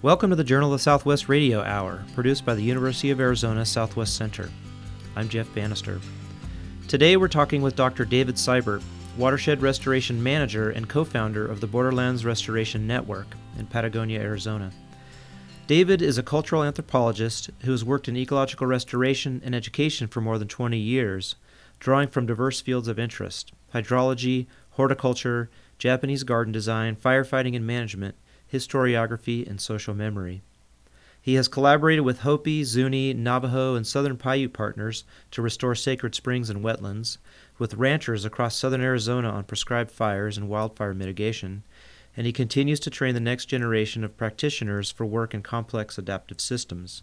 Welcome 0.00 0.30
to 0.30 0.36
the 0.36 0.44
Journal 0.44 0.72
of 0.72 0.78
the 0.78 0.82
Southwest 0.84 1.28
Radio 1.28 1.60
Hour, 1.60 2.04
produced 2.14 2.46
by 2.46 2.54
the 2.54 2.62
University 2.62 3.10
of 3.10 3.18
Arizona 3.18 3.66
Southwest 3.66 4.14
Center. 4.14 4.48
I'm 5.16 5.28
Jeff 5.28 5.52
Bannister. 5.56 6.00
Today 6.86 7.16
we're 7.16 7.26
talking 7.26 7.62
with 7.62 7.74
Dr. 7.74 8.04
David 8.04 8.36
Seibert, 8.36 8.80
Watershed 9.16 9.60
Restoration 9.60 10.22
Manager 10.22 10.70
and 10.70 10.88
co 10.88 11.02
founder 11.02 11.44
of 11.44 11.60
the 11.60 11.66
Borderlands 11.66 12.24
Restoration 12.24 12.86
Network 12.86 13.26
in 13.58 13.66
Patagonia, 13.66 14.20
Arizona. 14.20 14.70
David 15.66 16.00
is 16.00 16.16
a 16.16 16.22
cultural 16.22 16.62
anthropologist 16.62 17.50
who 17.62 17.72
has 17.72 17.84
worked 17.84 18.06
in 18.06 18.16
ecological 18.16 18.68
restoration 18.68 19.42
and 19.44 19.52
education 19.52 20.06
for 20.06 20.20
more 20.20 20.38
than 20.38 20.46
20 20.46 20.78
years, 20.78 21.34
drawing 21.80 22.06
from 22.06 22.24
diverse 22.24 22.60
fields 22.60 22.86
of 22.86 23.00
interest 23.00 23.50
hydrology, 23.74 24.46
horticulture, 24.70 25.50
Japanese 25.76 26.22
garden 26.22 26.52
design, 26.52 26.94
firefighting 26.94 27.56
and 27.56 27.66
management, 27.66 28.14
historiography, 28.52 29.48
and 29.48 29.60
social 29.60 29.94
memory. 29.94 30.42
He 31.20 31.34
has 31.34 31.48
collaborated 31.48 32.04
with 32.04 32.20
Hopi, 32.20 32.64
Zuni, 32.64 33.12
Navajo, 33.12 33.74
and 33.74 33.86
Southern 33.86 34.16
Paiute 34.16 34.52
partners 34.52 35.04
to 35.32 35.42
restore 35.42 35.74
sacred 35.74 36.14
springs 36.14 36.48
and 36.48 36.64
wetlands, 36.64 37.18
with 37.58 37.74
ranchers 37.74 38.24
across 38.24 38.56
southern 38.56 38.80
Arizona 38.80 39.28
on 39.28 39.44
prescribed 39.44 39.90
fires 39.90 40.38
and 40.38 40.48
wildfire 40.48 40.94
mitigation, 40.94 41.64
and 42.16 42.26
he 42.26 42.32
continues 42.32 42.80
to 42.80 42.90
train 42.90 43.14
the 43.14 43.20
next 43.20 43.46
generation 43.46 44.04
of 44.04 44.16
practitioners 44.16 44.90
for 44.90 45.04
work 45.04 45.34
in 45.34 45.42
complex 45.42 45.98
adaptive 45.98 46.40
systems. 46.40 47.02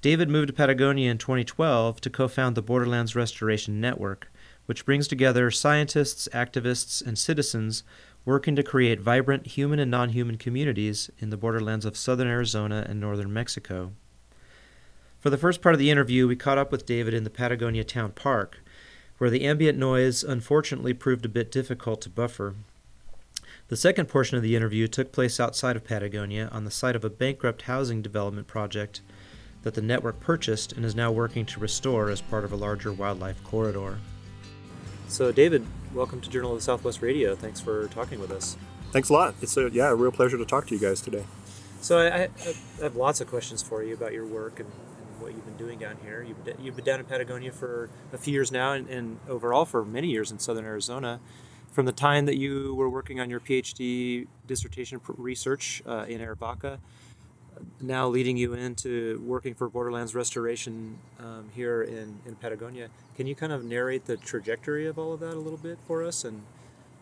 David 0.00 0.28
moved 0.28 0.48
to 0.48 0.52
Patagonia 0.52 1.10
in 1.10 1.18
2012 1.18 2.00
to 2.02 2.10
co 2.10 2.28
found 2.28 2.54
the 2.54 2.62
Borderlands 2.62 3.16
Restoration 3.16 3.80
Network, 3.80 4.30
which 4.66 4.84
brings 4.84 5.08
together 5.08 5.50
scientists, 5.50 6.28
activists, 6.32 7.04
and 7.04 7.18
citizens 7.18 7.82
working 8.24 8.56
to 8.56 8.62
create 8.62 9.00
vibrant 9.00 9.46
human 9.46 9.78
and 9.78 9.90
non 9.90 10.10
human 10.10 10.36
communities 10.38 11.10
in 11.18 11.30
the 11.30 11.36
borderlands 11.36 11.84
of 11.84 11.96
southern 11.96 12.28
Arizona 12.28 12.86
and 12.88 13.00
northern 13.00 13.32
Mexico. 13.32 13.92
For 15.20 15.30
the 15.30 15.38
first 15.38 15.62
part 15.62 15.74
of 15.74 15.78
the 15.78 15.90
interview, 15.90 16.28
we 16.28 16.36
caught 16.36 16.58
up 16.58 16.70
with 16.70 16.86
David 16.86 17.14
in 17.14 17.24
the 17.24 17.30
Patagonia 17.30 17.84
Town 17.84 18.12
Park, 18.12 18.60
where 19.18 19.30
the 19.30 19.44
ambient 19.44 19.78
noise 19.78 20.22
unfortunately 20.22 20.92
proved 20.92 21.24
a 21.24 21.30
bit 21.30 21.50
difficult 21.50 22.00
to 22.02 22.10
buffer. 22.10 22.54
The 23.68 23.76
second 23.76 24.06
portion 24.06 24.36
of 24.36 24.42
the 24.42 24.56
interview 24.56 24.86
took 24.86 25.12
place 25.12 25.40
outside 25.40 25.76
of 25.76 25.84
Patagonia 25.84 26.48
on 26.52 26.64
the 26.64 26.70
site 26.70 26.94
of 26.94 27.04
a 27.04 27.10
bankrupt 27.10 27.62
housing 27.62 28.02
development 28.02 28.46
project 28.46 29.00
that 29.62 29.72
the 29.72 29.80
network 29.80 30.20
purchased 30.20 30.72
and 30.72 30.84
is 30.84 30.94
now 30.94 31.10
working 31.10 31.46
to 31.46 31.60
restore 31.60 32.10
as 32.10 32.20
part 32.20 32.44
of 32.44 32.52
a 32.52 32.56
larger 32.56 32.92
wildlife 32.92 33.42
corridor. 33.42 33.98
So, 35.08 35.32
David, 35.32 35.64
welcome 35.94 36.20
to 36.20 36.28
Journal 36.28 36.52
of 36.52 36.58
the 36.58 36.64
Southwest 36.64 37.02
Radio. 37.02 37.36
Thanks 37.36 37.60
for 37.60 37.86
talking 37.88 38.18
with 38.18 38.32
us. 38.32 38.56
Thanks 38.90 39.10
a 39.10 39.12
lot. 39.12 39.34
It's 39.40 39.56
a 39.56 39.70
yeah, 39.70 39.90
a 39.90 39.94
real 39.94 40.10
pleasure 40.10 40.36
to 40.36 40.44
talk 40.44 40.66
to 40.66 40.74
you 40.74 40.80
guys 40.80 41.00
today. 41.00 41.24
So, 41.80 41.98
I, 41.98 42.06
I, 42.06 42.28
I 42.80 42.82
have 42.82 42.96
lots 42.96 43.20
of 43.20 43.28
questions 43.28 43.62
for 43.62 43.82
you 43.82 43.94
about 43.94 44.12
your 44.12 44.26
work 44.26 44.58
and, 44.58 44.68
and, 44.68 45.20
what 45.20 45.32
you've 45.32 45.44
been 45.44 45.56
doing 45.56 45.78
down 45.78 45.96
here. 46.02 46.22
You've 46.22 46.44
been, 46.44 46.56
you've 46.60 46.74
been 46.74 46.84
down 46.84 46.98
in 46.98 47.06
Patagonia 47.06 47.52
for 47.52 47.90
a 48.12 48.18
few 48.18 48.32
years 48.32 48.50
now, 48.50 48.72
and, 48.72 48.88
and 48.88 49.18
overall 49.28 49.64
for 49.64 49.84
many 49.84 50.08
years 50.08 50.32
in 50.32 50.38
southern 50.38 50.64
Arizona. 50.64 51.20
From 51.70 51.86
the 51.86 51.92
time 51.92 52.26
that 52.26 52.36
you 52.36 52.74
were 52.74 52.88
working 52.88 53.20
on 53.20 53.30
your 53.30 53.40
PhD 53.40 54.26
dissertation 54.46 55.00
research 55.06 55.82
uh, 55.86 56.06
in 56.08 56.20
Arivaca 56.20 56.78
now 57.80 58.08
leading 58.08 58.36
you 58.36 58.54
into 58.54 59.22
working 59.24 59.54
for 59.54 59.68
Borderlands 59.68 60.14
Restoration 60.14 60.98
um, 61.18 61.50
here 61.54 61.82
in, 61.82 62.18
in 62.26 62.34
Patagonia. 62.36 62.88
Can 63.16 63.26
you 63.26 63.34
kind 63.34 63.52
of 63.52 63.64
narrate 63.64 64.06
the 64.06 64.16
trajectory 64.16 64.86
of 64.86 64.98
all 64.98 65.12
of 65.12 65.20
that 65.20 65.34
a 65.34 65.40
little 65.40 65.58
bit 65.58 65.78
for 65.86 66.04
us? 66.04 66.24
And 66.24 66.42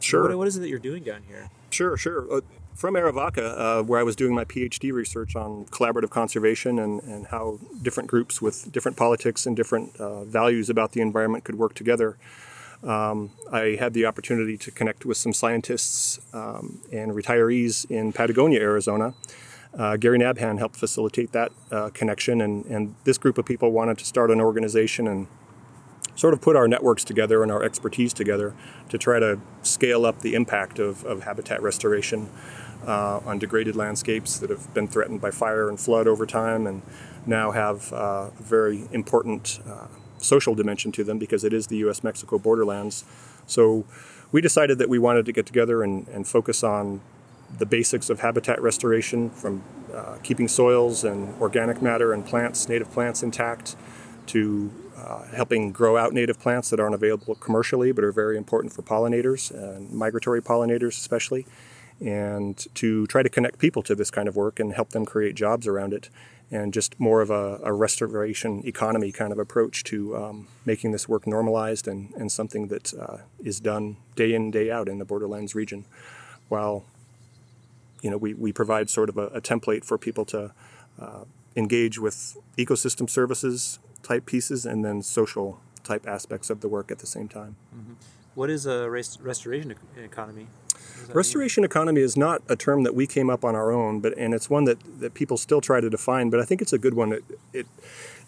sure, 0.00 0.28
what, 0.28 0.39
what 0.39 0.48
is 0.48 0.56
it 0.56 0.61
that 0.61 0.69
you're 0.69 0.78
doing 0.78 1.03
down 1.03 1.22
here? 1.27 1.50
Sure, 1.70 1.97
sure. 1.97 2.33
Uh, 2.33 2.41
from 2.75 2.94
Arivaca, 2.94 3.59
uh, 3.59 3.83
where 3.83 4.00
I 4.00 4.03
was 4.03 4.17
doing 4.17 4.34
my 4.34 4.44
PhD 4.44 4.92
research 4.92 5.36
on 5.36 5.67
collaborative 5.67 6.11
conservation 6.11 6.78
and, 6.78 7.03
and 7.03 7.27
how 7.27 7.59
different 7.83 8.09
groups 8.09 8.41
with 8.41 8.72
different 8.72 8.97
politics 8.97 9.47
and 9.47 9.55
different 9.55 9.94
uh, 9.97 10.25
values 10.25 10.70
about 10.70 10.93
the 10.93 11.00
environment 11.00 11.44
could 11.44 11.56
work 11.56 11.75
together. 11.75 12.16
Um, 12.82 13.31
I 13.53 13.76
had 13.78 13.93
the 13.93 14.06
opportunity 14.06 14.56
to 14.59 14.71
connect 14.71 15.05
with 15.05 15.16
some 15.16 15.32
scientists 15.32 16.21
um, 16.32 16.81
and 16.91 17.12
retirees 17.12 17.88
in 17.88 18.12
Patagonia, 18.12 18.60
Arizona, 18.60 19.15
uh, 19.78 19.97
Gary 19.97 20.19
Nabhan 20.19 20.59
helped 20.59 20.77
facilitate 20.77 21.33
that 21.33 21.53
uh, 21.71 21.91
connection, 21.91 22.41
and, 22.41 22.65
and 22.66 22.94
this 23.05 23.19
group 23.19 23.38
of 23.38 23.44
people 23.44 23.71
wanted 23.72 23.99
to 23.99 24.05
start 24.05 24.31
an 24.31 24.41
organization 24.41 25.06
and 25.06 25.27
sort 26.15 26.34
of 26.34 26.41
put 26.41 26.56
our 26.56 26.69
networks 26.69 27.05
together 27.05 27.43
and 27.43 27.50
our 27.50 27.62
expertise 27.62 28.12
together 28.12 28.55
to 28.91 28.99
try 28.99 29.19
to 29.19 29.41
scale 29.62 30.05
up 30.05 30.21
the 30.21 30.34
impact 30.34 30.78
of, 30.78 31.05
of 31.05 31.22
habitat 31.22 31.62
restoration 31.62 32.28
uh, 32.87 33.21
on 33.25 33.38
degraded 33.38 33.77
landscapes 33.77 34.38
that 34.38 34.50
have 34.50 34.72
been 34.75 34.88
threatened 34.88 35.21
by 35.21 35.31
fire 35.31 35.69
and 35.69 35.81
flood 35.81 36.06
over 36.06 36.27
time 36.27 36.66
and 36.66 36.82
now 37.27 37.50
have 37.53 37.93
uh, 37.93 38.28
a 38.38 38.43
very 38.43 38.88
important 38.93 39.61
uh, 39.66 39.87
social 40.19 40.55
dimension 40.55 40.93
to 40.93 41.05
them 41.05 41.19
because 41.19 41.44
it 41.44 41.53
is 41.53 41.69
the 41.69 41.77
US 41.77 42.03
Mexico 42.05 42.38
borderlands. 42.38 43.05
So 43.47 43.84
we 44.32 44.41
decided 44.41 44.78
that 44.78 44.88
we 44.88 44.99
wanted 44.99 45.27
to 45.27 45.32
get 45.32 45.47
together 45.47 45.82
and, 45.82 46.09
and 46.09 46.27
focus 46.27 46.62
on 46.62 47.00
the 47.58 47.66
basics 47.66 48.10
of 48.10 48.20
habitat 48.20 48.60
restoration 48.62 49.30
from 49.30 49.62
uh, 49.94 50.16
keeping 50.22 50.48
soils 50.48 51.04
and 51.04 51.40
organic 51.40 51.82
matter 51.82 52.12
and 52.12 52.24
plants, 52.24 52.68
native 52.68 52.90
plants 52.90 53.22
intact, 53.22 53.76
to 54.26 54.72
uh, 54.96 55.24
helping 55.34 55.72
grow 55.72 55.96
out 55.96 56.12
native 56.12 56.38
plants 56.38 56.70
that 56.70 56.80
aren't 56.80 56.94
available 56.94 57.34
commercially 57.34 57.92
but 57.92 58.04
are 58.04 58.12
very 58.12 58.36
important 58.36 58.72
for 58.72 58.82
pollinators 58.82 59.50
and 59.50 59.90
migratory 59.90 60.40
pollinators 60.40 60.96
especially, 60.98 61.46
and 62.00 62.66
to 62.74 63.06
try 63.08 63.22
to 63.22 63.28
connect 63.28 63.58
people 63.58 63.82
to 63.82 63.94
this 63.94 64.10
kind 64.10 64.28
of 64.28 64.36
work 64.36 64.58
and 64.58 64.74
help 64.74 64.90
them 64.90 65.04
create 65.04 65.34
jobs 65.34 65.66
around 65.66 65.92
it, 65.92 66.08
and 66.50 66.72
just 66.72 66.98
more 67.00 67.20
of 67.20 67.30
a, 67.30 67.58
a 67.62 67.72
restoration 67.72 68.62
economy 68.66 69.10
kind 69.12 69.32
of 69.32 69.38
approach 69.38 69.84
to 69.84 70.16
um, 70.16 70.48
making 70.64 70.92
this 70.92 71.08
work 71.08 71.26
normalized 71.26 71.88
and, 71.88 72.12
and 72.14 72.30
something 72.30 72.69
that 72.69 72.94
uh, 72.94 73.19
is 73.42 73.60
done 73.60 73.96
day 74.16 74.34
in, 74.34 74.50
day 74.50 74.70
out 74.70 74.88
in 74.88 74.98
the 74.98 75.04
Borderlands 75.04 75.54
region. 75.54 75.84
While 76.48 76.84
you 78.02 78.10
know, 78.10 78.18
we, 78.18 78.34
we 78.34 78.52
provide 78.52 78.90
sort 78.90 79.08
of 79.08 79.16
a, 79.16 79.28
a 79.28 79.40
template 79.40 79.84
for 79.84 79.96
people 79.96 80.24
to 80.26 80.52
uh, 81.00 81.24
engage 81.56 81.98
with 81.98 82.36
ecosystem 82.58 83.08
services 83.08 83.78
type 84.02 84.26
pieces 84.26 84.66
and 84.66 84.84
then 84.84 85.02
social 85.02 85.60
type 85.84 86.06
aspects 86.06 86.50
of 86.50 86.60
the 86.60 86.68
work 86.68 86.90
at 86.90 86.98
the 86.98 87.06
same 87.06 87.28
time. 87.28 87.56
Mm-hmm. 87.74 87.94
What 88.34 88.50
is 88.50 88.66
a 88.66 88.90
rest- 88.90 89.20
restoration 89.20 89.74
economy? 89.96 90.46
Restoration 91.12 91.62
mean? 91.62 91.66
economy 91.66 92.00
is 92.00 92.16
not 92.16 92.42
a 92.48 92.56
term 92.56 92.82
that 92.82 92.94
we 92.94 93.06
came 93.06 93.28
up 93.30 93.44
on 93.44 93.54
our 93.54 93.70
own, 93.70 94.00
but 94.00 94.16
and 94.16 94.34
it's 94.34 94.48
one 94.48 94.64
that, 94.64 94.78
that 95.00 95.14
people 95.14 95.36
still 95.36 95.60
try 95.60 95.80
to 95.80 95.90
define. 95.90 96.30
But 96.30 96.40
I 96.40 96.44
think 96.44 96.62
it's 96.62 96.72
a 96.72 96.78
good 96.78 96.94
one. 96.94 97.12
It, 97.12 97.24
it, 97.52 97.66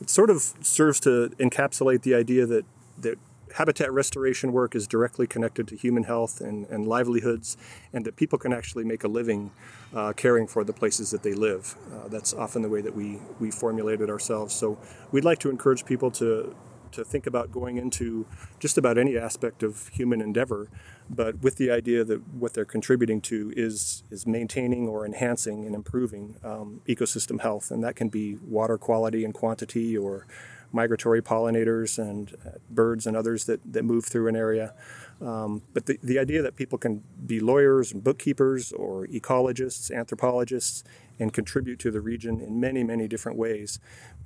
it 0.01 0.11
sort 0.11 0.31
of 0.31 0.43
serves 0.61 1.01
to 1.01 1.31
encapsulate 1.39 2.03
the 2.03 2.15
idea 2.15 2.47
that 2.47 2.65
that 3.01 3.19
habitat 3.55 3.93
restoration 3.93 4.53
work 4.53 4.75
is 4.75 4.87
directly 4.87 5.27
connected 5.27 5.69
to 5.69 5.77
human 5.77 6.05
health 6.05 6.41
and, 6.41 6.67
and 6.67 6.87
livelihoods, 6.89 7.57
and 7.93 8.05
that 8.05 8.17
people 8.17 8.39
can 8.39 8.53
actually 8.53 8.85
make 8.85 9.05
a 9.05 9.09
living 9.09 9.51
uh, 9.95 10.13
caring 10.13 10.47
for 10.47 10.65
the 10.65 10.73
places 10.73 11.11
that 11.13 11.23
they 11.23 11.35
live. 11.35 11.77
Uh, 11.93 12.09
that's 12.09 12.35
often 12.35 12.63
the 12.63 12.69
way 12.69 12.81
that 12.81 12.95
we, 12.95 13.19
we 13.39 13.51
formulate 13.51 14.01
it 14.01 14.11
ourselves. 14.11 14.53
So 14.55 14.77
we'd 15.13 15.25
like 15.25 15.39
to 15.39 15.51
encourage 15.51 15.85
people 15.85 16.11
to, 16.13 16.55
to 16.91 17.05
think 17.05 17.29
about 17.29 17.53
going 17.53 17.77
into 17.77 18.27
just 18.59 18.77
about 18.77 18.99
any 18.99 19.17
aspect 19.17 19.63
of 19.63 19.87
human 19.89 20.21
endeavor, 20.21 20.69
but 21.09 21.41
with 21.41 21.55
the 21.57 21.71
idea 21.71 22.03
that 22.03 22.27
what 22.35 22.55
they're 22.55 22.65
contributing 22.65 23.21
to 23.21 23.53
is, 23.57 24.03
is 24.11 24.27
maintaining 24.27 24.89
or 24.89 25.07
enhancing 25.07 25.65
and 25.65 25.77
improving 25.77 26.39
um, 26.43 26.81
ecosystem 26.89 27.41
health, 27.41 27.71
and 27.71 27.85
that 27.85 27.95
can 27.95 28.09
be 28.09 28.37
water 28.43 28.79
quality 28.79 29.25
and 29.25 29.33
quantity 29.33 29.97
or 29.97 30.27
migratory 30.75 31.23
pollinators 31.23 31.99
and 31.99 32.35
uh, 32.45 32.51
birds 32.71 33.07
and 33.07 33.17
others 33.17 33.45
that, 33.45 33.61
that 33.73 33.85
move 33.85 34.05
through 34.05 34.29
an 34.29 34.37
area. 34.37 34.75
Um, 35.23 35.63
but 35.73 35.87
the, 35.87 35.99
the 36.03 36.19
idea 36.19 36.43
that 36.43 36.57
people 36.57 36.77
can 36.77 37.03
be 37.25 37.41
lawyers 37.41 37.93
and 37.93 38.03
bookkeepers 38.03 38.73
or 38.73 39.07
ecologists, 39.07 39.95
anthropologists, 39.95 40.85
and 41.19 41.33
contribute 41.33 41.79
to 41.79 41.91
the 41.91 42.01
region 42.01 42.41
in 42.41 42.59
many, 42.61 42.83
many 42.83 43.07
different 43.07 43.39
ways 43.39 43.79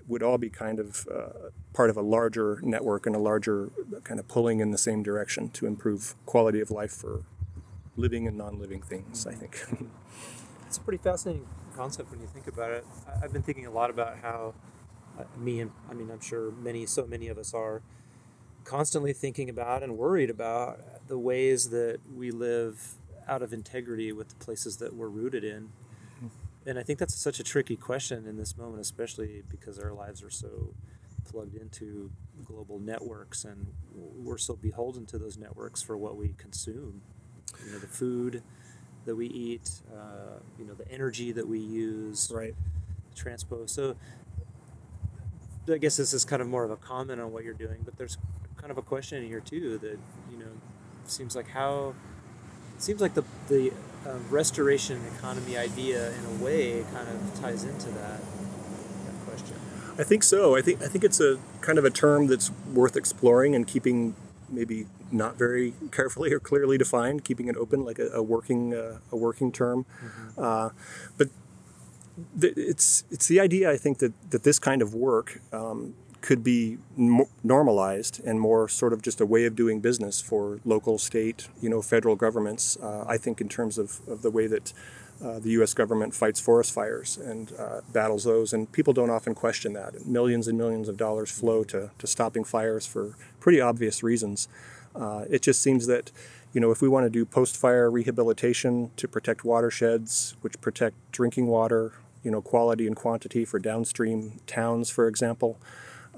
would 0.09 0.23
all 0.23 0.39
be 0.39 0.49
kind 0.49 0.81
of 0.81 1.07
uh, 1.15 1.51
part 1.75 1.91
of 1.91 1.97
a 1.99 2.03
larger 2.03 2.61
network 2.63 3.07
and 3.07 3.15
a 3.15 3.19
larger 3.19 3.71
kind 4.05 4.19
of 4.19 4.27
pulling 4.27 4.61
in 4.61 4.71
the 4.71 4.79
same 4.79 5.03
direction 5.03 5.51
to 5.51 5.67
improve 5.67 6.15
quality 6.25 6.61
of 6.61 6.71
life 6.71 6.93
for 6.93 7.25
living 7.97 8.27
and 8.27 8.39
non 8.39 8.59
living 8.59 8.81
things, 8.81 9.27
I 9.27 9.35
think. 9.35 9.63
it's 10.67 10.79
a 10.79 10.81
pretty 10.81 11.03
fascinating 11.03 11.47
concept 11.77 12.11
when 12.11 12.21
you 12.21 12.27
think 12.27 12.47
about 12.47 12.71
it. 12.71 12.87
I've 13.23 13.33
been 13.33 13.43
thinking 13.43 13.67
a 13.67 13.71
lot 13.71 13.91
about 13.91 14.19
how 14.23 14.55
me 15.39 15.61
and 15.61 15.71
I 15.91 15.95
mean 15.95 16.11
I'm 16.11 16.21
sure 16.21 16.51
many 16.51 16.87
so 16.87 17.07
many 17.07 17.29
of 17.29 17.39
us 17.39 17.55
are 17.55 17.83
constantly 18.65 19.13
thinking 19.13 19.49
about 19.49 19.83
and 19.83 19.97
worried 19.97 20.31
about 20.31 20.81
the 21.09 21.19
ways 21.19 21.71
that 21.71 21.99
we 22.15 22.31
live 22.31 22.95
out 23.27 23.43
of 23.43 23.53
integrity 23.53 24.13
with 24.13 24.29
the 24.29 24.35
places 24.37 24.77
that 24.79 24.95
we're 24.95 25.09
rooted 25.09 25.45
in. 25.45 25.71
And 26.67 26.79
I 26.79 26.83
think 26.83 26.99
that's 26.99 27.15
such 27.15 27.41
a 27.41 27.43
tricky 27.43 27.77
question 27.77 28.27
in 28.27 28.37
this 28.37 28.57
moment, 28.59 28.81
especially 28.81 29.43
because 29.49 29.79
our 29.79 29.93
lives 29.93 30.23
are 30.23 30.31
so 30.31 30.75
plugged 31.25 31.55
into 31.55 32.11
global 32.45 32.79
networks 32.79 33.45
and 33.45 33.69
we're 33.95 34.37
so 34.37 34.55
beholden 34.55 35.07
to 35.07 35.19
those 35.19 35.39
networks 35.39 35.83
for 35.83 35.97
what 35.97 36.17
we 36.17 36.35
consume. 36.37 37.01
You 37.65 37.73
know, 37.73 37.79
the 37.79 37.87
food 37.87 38.43
that 39.07 39.17
we 39.17 39.27
eat, 39.29 39.81
uh, 39.95 40.41
you 40.59 40.67
know, 40.67 40.75
the 40.75 40.91
energy 40.91 41.33
that 41.33 41.49
we 41.49 41.59
use, 41.59 42.31
right? 42.35 42.55
Transpose. 43.15 43.73
So 43.73 43.97
I 45.69 45.79
guess 45.79 45.97
this 45.97 46.13
is 46.13 46.25
kind 46.25 46.43
of 46.43 46.49
more 46.49 46.65
of 46.65 46.71
a 46.71 46.77
comment 46.77 47.21
on 47.21 47.33
what 47.33 47.45
you're 47.45 47.55
doing, 47.55 47.79
but 47.85 47.97
there's 47.97 48.19
kind 48.57 48.71
of 48.71 48.79
a 48.79 48.83
question 48.83 49.23
in 49.23 49.29
here 49.29 49.41
too 49.41 49.79
that 49.79 49.99
you 50.31 50.39
know 50.39 50.51
seems 51.05 51.35
like 51.37 51.49
how 51.49 51.95
it 52.75 52.83
seems 52.83 53.01
like 53.01 53.15
the 53.15 53.25
the 53.49 53.73
uh, 54.07 54.19
restoration 54.31 55.01
economy 55.17 55.57
idea 55.57 56.13
in 56.13 56.25
a 56.25 56.45
way 56.45 56.85
kind 56.93 57.09
of 57.09 57.41
ties 57.41 57.65
into 57.65 57.91
that 57.91 58.21
that 58.21 59.27
question. 59.27 59.57
I 59.99 60.05
think 60.05 60.23
so. 60.23 60.57
I 60.57 60.63
think 60.63 60.83
I 60.83 60.87
think 60.87 61.05
it's 61.05 61.21
a 61.21 61.39
kind 61.61 61.79
of 61.79 61.85
a 61.85 61.91
term 61.91 62.27
that's 62.27 62.51
worth 62.73 62.97
exploring 62.97 63.55
and 63.55 63.67
keeping 63.67 64.15
maybe 64.51 64.87
not 65.11 65.37
very 65.37 65.75
carefully 65.91 66.33
or 66.33 66.41
clearly 66.41 66.79
defined, 66.79 67.25
keeping 67.25 67.49
it 67.49 67.57
open 67.57 67.85
like 67.85 67.99
a, 67.99 68.09
a 68.09 68.23
working 68.23 68.75
uh, 68.75 68.99
a 69.11 69.17
working 69.17 69.53
term. 69.53 69.85
Mm-hmm. 70.03 70.43
Uh, 70.43 70.71
but 71.17 71.29
it's 72.41 73.05
it's 73.11 73.29
the 73.29 73.41
idea 73.41 73.71
I 73.71 73.77
think 73.77 73.99
that 73.99 74.13
that 74.31 74.43
this 74.43 74.59
kind 74.59 74.83
of 74.83 74.95
work 74.95 75.41
um, 75.53 75.95
could 76.21 76.43
be 76.43 76.79
normalized 77.45 78.21
and 78.25 78.41
more 78.41 78.69
sort 78.69 78.93
of 78.93 79.03
just 79.03 79.21
a 79.21 79.27
way 79.27 79.45
of 79.45 79.55
doing 79.55 79.81
business 79.81 80.21
for 80.21 80.61
local, 80.65 80.99
state, 80.99 81.49
you 81.61 81.69
know, 81.69 81.81
federal 81.81 82.17
governments. 82.17 82.77
Uh, 82.77 83.05
I 83.07 83.17
think 83.17 83.41
in 83.41 83.49
terms 83.49 83.79
of, 83.79 84.01
of 84.09 84.23
the 84.23 84.31
way 84.31 84.47
that 84.49 84.73
uh, 85.23 85.39
the 85.39 85.51
U.S. 85.51 85.75
government 85.75 86.15
fights 86.15 86.41
forest 86.41 86.73
fires 86.73 87.17
and 87.17 87.53
uh, 87.59 87.81
battles 87.93 88.25
those, 88.25 88.53
and 88.53 88.71
people 88.73 88.93
don't 88.93 89.11
often 89.11 89.35
question 89.35 89.73
that. 89.73 90.07
Millions 90.07 90.49
and 90.49 90.57
millions 90.57 90.89
of 90.89 90.97
dollars 90.97 91.31
flow 91.31 91.65
to, 91.65 91.91
to 91.99 92.07
stopping 92.07 92.45
fires 92.45 92.87
for 92.87 93.17
pretty 93.41 93.61
obvious 93.61 94.03
reasons. 94.03 94.49
Uh, 94.95 95.25
it 95.29 95.43
just 95.43 95.61
seems 95.61 95.87
that, 95.87 96.11
you 96.53 96.61
know, 96.61 96.71
if 96.71 96.81
we 96.81 96.89
want 96.89 97.05
to 97.05 97.11
do 97.11 97.25
post-fire 97.25 97.91
rehabilitation 97.91 98.91
to 98.97 99.07
protect 99.07 99.45
watersheds, 99.45 100.37
which 100.41 100.61
protect 100.61 100.97
drinking 101.13 101.47
water, 101.47 101.95
you 102.29 102.33
know, 102.33 102.43
quality 102.43 102.87
and 102.87 102.95
quantity 102.95 103.47
for 103.47 103.59
downstream 103.59 104.39
towns, 104.47 104.91
for 104.91 105.09
example, 105.09 105.59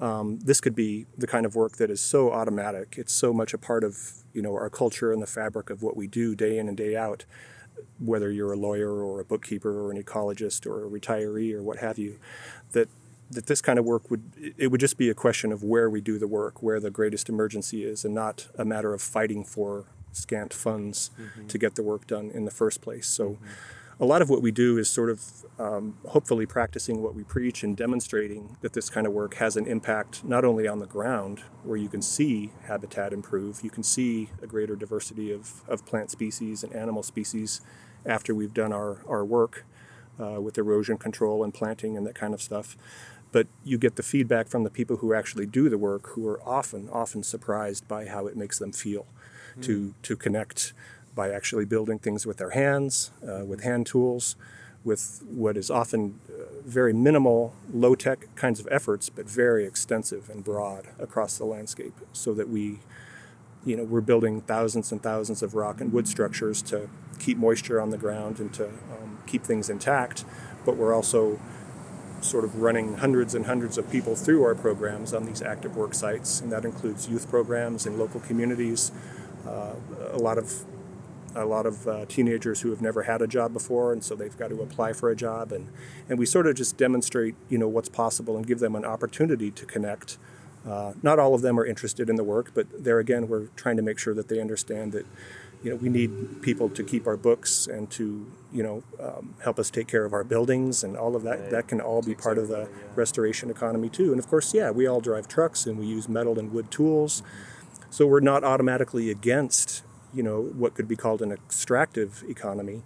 um, 0.01 0.41
this 0.41 0.61
could 0.61 0.75
be 0.75 1.07
the 1.17 1.29
kind 1.29 1.47
of 1.47 1.55
work 1.55 1.77
that 1.77 1.89
is 1.89 2.01
so 2.01 2.33
automatic. 2.33 2.97
It's 2.99 3.13
so 3.13 3.33
much 3.33 3.55
a 3.55 3.59
part 3.59 3.85
of 3.85 3.97
you 4.35 4.43
know 4.43 4.53
our 4.55 4.69
culture 4.69 5.13
and 5.13 5.23
the 5.23 5.29
fabric 5.29 5.71
of 5.71 5.85
what 5.85 5.97
we 5.97 6.09
do 6.09 6.35
day 6.35 6.59
in 6.59 6.67
and 6.67 6.77
day 6.77 6.97
out. 6.97 7.27
Whether 8.01 8.33
you're 8.33 8.53
a 8.53 8.57
lawyer 8.57 9.05
or 9.05 9.21
a 9.21 9.25
bookkeeper 9.25 9.71
or 9.71 9.93
an 9.93 10.03
ecologist 10.03 10.67
or 10.67 10.85
a 10.85 10.91
retiree 10.91 11.55
or 11.55 11.63
what 11.63 11.79
have 11.79 11.97
you, 11.97 12.19
that 12.73 12.89
that 13.31 13.47
this 13.47 13.63
kind 13.63 13.79
of 13.79 13.85
work 13.85 14.11
would 14.11 14.25
it 14.59 14.73
would 14.73 14.81
just 14.81 14.99
be 14.99 15.11
a 15.11 15.15
question 15.15 15.53
of 15.53 15.63
where 15.63 15.89
we 15.89 16.01
do 16.01 16.19
the 16.19 16.27
work, 16.27 16.61
where 16.61 16.81
the 16.81 16.91
greatest 16.91 17.29
emergency 17.29 17.85
is, 17.85 18.05
and 18.05 18.13
not 18.13 18.49
a 18.59 18.65
matter 18.65 18.93
of 18.93 19.01
fighting 19.01 19.45
for 19.45 19.85
scant 20.11 20.53
funds 20.53 21.13
mm-hmm. 21.17 21.47
to 21.47 21.57
get 21.57 21.77
the 21.77 21.85
work 21.85 22.09
done 22.09 22.33
in 22.35 22.47
the 22.47 22.51
first 22.51 22.81
place. 22.81 23.07
So. 23.07 23.29
Mm-hmm 23.29 23.47
a 24.01 24.07
lot 24.07 24.23
of 24.23 24.31
what 24.31 24.41
we 24.41 24.51
do 24.51 24.79
is 24.79 24.89
sort 24.89 25.11
of 25.11 25.23
um, 25.59 25.99
hopefully 26.09 26.47
practicing 26.47 27.03
what 27.03 27.15
we 27.15 27.23
preach 27.23 27.63
and 27.63 27.77
demonstrating 27.77 28.57
that 28.63 28.73
this 28.73 28.89
kind 28.89 29.07
of 29.07 29.13
work 29.13 29.35
has 29.35 29.59
an 29.59 29.67
impact 29.67 30.25
not 30.25 30.43
only 30.43 30.67
on 30.67 30.79
the 30.79 30.87
ground, 30.87 31.41
where 31.65 31.77
you 31.77 31.89
can 31.89 32.01
see 32.01 32.51
habitat 32.65 33.13
improve, 33.13 33.61
you 33.63 33.69
can 33.69 33.83
see 33.83 34.31
a 34.41 34.47
greater 34.47 34.75
diversity 34.75 35.31
of, 35.31 35.63
of 35.69 35.85
plant 35.85 36.11
species 36.11 36.65
and 36.65 36.75
animal 36.75 37.03
species 37.03 37.61
after 38.07 38.35
we've 38.35 38.55
done 38.55 38.73
our, 38.73 39.03
our 39.07 39.23
work 39.23 39.67
uh, 40.19 40.41
with 40.41 40.57
erosion 40.57 40.97
control 40.97 41.45
and 41.45 41.53
planting 41.53 41.95
and 41.95 42.07
that 42.07 42.15
kind 42.15 42.33
of 42.33 42.41
stuff. 42.41 42.79
But 43.33 43.49
you 43.65 43.77
get 43.77 43.97
the 43.97 44.03
feedback 44.03 44.49
from 44.49 44.65
the 44.65 44.71
people 44.71 44.97
who 44.97 45.13
actually 45.13 45.47
do 45.47 45.69
the 45.69 45.79
work 45.79 46.09
who 46.09 46.27
are 46.27 46.41
often, 46.43 46.89
often 46.89 47.23
surprised 47.23 47.87
by 47.87 48.07
how 48.07 48.27
it 48.27 48.37
makes 48.37 48.59
them 48.59 48.73
feel 48.73 49.07
mm. 49.57 49.63
to, 49.65 49.95
to 50.03 50.17
connect 50.17 50.73
by 51.21 51.29
actually 51.39 51.67
building 51.67 51.99
things 52.07 52.23
with 52.29 52.39
their 52.39 52.55
hands, 52.63 53.11
uh, 53.31 53.45
with 53.51 53.61
hand 53.71 53.85
tools, 53.93 54.25
with 54.91 55.03
what 55.43 55.55
is 55.63 55.69
often 55.71 56.01
uh, 56.29 56.45
very 56.79 56.95
minimal, 56.95 57.53
low 57.85 57.95
tech 57.95 58.19
kinds 58.43 58.59
of 58.63 58.67
efforts, 58.71 59.11
but 59.17 59.25
very 59.29 59.67
extensive 59.67 60.23
and 60.33 60.43
broad 60.43 60.85
across 60.99 61.33
the 61.37 61.45
landscape, 61.45 61.97
so 62.13 62.33
that 62.39 62.49
we, 62.49 62.65
you 63.69 63.77
know, 63.77 63.85
we're 63.93 64.07
building 64.13 64.41
thousands 64.55 64.93
and 64.93 65.03
thousands 65.03 65.43
of 65.43 65.55
rock 65.55 65.77
and 65.83 65.93
wood 65.93 66.09
structures 66.09 66.63
to 66.63 66.89
keep 67.25 67.37
moisture 67.37 67.79
on 67.85 67.91
the 67.91 67.99
ground 67.99 68.41
and 68.41 68.51
to 68.55 68.65
um, 68.95 69.19
keep 69.27 69.43
things 69.45 69.69
intact, 69.69 70.25
but 70.65 70.75
we're 70.79 70.95
also 70.95 71.39
sort 72.23 72.45
of 72.47 72.63
running 72.67 72.97
hundreds 73.05 73.35
and 73.35 73.45
hundreds 73.45 73.77
of 73.77 73.85
people 73.91 74.15
through 74.25 74.43
our 74.43 74.55
programs 74.55 75.13
on 75.13 75.23
these 75.27 75.43
active 75.43 75.77
work 75.77 75.93
sites, 75.93 76.41
and 76.41 76.51
that 76.51 76.65
includes 76.65 77.11
youth 77.13 77.27
programs 77.29 77.85
in 77.89 77.99
local 77.99 78.21
communities, 78.21 78.91
uh, 79.47 79.75
a 80.13 80.23
lot 80.29 80.39
of 80.39 80.47
a 81.35 81.45
lot 81.45 81.67
of 81.67 81.87
uh, 81.87 82.07
teenagers 82.07 82.61
who 82.61 82.71
have 82.71 82.81
never 82.81 83.03
had 83.03 83.23
a 83.23 83.27
job 83.27 83.53
before, 83.53 83.93
and 83.93 84.03
so 84.03 84.15
they've 84.15 84.37
got 84.37 84.49
to 84.49 84.63
apply 84.63 84.93
for 84.93 85.11
a 85.11 85.17
job, 85.17 85.53
and 85.53 85.69
and 86.09 86.19
we 86.19 86.27
sort 86.27 86.47
of 86.47 86.55
just 86.55 86.77
demonstrate 86.77 87.35
you 87.49 87.59
know 87.59 87.69
what's 87.69 87.89
possible 87.89 88.37
and 88.37 88.47
give 88.47 88.59
them 88.59 88.75
an 88.75 88.85
opportunity 88.85 89.51
to 89.51 89.67
connect. 89.67 90.19
Uh, 90.69 90.93
not 91.03 91.19
all 91.19 91.35
of 91.35 91.41
them 91.41 91.59
are 91.59 91.65
interested 91.65 92.11
in 92.11 92.17
the 92.17 92.25
work, 92.25 92.51
but 92.55 92.67
there 92.85 92.99
again, 92.99 93.29
we're 93.29 93.47
trying 93.57 93.77
to 93.77 93.83
make 93.83 93.99
sure 93.99 94.13
that 94.13 94.29
they 94.29 94.41
understand 94.41 94.93
that 94.93 95.07
you 95.63 95.71
know 95.71 95.77
we 95.77 95.89
need 95.89 96.43
people 96.43 96.69
to 96.69 96.83
keep 96.83 97.07
our 97.07 97.17
books 97.17 97.67
and 97.67 97.91
to 97.91 98.31
you 98.53 98.63
know 98.63 98.83
um, 98.99 99.35
help 99.43 99.59
us 99.59 99.71
take 99.71 99.87
care 99.87 100.05
of 100.05 100.13
our 100.13 100.25
buildings 100.25 100.83
and 100.85 100.97
all 100.97 101.17
of 101.17 101.23
that. 101.23 101.51
That 101.51 101.69
can 101.69 101.81
all 101.81 102.03
be 102.03 102.15
part 102.15 102.39
of 102.39 102.49
the 102.49 102.61
yeah. 102.61 102.79
restoration 102.95 103.51
economy 103.51 103.89
too. 103.89 104.11
And 104.11 104.19
of 104.19 104.29
course, 104.29 104.53
yeah, 104.53 104.71
we 104.71 104.87
all 104.87 105.01
drive 105.01 105.29
trucks 105.29 105.67
and 105.67 105.79
we 105.79 105.87
use 105.87 106.09
metal 106.09 106.39
and 106.39 106.53
wood 106.53 106.71
tools. 106.71 107.23
So 107.91 108.07
we're 108.07 108.21
not 108.21 108.45
automatically 108.45 109.11
against 109.11 109.83
you 110.15 110.23
know 110.23 110.43
what 110.43 110.75
could 110.75 110.89
be 110.89 110.97
called 110.97 111.23
an 111.23 111.33
extractive 111.33 112.25
economy, 112.29 112.83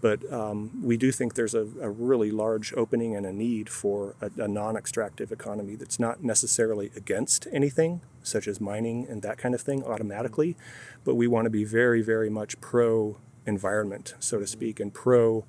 but 0.00 0.30
um, 0.32 0.82
we 0.82 0.96
do 0.96 1.10
think 1.10 1.34
there's 1.34 1.54
a, 1.54 1.66
a, 1.80 1.88
really 1.88 2.30
large 2.30 2.72
opening 2.74 3.16
and 3.16 3.24
a 3.24 3.32
need 3.32 3.68
for 3.68 4.14
a, 4.20 4.30
a, 4.42 4.48
non-extractive 4.48 5.32
economy 5.32 5.74
that's 5.74 5.98
not 5.98 6.22
necessarily 6.22 6.90
against 6.94 7.46
anything, 7.52 8.02
such 8.22 8.46
as 8.46 8.60
mining 8.60 9.06
and 9.08 9.22
that 9.22 9.38
kind 9.38 9.54
of 9.54 9.60
thing, 9.60 9.82
automatically, 9.84 10.56
but 11.04 11.14
we 11.14 11.26
want 11.26 11.46
to 11.46 11.50
be 11.50 11.64
very, 11.64 12.02
very 12.02 12.28
much 12.28 12.60
pro 12.60 13.16
environment, 13.46 14.14
so 14.18 14.38
to 14.38 14.46
speak, 14.46 14.80
and 14.80 14.92
pro 14.92 15.44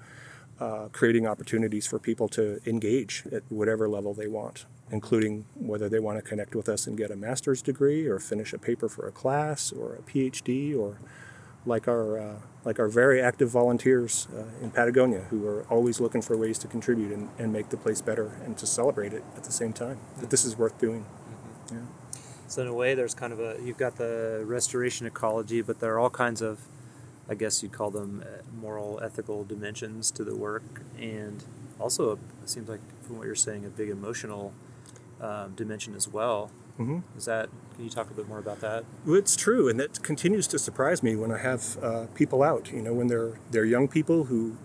uh, 0.59 0.88
creating 0.91 1.27
opportunities 1.27 1.85
for 1.85 2.00
people 2.00 2.27
to 2.27 2.59
engage 2.65 3.24
at 3.31 3.44
whatever 3.50 3.88
level 3.88 4.13
they 4.13 4.27
want 4.27 4.65
including 4.92 5.45
whether 5.56 5.89
they 5.89 6.00
want 6.00 6.18
to 6.18 6.22
connect 6.22 6.56
with 6.56 6.69
us 6.69 6.88
and 6.88 6.98
get 6.98 7.12
a 7.12 7.16
master's 7.16 7.62
degree 7.62 8.07
or 8.07 8.19
finish 8.19 8.54
a 8.54 8.57
paper 8.57 8.88
for 8.88 9.07
a 9.07 9.12
class 9.12 9.72
or 9.72 9.95
a 9.95 10.01
PhD 10.01 10.78
or 10.78 11.00
like 11.66 11.88
our 11.88 12.18
uh, 12.18 12.36
like 12.63 12.80
our 12.80 12.88
very 12.88 13.22
active 13.22 13.50
volunteers 13.50 14.28
uh, 14.36 14.44
in 14.63 14.72
Patagonia 14.72 15.22
who 15.30 15.45
are 15.45 15.63
always 15.69 16.00
looking 16.00 16.22
for 16.22 16.38
ways 16.38 16.57
to 16.60 16.68
contribute 16.68 17.12
and, 17.12 17.29
and 17.38 17.51
make 17.51 17.70
the 17.70 17.77
place 17.77 18.01
better 18.01 18.39
and 18.46 18.58
to 18.58 18.65
celebrate 18.65 19.13
it 19.13 19.24
at 19.36 19.44
the 19.44 19.51
same 19.51 19.74
time 19.74 20.00
that 20.20 20.29
this 20.29 20.46
is 20.46 20.58
worth 20.58 20.77
doing. 20.79 21.03
Mm-hmm. 21.03 21.75
Yeah. 21.75 22.20
So 22.48 22.62
in 22.62 22.70
a 22.70 22.74
way, 22.74 22.96
there's 22.96 23.13
kind 23.13 23.34
of 23.34 23.39
a 23.39 23.58
you've 23.62 23.77
got 23.77 23.98
the 23.98 24.44
restoration 24.46 25.06
ecology, 25.06 25.62
but 25.62 25.79
there 25.82 25.94
are 25.94 26.00
all 26.00 26.10
kinds 26.10 26.41
of, 26.41 26.62
I 27.29 27.36
guess 27.36 27.62
you'd 27.62 27.74
call 27.74 27.91
them 27.91 28.24
uh, 28.25 28.44
moral, 28.58 29.01
ethical 29.03 29.44
dimensions 29.44 30.12
to 30.12 30.24
the 30.24 30.36
work, 30.36 30.84
and 30.98 31.44
also 31.77 32.13
it 32.13 32.20
seems 32.46 32.70
like 32.70 32.79
from 33.03 33.17
what 33.17 33.25
you're 33.25 33.36
saying, 33.36 33.65
a 33.65 33.70
big 33.70 33.89
emotional 33.89 34.53
um, 35.21 35.53
dimension 35.55 35.95
as 35.95 36.07
well. 36.07 36.51
Mm-hmm. 36.79 37.00
Is 37.17 37.25
that? 37.25 37.50
Can 37.75 37.83
you 37.83 37.89
talk 37.89 38.09
a 38.09 38.13
bit 38.13 38.27
more 38.27 38.39
about 38.39 38.62
that? 38.62 38.86
Well, 39.05 39.15
it's 39.15 39.36
true, 39.36 39.67
and 39.67 39.79
that 39.79 40.03
continues 40.03 40.47
to 40.47 40.59
surprise 40.59 41.01
me 41.01 41.15
when 41.15 41.31
I 41.31 41.39
have 41.39 41.77
uh, 41.81 42.05
people 42.13 42.43
out. 42.43 42.71
You 42.71 42.81
know, 42.81 42.93
when 42.93 43.07
they're 43.07 43.39
they're 43.50 43.65
young 43.65 43.88
people 43.88 44.25
who 44.25 44.57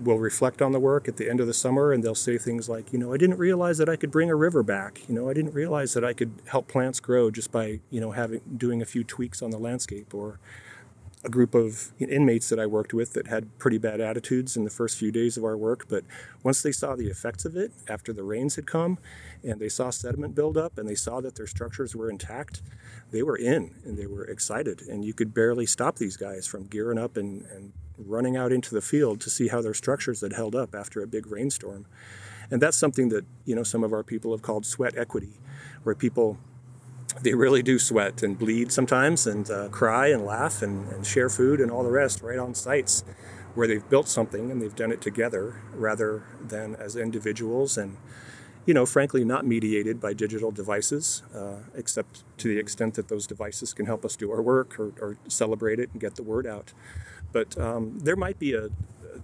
will 0.00 0.18
reflect 0.18 0.62
on 0.62 0.72
the 0.72 0.78
work 0.78 1.08
at 1.08 1.16
the 1.16 1.28
end 1.28 1.40
of 1.40 1.46
the 1.46 1.54
summer, 1.54 1.92
and 1.92 2.02
they'll 2.02 2.14
say 2.14 2.38
things 2.38 2.68
like, 2.68 2.92
you 2.92 2.98
know, 2.98 3.12
I 3.12 3.16
didn't 3.16 3.38
realize 3.38 3.78
that 3.78 3.88
I 3.88 3.96
could 3.96 4.10
bring 4.10 4.30
a 4.30 4.36
river 4.36 4.62
back. 4.62 5.00
You 5.08 5.14
know, 5.14 5.28
I 5.28 5.34
didn't 5.34 5.54
realize 5.54 5.92
that 5.94 6.04
I 6.04 6.12
could 6.12 6.32
help 6.46 6.68
plants 6.68 7.00
grow 7.00 7.30
just 7.30 7.50
by 7.52 7.80
you 7.90 8.00
know 8.00 8.12
having 8.12 8.40
doing 8.56 8.80
a 8.80 8.86
few 8.86 9.04
tweaks 9.04 9.42
on 9.42 9.50
the 9.50 9.58
landscape, 9.58 10.14
or 10.14 10.38
a 11.24 11.28
group 11.28 11.54
of 11.54 11.92
inmates 11.98 12.48
that 12.48 12.60
I 12.60 12.66
worked 12.66 12.94
with 12.94 13.12
that 13.14 13.26
had 13.26 13.58
pretty 13.58 13.78
bad 13.78 14.00
attitudes 14.00 14.56
in 14.56 14.62
the 14.62 14.70
first 14.70 14.96
few 14.96 15.10
days 15.10 15.36
of 15.36 15.44
our 15.44 15.56
work. 15.56 15.86
But 15.88 16.04
once 16.44 16.62
they 16.62 16.70
saw 16.70 16.94
the 16.94 17.08
effects 17.08 17.44
of 17.44 17.56
it 17.56 17.72
after 17.88 18.12
the 18.12 18.22
rains 18.22 18.54
had 18.54 18.66
come 18.66 18.98
and 19.42 19.60
they 19.60 19.68
saw 19.68 19.90
sediment 19.90 20.36
build 20.36 20.56
up 20.56 20.78
and 20.78 20.88
they 20.88 20.94
saw 20.94 21.20
that 21.20 21.34
their 21.34 21.48
structures 21.48 21.96
were 21.96 22.08
intact, 22.08 22.62
they 23.10 23.22
were 23.22 23.36
in 23.36 23.74
and 23.84 23.98
they 23.98 24.06
were 24.06 24.24
excited. 24.24 24.82
And 24.82 25.04
you 25.04 25.12
could 25.12 25.34
barely 25.34 25.66
stop 25.66 25.96
these 25.96 26.16
guys 26.16 26.46
from 26.46 26.66
gearing 26.66 26.98
up 26.98 27.16
and, 27.16 27.44
and 27.46 27.72
running 27.98 28.36
out 28.36 28.52
into 28.52 28.72
the 28.72 28.80
field 28.80 29.20
to 29.22 29.30
see 29.30 29.48
how 29.48 29.60
their 29.60 29.74
structures 29.74 30.20
had 30.20 30.34
held 30.34 30.54
up 30.54 30.72
after 30.74 31.02
a 31.02 31.06
big 31.06 31.26
rainstorm. 31.26 31.86
And 32.50 32.62
that's 32.62 32.78
something 32.78 33.08
that, 33.08 33.26
you 33.44 33.56
know, 33.56 33.64
some 33.64 33.82
of 33.82 33.92
our 33.92 34.04
people 34.04 34.30
have 34.30 34.42
called 34.42 34.64
sweat 34.64 34.96
equity, 34.96 35.40
where 35.82 35.94
people 35.94 36.38
they 37.22 37.34
really 37.34 37.62
do 37.62 37.78
sweat 37.78 38.22
and 38.22 38.38
bleed 38.38 38.72
sometimes 38.72 39.26
and 39.26 39.50
uh, 39.50 39.68
cry 39.68 40.08
and 40.08 40.24
laugh 40.24 40.62
and, 40.62 40.88
and, 40.88 41.06
share 41.06 41.28
food 41.28 41.60
and 41.60 41.70
all 41.70 41.82
the 41.82 41.90
rest 41.90 42.22
right 42.22 42.38
on 42.38 42.54
sites 42.54 43.04
where 43.54 43.66
they've 43.66 43.88
built 43.88 44.08
something 44.08 44.50
and 44.50 44.62
they've 44.62 44.76
done 44.76 44.92
it 44.92 45.00
together 45.00 45.60
rather 45.74 46.22
than 46.40 46.76
as 46.76 46.96
individuals 46.96 47.76
and 47.76 47.96
you 48.66 48.74
know 48.74 48.86
frankly 48.86 49.24
not 49.24 49.46
mediated 49.46 50.00
by 50.00 50.12
digital 50.12 50.50
devices 50.50 51.22
uh, 51.34 51.56
except 51.74 52.22
to 52.38 52.48
the 52.48 52.58
extent 52.58 52.94
that 52.94 53.08
those 53.08 53.26
devices 53.26 53.72
can 53.72 53.86
help 53.86 54.04
us 54.04 54.16
do 54.16 54.30
our 54.30 54.42
work 54.42 54.78
or, 54.78 54.92
or 55.00 55.16
celebrate 55.26 55.78
it 55.80 55.88
and 55.92 56.00
get 56.00 56.14
the 56.16 56.22
word 56.22 56.46
out 56.46 56.72
but 57.32 57.58
um, 57.58 57.98
there 57.98 58.16
might 58.16 58.38
be 58.38 58.54
a, 58.54 58.68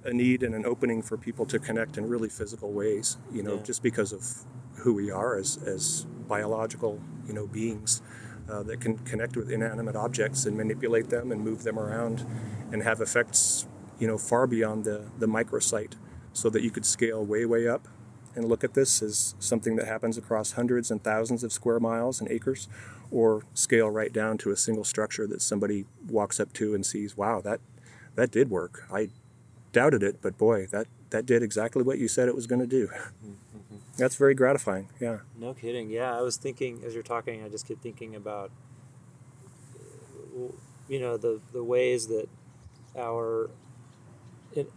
a 0.04 0.12
need 0.12 0.42
and 0.42 0.54
an 0.54 0.66
opening 0.66 1.02
for 1.02 1.16
people 1.16 1.46
to 1.46 1.58
connect 1.58 1.96
in 1.96 2.08
really 2.08 2.28
physical 2.28 2.72
ways. 2.72 3.16
You 3.32 3.42
know, 3.42 3.54
Yeah. 3.54 3.62
just 3.62 3.82
because 3.82 4.12
of 4.12 4.44
who 4.76 4.92
we 4.94 5.10
are 5.10 5.36
as 5.36 5.56
as 5.64 6.06
biological 6.28 7.00
you 7.26 7.32
know 7.32 7.46
beings 7.46 8.02
uh, 8.48 8.62
that 8.62 8.80
can 8.80 8.98
connect 8.98 9.36
with 9.36 9.50
inanimate 9.50 9.96
objects 9.96 10.44
and 10.46 10.56
manipulate 10.56 11.08
them 11.08 11.32
and 11.32 11.40
move 11.42 11.62
them 11.62 11.78
around 11.78 12.26
and 12.72 12.82
have 12.82 13.00
effects 13.00 13.66
you 13.98 14.06
know 14.06 14.18
far 14.18 14.46
beyond 14.46 14.84
the 14.84 15.06
the 15.18 15.26
microsite. 15.26 15.94
So 16.32 16.50
that 16.50 16.62
you 16.62 16.70
could 16.72 16.84
scale 16.84 17.24
way 17.24 17.44
way 17.44 17.68
up 17.68 17.86
and 18.34 18.44
look 18.46 18.64
at 18.64 18.74
this 18.74 19.02
as 19.02 19.36
something 19.38 19.76
that 19.76 19.86
happens 19.86 20.18
across 20.18 20.52
hundreds 20.52 20.90
and 20.90 21.02
thousands 21.02 21.44
of 21.44 21.52
square 21.52 21.78
miles 21.78 22.20
and 22.20 22.28
acres 22.28 22.68
or 23.12 23.44
scale 23.54 23.88
right 23.88 24.12
down 24.12 24.36
to 24.38 24.50
a 24.50 24.56
single 24.56 24.82
structure 24.82 25.28
that 25.28 25.40
somebody 25.40 25.84
walks 26.08 26.40
up 26.40 26.52
to 26.54 26.74
and 26.74 26.84
sees 26.84 27.16
wow 27.16 27.40
that 27.40 27.60
that 28.16 28.32
did 28.32 28.50
work. 28.50 28.84
I 28.92 29.10
doubted 29.72 30.02
it 30.02 30.20
but 30.20 30.36
boy 30.36 30.66
that 30.72 30.86
that 31.10 31.26
did 31.26 31.42
exactly 31.42 31.82
what 31.82 31.98
you 31.98 32.08
said 32.08 32.28
it 32.28 32.34
was 32.34 32.46
going 32.46 32.60
to 32.60 32.66
do 32.66 32.88
that's 33.96 34.16
very 34.16 34.34
gratifying 34.34 34.88
yeah 35.00 35.18
No 35.38 35.54
kidding. 35.54 35.90
Yeah, 35.90 36.16
I 36.16 36.22
was 36.22 36.36
thinking 36.36 36.82
as 36.84 36.94
you're 36.94 37.02
talking, 37.02 37.44
I 37.44 37.48
just 37.48 37.66
kept 37.66 37.82
thinking 37.82 38.14
about, 38.16 38.50
you 40.88 41.00
know, 41.00 41.16
the 41.16 41.40
the 41.52 41.62
ways 41.62 42.08
that 42.08 42.28
our 42.96 43.50
it, 44.52 44.70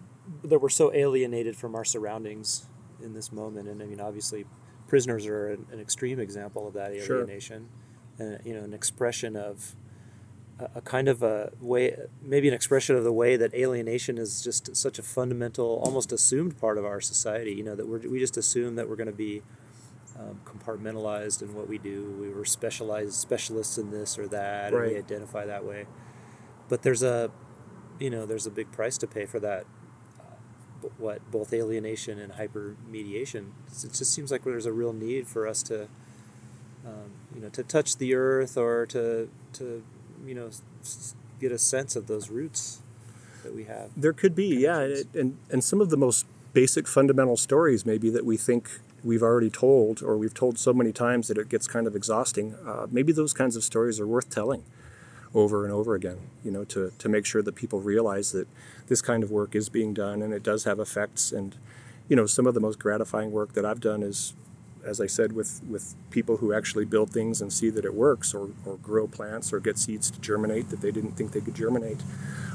that 0.44 0.60
we're 0.60 0.70
so 0.70 0.94
alienated 0.94 1.56
from 1.56 1.76
our 1.76 1.86
surroundings 1.86 2.66
in 3.04 3.14
this 3.14 3.32
moment, 3.32 3.68
and 3.70 3.82
I 3.82 3.86
mean, 3.86 4.00
obviously, 4.02 4.46
prisoners 4.88 5.26
are 5.28 5.52
an, 5.52 5.68
an 5.72 5.80
extreme 5.80 6.20
example 6.20 6.68
of 6.68 6.74
that 6.74 6.96
Sure. 7.02 7.18
alienation, 7.22 7.70
and 8.18 8.40
you 8.44 8.54
know, 8.54 8.64
an 8.64 8.74
expression 8.74 9.36
of 9.36 9.76
a, 10.60 10.82
kind 10.82 11.08
of 11.08 11.22
a 11.22 11.52
way, 11.60 11.96
maybe 12.22 12.48
an 12.48 12.54
expression 12.54 12.96
of 12.96 13.04
the 13.04 13.12
way 13.12 13.36
that 13.38 13.54
alienation 13.54 14.18
is 14.18 14.42
just 14.42 14.76
such 14.76 14.98
a 14.98 15.04
fundamental, 15.04 15.82
almost 15.84 16.12
assumed 16.12 16.58
part 16.58 16.78
of 16.78 16.86
our 16.86 17.00
society. 17.00 17.54
You 17.54 17.64
know, 17.64 17.76
that 17.76 17.88
we're, 17.88 18.00
we 18.00 18.20
just 18.20 18.38
assume 18.38 18.76
that 18.76 18.90
we're 18.90 18.96
going 18.96 19.08
to 19.08 19.14
be 19.14 19.44
um, 20.18 20.42
compartmentalized 20.46 21.42
in 21.42 21.54
what 21.54 21.68
we 21.68 21.78
do. 21.78 22.16
We 22.20 22.30
were 22.30 22.46
specialized 22.46 23.14
specialists 23.14 23.78
in 23.78 23.92
this 23.92 24.18
or 24.18 24.28
that, 24.30 24.74
and 24.74 24.82
we 24.92 24.98
identify 24.98 25.46
that 25.46 25.64
way. 25.64 25.86
But 26.70 26.82
there's 26.82 27.04
a, 27.04 27.32
you 28.00 28.10
know, 28.10 28.26
there's 28.26 28.48
a 28.48 28.52
big 28.52 28.72
price 28.72 28.98
to 29.00 29.08
pay 29.08 29.26
for 29.26 29.40
that. 29.40 29.66
Uh, 30.20 30.88
what 30.98 31.30
both 31.30 31.54
alienation 31.54 32.20
and 32.20 32.34
hypermediation. 32.34 33.52
It 33.68 33.94
just 33.94 34.12
seems 34.12 34.32
like 34.32 34.44
there's 34.44 34.66
a 34.66 34.74
real 34.74 34.94
need 34.94 35.28
for 35.28 35.48
us 35.48 35.62
to, 35.64 35.84
um, 36.86 37.12
you 37.34 37.42
know, 37.42 37.50
to 37.50 37.64
touch 37.64 37.98
the 37.98 38.16
earth 38.16 38.58
or 38.58 38.86
to 38.88 39.30
to, 39.54 39.84
you 40.26 40.34
know, 40.34 40.50
get 41.40 41.52
a 41.52 41.58
sense 41.58 41.96
of 41.96 42.08
those 42.08 42.30
roots 42.30 42.82
that 43.44 43.56
we 43.56 43.66
have. 43.66 43.90
There 43.96 44.14
could 44.14 44.36
be, 44.36 44.48
yeah, 44.58 44.82
connections. 44.82 45.16
and 45.16 45.38
and 45.50 45.64
some 45.64 45.82
of 45.82 45.90
the 45.90 45.98
most 45.98 46.26
basic 46.54 46.88
fundamental 46.88 47.38
stories 47.38 47.86
maybe 47.86 48.10
that 48.10 48.26
we 48.26 48.36
think 48.38 48.80
we've 49.04 49.22
already 49.22 49.50
told 49.50 50.02
or 50.02 50.18
we've 50.18 50.34
told 50.34 50.58
so 50.58 50.74
many 50.74 50.92
times 50.92 51.28
that 51.28 51.38
it 51.38 51.50
gets 51.50 51.68
kind 51.68 51.88
of 51.88 51.96
exhausting. 51.96 52.56
Uh, 52.66 52.88
maybe 52.90 53.12
those 53.12 53.34
kinds 53.34 53.56
of 53.56 53.64
stories 53.64 54.00
are 54.00 54.08
worth 54.08 54.30
telling 54.30 54.64
over 55.34 55.66
and 55.66 55.74
over 55.74 55.96
again. 55.96 56.18
You 56.44 56.52
know, 56.52 56.64
to 56.66 56.92
to 56.98 57.10
make 57.10 57.26
sure 57.26 57.42
that 57.42 57.56
people 57.56 57.80
realize 57.80 58.32
that 58.32 58.48
this 58.88 59.02
kind 59.02 59.24
of 59.24 59.32
work 59.32 59.56
is 59.56 59.70
being 59.70 59.94
done 59.94 60.22
and 60.22 60.34
it 60.34 60.44
does 60.44 60.64
have 60.64 60.80
effects. 60.80 61.32
And 61.32 61.56
you 62.10 62.16
know, 62.16 62.26
some 62.26 62.48
of 62.48 62.54
the 62.54 62.60
most 62.60 62.80
gratifying 62.80 63.32
work 63.32 63.54
that 63.54 63.66
I've 63.66 63.82
done 63.82 64.04
is. 64.04 64.34
As 64.88 65.02
I 65.02 65.06
said, 65.06 65.34
with, 65.34 65.62
with 65.70 65.96
people 66.10 66.38
who 66.38 66.54
actually 66.54 66.86
build 66.86 67.12
things 67.12 67.42
and 67.42 67.52
see 67.52 67.70
that 67.70 67.84
it 67.84 67.94
works, 67.94 68.34
or, 68.34 68.52
or 68.66 68.78
grow 68.78 69.06
plants, 69.06 69.52
or 69.52 69.60
get 69.60 69.78
seeds 69.78 70.10
to 70.10 70.20
germinate 70.22 70.70
that 70.70 70.82
they 70.82 70.92
didn't 70.92 71.12
think 71.12 71.34
they 71.34 71.42
could 71.42 71.56
germinate. 71.56 72.02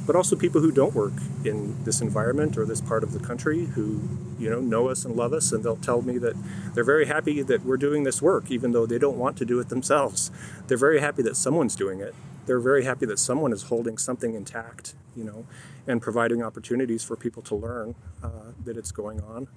But 0.07 0.17
also 0.17 0.35
people 0.35 0.61
who 0.61 0.73
don't 0.73 0.95
work 0.95 1.13
in 1.45 1.85
this 1.85 2.01
environment 2.01 2.57
or 2.57 2.65
this 2.65 2.81
part 2.81 3.05
of 3.05 3.13
the 3.13 3.21
country 3.21 3.67
who 3.67 4.01
you 4.39 4.51
know 4.51 4.61
know 4.61 4.89
us 4.89 5.05
and 5.05 5.15
love 5.15 5.33
us 5.33 5.53
and 5.53 5.63
they'll 5.63 5.77
tell 5.77 6.03
me 6.03 6.19
that 6.19 6.35
they're 6.75 6.83
very 6.83 7.07
happy 7.07 7.43
that 7.43 7.65
we're 7.65 7.77
doing 7.77 8.03
this 8.03 8.21
work 8.21 8.51
even 8.51 8.73
though 8.73 8.87
they 8.87 8.99
don't 8.99 9.17
want 9.17 9.37
to 9.37 9.45
do 9.45 9.61
it 9.61 9.69
themselves. 9.69 10.33
They're 10.67 10.77
very 10.77 11.01
happy 11.01 11.23
that 11.23 11.37
someone's 11.37 11.77
doing 11.77 12.01
it. 12.01 12.15
They're 12.47 12.59
very 12.59 12.83
happy 12.83 13.07
that 13.07 13.21
someone 13.21 13.53
is 13.53 13.65
holding 13.65 13.97
something 13.97 14.35
intact 14.35 14.95
you 15.17 15.25
know 15.25 15.47
and 15.87 16.01
providing 16.01 16.43
opportunities 16.43 17.05
for 17.05 17.17
people 17.17 17.43
to 17.43 17.55
learn 17.55 17.95
uh, 18.23 18.53
that 18.65 18.77
it's 18.77 18.93
going 18.93 19.21
on 19.21 19.49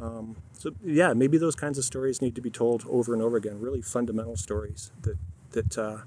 um, 0.00 0.36
so 0.58 0.72
yeah 0.84 1.12
maybe 1.12 1.38
those 1.38 1.54
kinds 1.54 1.78
of 1.78 1.84
stories 1.84 2.20
need 2.20 2.34
to 2.34 2.40
be 2.40 2.50
told 2.50 2.84
over 2.88 3.12
and 3.14 3.22
over 3.22 3.36
again 3.36 3.60
really 3.60 3.82
fundamental 3.82 4.36
stories 4.36 4.90
that 5.02 5.16
that 5.52 5.78
uh, 5.78 5.98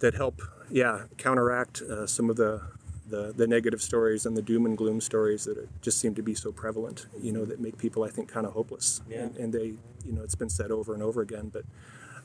that 0.00 0.14
help, 0.14 0.42
yeah, 0.70 1.04
counteract 1.16 1.80
uh, 1.80 2.06
some 2.06 2.28
of 2.28 2.36
the, 2.36 2.60
the 3.08 3.32
the 3.34 3.46
negative 3.46 3.80
stories 3.80 4.26
and 4.26 4.36
the 4.36 4.42
doom 4.42 4.66
and 4.66 4.76
gloom 4.76 5.00
stories 5.00 5.44
that 5.44 5.56
are, 5.56 5.68
just 5.80 5.98
seem 5.98 6.14
to 6.14 6.22
be 6.22 6.34
so 6.34 6.52
prevalent. 6.52 7.06
You 7.22 7.32
know, 7.32 7.44
that 7.46 7.58
make 7.60 7.78
people, 7.78 8.02
I 8.04 8.10
think, 8.10 8.28
kind 8.28 8.44
of 8.46 8.52
hopeless. 8.52 9.00
Yeah. 9.08 9.20
And, 9.22 9.36
and 9.36 9.52
they, 9.52 9.74
you 10.04 10.12
know, 10.12 10.22
it's 10.22 10.34
been 10.34 10.50
said 10.50 10.70
over 10.70 10.92
and 10.94 11.02
over 11.02 11.20
again, 11.22 11.48
but. 11.52 11.64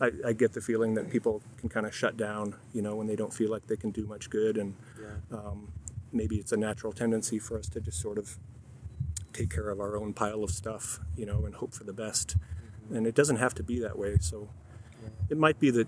I, 0.01 0.11
I 0.27 0.31
get 0.33 0.53
the 0.53 0.61
feeling 0.61 0.93
that 0.93 1.09
people 1.09 1.41
can 1.57 1.67
kind 1.67 1.85
of 1.85 1.93
shut 1.93 2.15
down, 2.15 2.55
you 2.73 2.81
know, 2.81 2.95
when 2.95 3.05
they 3.07 3.17
don't 3.17 3.33
feel 3.33 3.51
like 3.51 3.67
they 3.67 3.75
can 3.75 3.91
do 3.91 4.05
much 4.07 4.29
good, 4.29 4.57
and 4.57 4.75
Yeah. 4.97 5.37
um, 5.37 5.73
maybe 6.13 6.37
it's 6.37 6.53
a 6.53 6.57
natural 6.57 6.93
tendency 6.93 7.37
for 7.37 7.57
us 7.59 7.67
to 7.69 7.81
just 7.81 7.99
sort 7.99 8.17
of 8.17 8.37
take 9.33 9.49
care 9.49 9.69
of 9.69 9.79
our 9.79 9.97
own 9.97 10.13
pile 10.13 10.43
of 10.43 10.51
stuff, 10.51 10.99
you 11.15 11.25
know, 11.25 11.45
and 11.45 11.55
hope 11.55 11.73
for 11.73 11.83
the 11.83 11.93
best. 11.93 12.35
And 12.91 13.05
it 13.05 13.15
doesn't 13.15 13.37
have 13.37 13.53
to 13.55 13.63
be 13.63 13.79
that 13.79 13.97
way. 13.97 14.17
So 14.19 14.49
it 15.29 15.37
might 15.37 15.59
be 15.59 15.69
that 15.71 15.87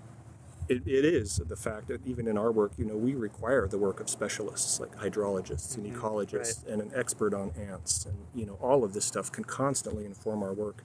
it, 0.68 0.86
it 0.86 1.04
is 1.04 1.36
the 1.36 1.56
fact 1.56 1.88
that 1.88 2.06
even 2.06 2.28
in 2.28 2.38
our 2.38 2.52
work, 2.52 2.72
you 2.76 2.84
know, 2.84 2.96
we 2.96 3.14
require 3.14 3.66
the 3.66 3.78
work 3.78 4.00
of 4.00 4.08
specialists 4.08 4.78
like 4.78 4.96
hydrologists 4.96 5.76
and 5.76 5.84
ecologists 5.84 6.66
and 6.66 6.80
an 6.80 6.92
expert 6.94 7.34
on 7.34 7.52
ants. 7.58 8.06
And, 8.06 8.16
you 8.34 8.46
know, 8.46 8.58
all 8.60 8.84
of 8.84 8.94
this 8.94 9.04
stuff 9.04 9.30
can 9.32 9.44
constantly 9.44 10.04
inform 10.04 10.42
our 10.42 10.54
work. 10.54 10.84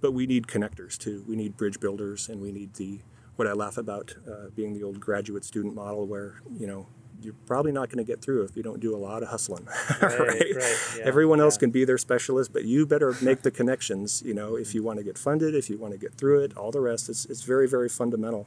But 0.00 0.12
we 0.12 0.26
need 0.26 0.46
connectors 0.46 0.96
too. 0.96 1.24
We 1.28 1.36
need 1.36 1.56
bridge 1.56 1.78
builders 1.78 2.28
and 2.28 2.40
we 2.40 2.52
need 2.52 2.74
the, 2.74 3.00
what 3.36 3.46
I 3.46 3.52
laugh 3.52 3.76
about 3.76 4.14
uh, 4.26 4.48
being 4.54 4.72
the 4.72 4.82
old 4.82 4.98
graduate 4.98 5.44
student 5.44 5.74
model 5.74 6.06
where, 6.06 6.40
you 6.58 6.66
know, 6.66 6.88
you're 7.22 7.34
probably 7.46 7.72
not 7.72 7.88
going 7.88 8.04
to 8.04 8.04
get 8.04 8.22
through 8.22 8.44
if 8.44 8.56
you 8.56 8.62
don't 8.62 8.80
do 8.80 8.94
a 8.94 8.98
lot 8.98 9.22
of 9.22 9.28
hustling. 9.28 9.66
Right, 10.00 10.18
right, 10.18 10.76
yeah, 10.98 11.04
Everyone 11.04 11.40
else 11.40 11.56
can 11.56 11.70
be 11.70 11.84
their 11.84 11.98
specialist, 11.98 12.52
but 12.52 12.64
you 12.64 12.86
better 12.86 13.14
make 13.20 13.42
the 13.42 13.50
connections, 13.60 14.22
you 14.24 14.34
know, 14.34 14.56
if 14.56 14.74
you 14.74 14.82
want 14.82 14.98
to 14.98 15.04
get 15.04 15.18
funded, 15.18 15.54
if 15.54 15.68
you 15.68 15.78
want 15.78 15.92
to 15.92 15.98
get 15.98 16.14
through 16.14 16.42
it, 16.42 16.56
all 16.56 16.70
the 16.70 16.80
rest. 16.80 17.08
It's, 17.08 17.24
it's 17.26 17.42
very, 17.42 17.68
very 17.68 17.88
fundamental. 17.88 18.46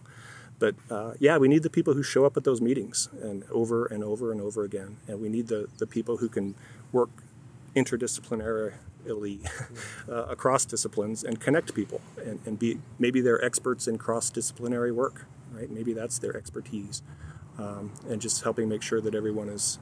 But 0.60 0.76
uh, 0.90 1.14
yeah, 1.20 1.38
we 1.38 1.48
need 1.48 1.64
the 1.64 1.70
people 1.70 1.94
who 1.94 2.04
show 2.04 2.26
up 2.26 2.38
at 2.38 2.44
those 2.44 2.62
meetings 2.62 3.10
and 3.22 3.44
over 3.52 3.86
and 3.86 4.04
over 4.04 4.32
and 4.32 4.42
over 4.42 4.64
again. 4.64 4.98
And 5.08 5.22
we 5.22 5.30
need 5.30 5.48
the, 5.48 5.68
the 5.78 5.88
people 5.88 6.18
who 6.18 6.30
can 6.30 6.56
work 6.92 7.10
interdisciplinarily 7.76 8.74
uh, 10.10 10.14
across 10.26 10.66
disciplines 10.66 11.24
and 11.24 11.40
connect 11.40 11.74
people 11.74 12.02
and, 12.24 12.40
and 12.46 12.60
be 12.60 12.80
maybe 13.00 13.22
they're 13.22 13.44
experts 13.44 13.88
in 13.88 13.98
cross-disciplinary 13.98 14.92
work, 14.92 15.26
right? 15.52 15.70
Maybe 15.70 15.94
that's 15.94 16.20
their 16.20 16.36
expertise. 16.36 17.02
Um, 17.58 17.92
and 18.10 18.20
just 18.20 18.44
helping 18.44 18.68
make 18.68 18.82
sure 18.82 19.00
that 19.00 19.14
everyone 19.14 19.48
is 19.48 19.78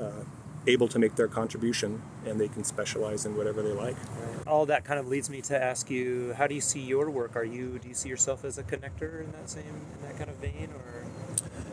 uh, 0.00 0.24
able 0.66 0.88
to 0.88 0.98
make 0.98 1.14
their 1.14 1.28
contribution 1.28 2.02
and 2.26 2.40
they 2.40 2.48
can 2.48 2.64
specialize 2.64 3.26
in 3.26 3.36
whatever 3.36 3.62
they 3.62 3.72
like. 3.72 3.96
all 4.46 4.66
that 4.66 4.84
kind 4.84 4.98
of 4.98 5.06
leads 5.08 5.30
me 5.30 5.40
to 5.40 5.60
ask 5.60 5.90
you 5.90 6.34
how 6.36 6.46
do 6.46 6.54
you 6.54 6.60
see 6.60 6.80
your 6.80 7.10
work 7.10 7.36
are 7.36 7.44
you 7.44 7.78
do 7.78 7.88
you 7.88 7.94
see 7.94 8.08
yourself 8.08 8.44
as 8.44 8.58
a 8.58 8.62
connector 8.62 9.22
in 9.24 9.30
that 9.32 9.48
same 9.48 9.64
in 9.64 10.08
that 10.08 10.16
kind 10.16 10.30
of 10.30 10.36
vein 10.36 10.68
or 10.74 11.04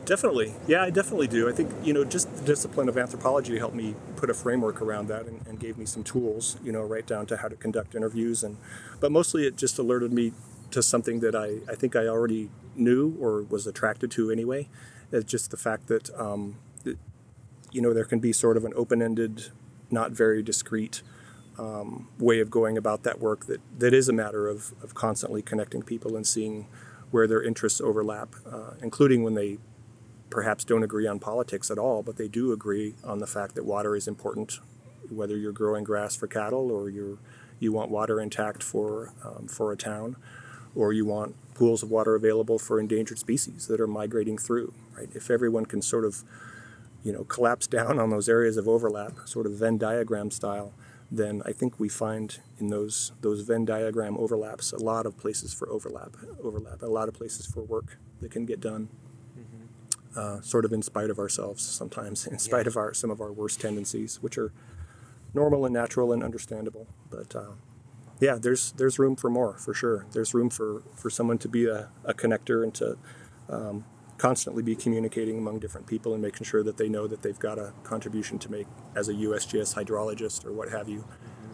Definitely. 0.06 0.56
Yeah, 0.68 0.82
I 0.82 0.90
definitely 0.90 1.28
do. 1.28 1.48
I 1.48 1.52
think, 1.52 1.72
you 1.84 1.94
know, 1.94 2.04
just 2.04 2.36
the 2.36 2.44
discipline 2.44 2.90
of 2.90 2.98
anthropology 2.98 3.60
helped 3.60 3.76
me 3.76 3.94
put 4.16 4.32
a 4.32 4.34
framework 4.34 4.82
around 4.82 5.08
that 5.10 5.28
and, 5.28 5.46
and 5.46 5.60
gave 5.60 5.78
me 5.78 5.86
some 5.86 6.04
tools, 6.04 6.58
you 6.64 6.72
know, 6.72 6.82
right 6.82 7.06
down 7.06 7.28
to 7.28 7.38
how 7.38 7.48
to 7.48 7.56
conduct 7.56 7.94
interviews. 7.94 8.44
And 8.44 8.58
But 9.00 9.12
mostly 9.12 9.46
it 9.46 9.56
just 9.56 9.78
alerted 9.78 10.12
me 10.12 10.34
to 10.72 10.82
something 10.82 11.20
that 11.20 11.36
I, 11.36 11.60
I 11.72 11.76
think 11.76 11.96
I 11.96 12.08
already 12.08 12.50
knew 12.76 13.18
or 13.20 13.44
was 13.44 13.68
attracted 13.68 14.10
to 14.12 14.32
anyway. 14.32 14.68
It's 15.12 15.30
just 15.30 15.52
the 15.52 15.58
fact 15.58 15.88
that, 15.88 16.10
um, 16.20 16.58
you 17.72 17.82
know, 17.82 17.94
there 17.94 18.06
can 18.06 18.20
be 18.20 18.34
sort 18.34 18.58
of 18.58 18.66
an 18.66 18.74
open 18.76 19.02
ended, 19.02 19.50
not 19.90 20.12
very 20.12 20.42
discreet 20.44 21.02
um, 21.58 22.08
way 22.18 22.40
of 22.40 22.50
going 22.50 22.78
about 22.78 23.04
that 23.04 23.20
work 23.20 23.46
that, 23.48 23.60
that 23.78 23.94
is 23.94 24.08
a 24.08 24.14
matter 24.14 24.48
of, 24.48 24.74
of 24.82 24.94
constantly 24.94 25.42
connecting 25.42 25.82
people 25.82 26.16
and 26.16 26.26
seeing 26.26 26.68
where 27.12 27.28
their 27.28 27.44
interests 27.44 27.82
overlap, 27.82 28.36
uh, 28.50 28.72
including 28.82 29.24
when 29.24 29.34
they 29.34 29.58
perhaps 30.30 30.64
don't 30.64 30.84
agree 30.84 31.08
on 31.08 31.20
politics 31.20 31.70
at 31.72 31.78
all, 31.78 32.04
but 32.04 32.18
they 32.18 32.28
do 32.28 32.52
agree 32.52 32.96
on 33.04 33.20
the 33.20 33.28
fact 33.28 33.56
that 33.56 33.66
water 33.66 33.96
is 33.96 34.08
important, 34.08 34.60
whether 35.10 35.36
you're 35.36 35.52
growing 35.52 35.84
grass 35.84 36.16
for 36.16 36.28
cattle 36.28 36.72
or 36.72 36.90
you're 36.90 37.18
you 37.60 37.74
want 37.74 37.92
water 37.92 38.22
intact 38.22 38.64
for 38.64 39.12
um, 39.24 39.48
for 39.48 39.74
a 39.74 39.76
town, 39.76 40.16
or 40.76 40.94
you 40.94 41.06
want 41.06 41.36
pools 41.60 41.84
of 41.84 41.90
water 41.92 42.16
available 42.16 42.58
for 42.58 42.80
endangered 42.80 43.20
species 43.20 43.68
that 43.68 43.80
are 43.82 43.88
migrating 44.02 44.38
through. 44.38 44.74
Right? 44.98 45.10
If 45.14 45.30
everyone 45.30 45.66
can 45.66 45.82
sort 45.82 46.06
of 46.06 46.24
you 47.04 47.12
know 47.14 47.24
collapse 47.26 47.68
down 47.78 48.00
on 48.00 48.10
those 48.10 48.28
areas 48.30 48.56
of 48.58 48.68
overlap, 48.68 49.14
sort 49.26 49.46
of 49.46 49.52
Venn 49.54 49.78
diagram 49.78 50.32
style, 50.32 50.74
then 51.12 51.42
I 51.46 51.52
think 51.60 51.80
we 51.80 51.90
find 51.90 52.40
in 52.60 52.68
those 52.70 53.12
those 53.22 53.42
Venn 53.42 53.66
diagram 53.66 54.18
overlaps 54.18 54.72
a 54.72 54.82
lot 54.92 55.06
of 55.06 55.18
places 55.18 55.54
for 55.54 55.70
overlap, 55.70 56.12
overlap, 56.44 56.82
a 56.82 56.88
lot 57.00 57.08
of 57.10 57.14
places 57.14 57.46
for 57.46 57.62
work 57.62 57.98
that 58.22 58.32
can 58.32 58.46
get 58.46 58.60
done 58.62 58.88
uh, 60.16 60.42
sort 60.42 60.66
of 60.66 60.74
in 60.74 60.82
spite 60.82 61.10
of 61.10 61.20
ourselves 61.20 61.62
sometimes, 61.64 62.26
in 62.34 62.40
spite 62.40 62.66
Yeah. 62.66 62.70
of 62.72 62.78
our 62.78 62.94
some 62.94 63.12
of 63.12 63.20
our 63.22 63.32
worst 63.32 63.60
tendencies, 63.62 64.12
which 64.24 64.38
are 64.38 64.52
normal 65.34 65.66
and 65.66 65.74
natural 65.74 66.12
and 66.14 66.24
understandable. 66.24 66.88
But 67.10 67.36
uh, 67.36 67.52
yeah, 68.20 68.36
there's 68.36 68.74
there's 68.74 69.00
room 69.00 69.16
for 69.16 69.30
more 69.30 69.58
for 69.58 69.74
sure. 69.74 70.06
There's 70.12 70.34
room 70.34 70.50
for, 70.50 70.84
for 70.96 71.10
someone 71.10 71.38
to 71.40 71.48
be 71.48 71.68
a, 71.68 71.90
a 72.04 72.14
connector 72.14 72.64
and 72.64 72.74
to 72.76 72.98
um, 73.50 73.86
constantly 74.18 74.62
be 74.62 74.76
communicating 74.76 75.38
among 75.38 75.60
different 75.60 75.88
people 75.88 76.14
and 76.14 76.22
making 76.22 76.46
sure 76.46 76.62
that 76.62 76.78
they 76.78 76.90
know 76.90 77.08
that 77.08 77.22
they've 77.22 77.40
got 77.40 77.58
a 77.58 77.74
contribution 77.84 78.38
to 78.40 78.52
make 78.52 78.68
as 78.96 79.08
a 79.08 79.14
USGS 79.14 79.76
hydrologist 79.76 80.46
or 80.46 80.52
what 80.52 80.70
have 80.70 80.90
you, 80.90 81.06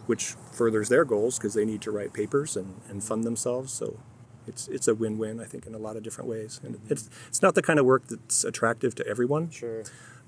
which 0.06 0.34
furthers 0.52 0.88
their 0.88 1.04
goals 1.04 1.38
because 1.38 1.54
they 1.54 1.64
need 1.64 1.80
to 1.82 1.92
write 1.92 2.12
papers 2.12 2.56
and, 2.56 2.80
and 2.88 3.02
fund 3.04 3.22
themselves. 3.22 3.72
So 3.72 4.00
it's 4.48 4.66
it's 4.68 4.88
a 4.88 4.94
win-win, 4.94 5.40
I 5.40 5.44
think, 5.44 5.66
in 5.66 5.74
a 5.74 5.78
lot 5.78 5.96
of 5.96 6.02
different 6.02 6.28
ways. 6.28 6.60
And 6.64 6.80
it's 6.88 7.08
it's 7.28 7.42
not 7.42 7.54
the 7.54 7.62
kind 7.62 7.78
of 7.78 7.86
work 7.86 8.08
that's 8.08 8.42
attractive 8.44 8.96
to 8.96 9.06
everyone. 9.06 9.50
Sure. 9.50 9.84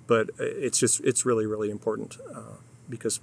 But 0.07 0.31
it's 0.39 0.79
just 0.79 1.01
it's 1.01 1.27
really 1.27 1.47
really 1.47 1.71
important 1.71 2.19
uh, 2.33 2.59
because 2.89 3.21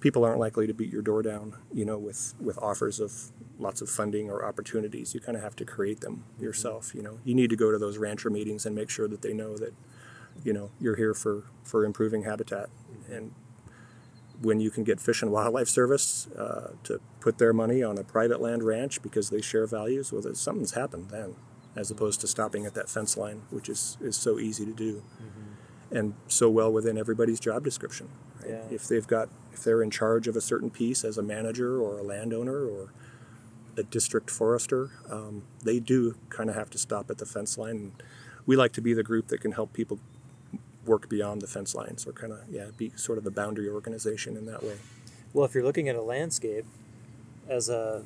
people 0.00 0.24
aren't 0.24 0.38
likely 0.38 0.66
to 0.66 0.74
beat 0.74 0.92
your 0.92 1.02
door 1.02 1.22
down, 1.22 1.56
you 1.72 1.84
know, 1.84 1.98
with 1.98 2.34
with 2.40 2.58
offers 2.58 3.00
of 3.00 3.12
lots 3.58 3.80
of 3.80 3.90
funding 3.90 4.30
or 4.30 4.44
opportunities. 4.44 5.14
You 5.14 5.20
kind 5.20 5.36
of 5.36 5.42
have 5.42 5.56
to 5.56 5.64
create 5.64 6.00
them 6.00 6.24
yourself. 6.38 6.94
You 6.94 7.02
know, 7.02 7.18
you 7.24 7.34
need 7.34 7.50
to 7.50 7.56
go 7.56 7.70
to 7.70 7.78
those 7.78 7.98
rancher 7.98 8.30
meetings 8.30 8.66
and 8.66 8.74
make 8.74 8.90
sure 8.90 9.08
that 9.08 9.22
they 9.22 9.32
know 9.32 9.56
that, 9.56 9.74
you 10.44 10.52
know, 10.52 10.70
you're 10.80 10.96
here 10.96 11.14
for 11.14 11.44
for 11.64 11.84
improving 11.84 12.22
habitat 12.22 12.70
and 13.10 13.32
when 14.40 14.60
you 14.60 14.70
can 14.70 14.84
get 14.84 15.00
Fish 15.00 15.22
and 15.22 15.30
Wildlife 15.32 15.68
Service 15.68 16.28
uh, 16.38 16.72
to 16.84 17.00
put 17.20 17.38
their 17.38 17.52
money 17.52 17.82
on 17.82 17.98
a 17.98 18.04
private 18.04 18.40
land 18.40 18.62
ranch 18.62 19.02
because 19.02 19.30
they 19.30 19.40
share 19.40 19.66
values, 19.66 20.12
well, 20.12 20.22
something's 20.34 20.72
happened 20.72 21.10
then, 21.10 21.34
as 21.74 21.90
opposed 21.90 22.20
to 22.20 22.28
stopping 22.28 22.64
at 22.64 22.74
that 22.74 22.88
fence 22.88 23.16
line, 23.16 23.42
which 23.50 23.68
is, 23.68 23.98
is 24.00 24.16
so 24.16 24.38
easy 24.38 24.64
to 24.64 24.72
do, 24.72 25.02
mm-hmm. 25.20 25.47
And 25.90 26.14
so 26.26 26.50
well 26.50 26.72
within 26.72 26.98
everybody's 26.98 27.40
job 27.40 27.64
description. 27.64 28.08
Right? 28.40 28.50
Yeah. 28.50 28.62
If 28.70 28.88
they've 28.88 29.06
got, 29.06 29.28
if 29.52 29.64
they're 29.64 29.82
in 29.82 29.90
charge 29.90 30.28
of 30.28 30.36
a 30.36 30.40
certain 30.40 30.70
piece 30.70 31.04
as 31.04 31.18
a 31.18 31.22
manager 31.22 31.80
or 31.80 31.98
a 31.98 32.02
landowner 32.02 32.66
or 32.66 32.92
a 33.76 33.82
district 33.82 34.30
forester, 34.30 34.90
um, 35.10 35.44
they 35.62 35.80
do 35.80 36.16
kind 36.30 36.50
of 36.50 36.56
have 36.56 36.70
to 36.70 36.78
stop 36.78 37.10
at 37.10 37.18
the 37.18 37.26
fence 37.26 37.56
line. 37.56 37.76
And 37.76 38.02
we 38.46 38.56
like 38.56 38.72
to 38.72 38.80
be 38.80 38.94
the 38.94 39.02
group 39.02 39.28
that 39.28 39.40
can 39.40 39.52
help 39.52 39.72
people 39.72 39.98
work 40.88 41.08
beyond 41.08 41.42
the 41.42 41.46
fence 41.46 41.74
lines 41.74 42.06
or 42.06 42.12
kind 42.12 42.32
of 42.32 42.40
yeah 42.50 42.66
be 42.76 42.90
sort 42.96 43.18
of 43.18 43.26
a 43.26 43.30
boundary 43.30 43.68
organization 43.68 44.38
in 44.38 44.46
that 44.46 44.62
way 44.62 44.76
well 45.34 45.44
if 45.44 45.54
you're 45.54 45.62
looking 45.62 45.86
at 45.88 45.94
a 45.94 46.00
landscape 46.00 46.64
as 47.46 47.68
a 47.68 48.02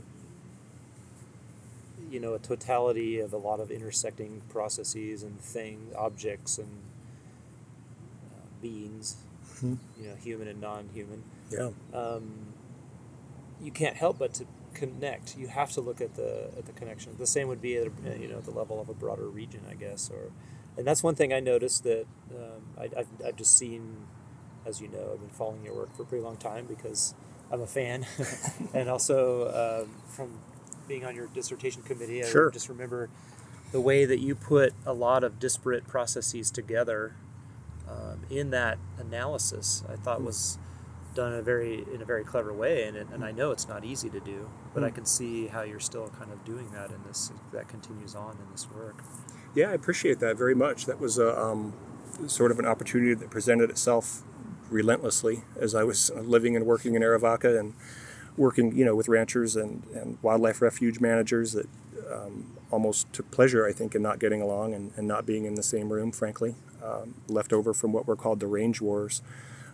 you 2.10 2.18
know 2.18 2.34
a 2.34 2.38
totality 2.40 3.20
of 3.20 3.32
a 3.32 3.36
lot 3.36 3.60
of 3.60 3.70
intersecting 3.70 4.42
processes 4.48 5.22
and 5.22 5.40
things 5.40 5.94
objects 5.94 6.58
and 6.58 6.68
beings 8.62 9.16
mm-hmm. 9.56 9.74
you 10.00 10.08
know 10.08 10.16
human 10.16 10.48
and 10.48 10.60
non-human. 10.60 11.22
Yeah. 11.50 11.70
Um, 11.92 12.54
you 13.60 13.70
can't 13.70 13.96
help 13.96 14.18
but 14.18 14.34
to 14.34 14.46
connect. 14.74 15.36
You 15.36 15.48
have 15.48 15.70
to 15.72 15.80
look 15.80 16.00
at 16.00 16.14
the 16.14 16.50
at 16.56 16.66
the 16.66 16.72
connection. 16.72 17.14
The 17.18 17.26
same 17.26 17.48
would 17.48 17.60
be 17.60 17.76
at 17.76 17.88
a, 17.88 18.18
you 18.18 18.28
know 18.28 18.40
the 18.40 18.50
level 18.50 18.80
of 18.80 18.88
a 18.88 18.94
broader 18.94 19.28
region 19.28 19.60
i 19.70 19.74
guess 19.74 20.10
or 20.10 20.30
and 20.76 20.86
that's 20.86 21.02
one 21.02 21.14
thing 21.14 21.32
I 21.32 21.40
noticed 21.40 21.84
that 21.84 22.06
um, 22.34 22.62
I, 22.78 22.88
have 22.96 23.06
I've 23.24 23.36
just 23.36 23.56
seen, 23.56 24.06
as 24.64 24.80
you 24.80 24.88
know, 24.88 25.10
I've 25.12 25.20
been 25.20 25.28
following 25.28 25.64
your 25.64 25.74
work 25.74 25.94
for 25.94 26.02
a 26.02 26.06
pretty 26.06 26.24
long 26.24 26.36
time 26.36 26.66
because 26.66 27.14
I'm 27.50 27.60
a 27.60 27.66
fan, 27.66 28.06
and 28.74 28.88
also 28.88 29.84
um, 29.84 29.94
from 30.08 30.38
being 30.88 31.04
on 31.04 31.14
your 31.14 31.26
dissertation 31.26 31.82
committee, 31.82 32.24
I 32.24 32.26
sure. 32.26 32.50
just 32.50 32.70
remember 32.70 33.10
the 33.70 33.80
way 33.80 34.06
that 34.06 34.20
you 34.20 34.34
put 34.34 34.72
a 34.86 34.94
lot 34.94 35.24
of 35.24 35.38
disparate 35.38 35.86
processes 35.86 36.50
together 36.50 37.16
um, 37.92 38.20
in 38.30 38.50
that 38.50 38.78
analysis. 38.98 39.84
I 39.92 39.96
thought 39.96 40.20
mm. 40.20 40.26
was 40.26 40.58
done 41.14 41.34
in 41.34 41.38
a 41.38 41.42
very 41.42 41.84
in 41.92 42.00
a 42.00 42.04
very 42.04 42.24
clever 42.24 42.52
way, 42.52 42.84
and 42.88 42.96
it, 42.96 43.06
and 43.12 43.24
I 43.24 43.32
know 43.32 43.50
it's 43.50 43.68
not 43.68 43.84
easy 43.84 44.08
to 44.10 44.20
do, 44.20 44.48
but. 44.72 44.82
I 44.82 44.90
can 44.90 45.04
see 45.04 45.46
how 45.46 45.62
you're 45.62 45.80
still 45.80 46.08
kind 46.18 46.32
of 46.32 46.44
doing 46.44 46.70
that 46.72 46.90
in 46.90 47.02
this 47.06 47.30
that 47.52 47.68
continues 47.68 48.14
on 48.14 48.32
in 48.32 48.50
this 48.50 48.66
work. 48.70 49.02
Yeah, 49.54 49.70
I 49.70 49.74
appreciate 49.74 50.18
that 50.20 50.36
very 50.36 50.54
much. 50.54 50.86
That 50.86 50.98
was 50.98 51.18
a 51.18 51.38
um, 51.38 51.74
sort 52.26 52.50
of 52.50 52.58
an 52.58 52.66
opportunity 52.66 53.14
that 53.14 53.30
presented 53.30 53.70
itself 53.70 54.22
relentlessly 54.70 55.42
as 55.60 55.74
I 55.74 55.84
was 55.84 56.10
living 56.16 56.56
and 56.56 56.66
working 56.66 56.94
in 56.94 57.02
Arivaca 57.02 57.58
and 57.58 57.74
working, 58.36 58.76
you 58.76 58.84
know, 58.84 58.96
with 58.96 59.08
ranchers 59.08 59.56
and, 59.56 59.84
and 59.94 60.18
wildlife 60.22 60.62
refuge 60.62 61.00
managers 61.00 61.52
that 61.52 61.68
um, 62.10 62.56
almost 62.70 63.12
took 63.12 63.30
pleasure, 63.30 63.66
I 63.66 63.72
think, 63.72 63.94
in 63.94 64.02
not 64.02 64.18
getting 64.18 64.40
along 64.40 64.74
and, 64.74 64.92
and 64.96 65.06
not 65.06 65.26
being 65.26 65.44
in 65.44 65.54
the 65.54 65.62
same 65.62 65.92
room, 65.92 66.12
frankly, 66.12 66.54
um, 66.84 67.14
left 67.28 67.52
over 67.52 67.72
from 67.72 67.92
what 67.92 68.06
were 68.06 68.16
called 68.16 68.40
the 68.40 68.46
range 68.46 68.80
wars 68.80 69.22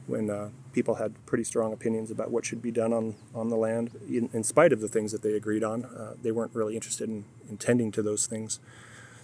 when 0.07 0.31
uh, 0.31 0.49
people 0.73 0.95
had 0.95 1.15
pretty 1.27 1.45
strong 1.45 1.73
opinions 1.73 2.11
about 2.11 2.31
what 2.31 2.45
should 2.45 2.63
be 2.63 2.71
done 2.71 2.93
on, 2.93 3.15
on 3.35 3.51
the 3.51 3.57
land, 3.57 3.91
in, 4.09 4.31
in 4.33 4.43
spite 4.43 4.73
of 4.73 4.81
the 4.81 4.89
things 4.89 5.13
that 5.13 5.23
they 5.23 5.35
agreed 5.35 5.63
on. 5.63 5.85
Uh, 5.85 6.15
they 6.23 6.33
weren't 6.33 6.55
really 6.55 6.75
interested 6.75 7.09
in, 7.09 7.25
in 7.49 7.59
tending 7.59 7.93
to 7.93 8.03
those 8.03 8.27
things. 8.27 8.59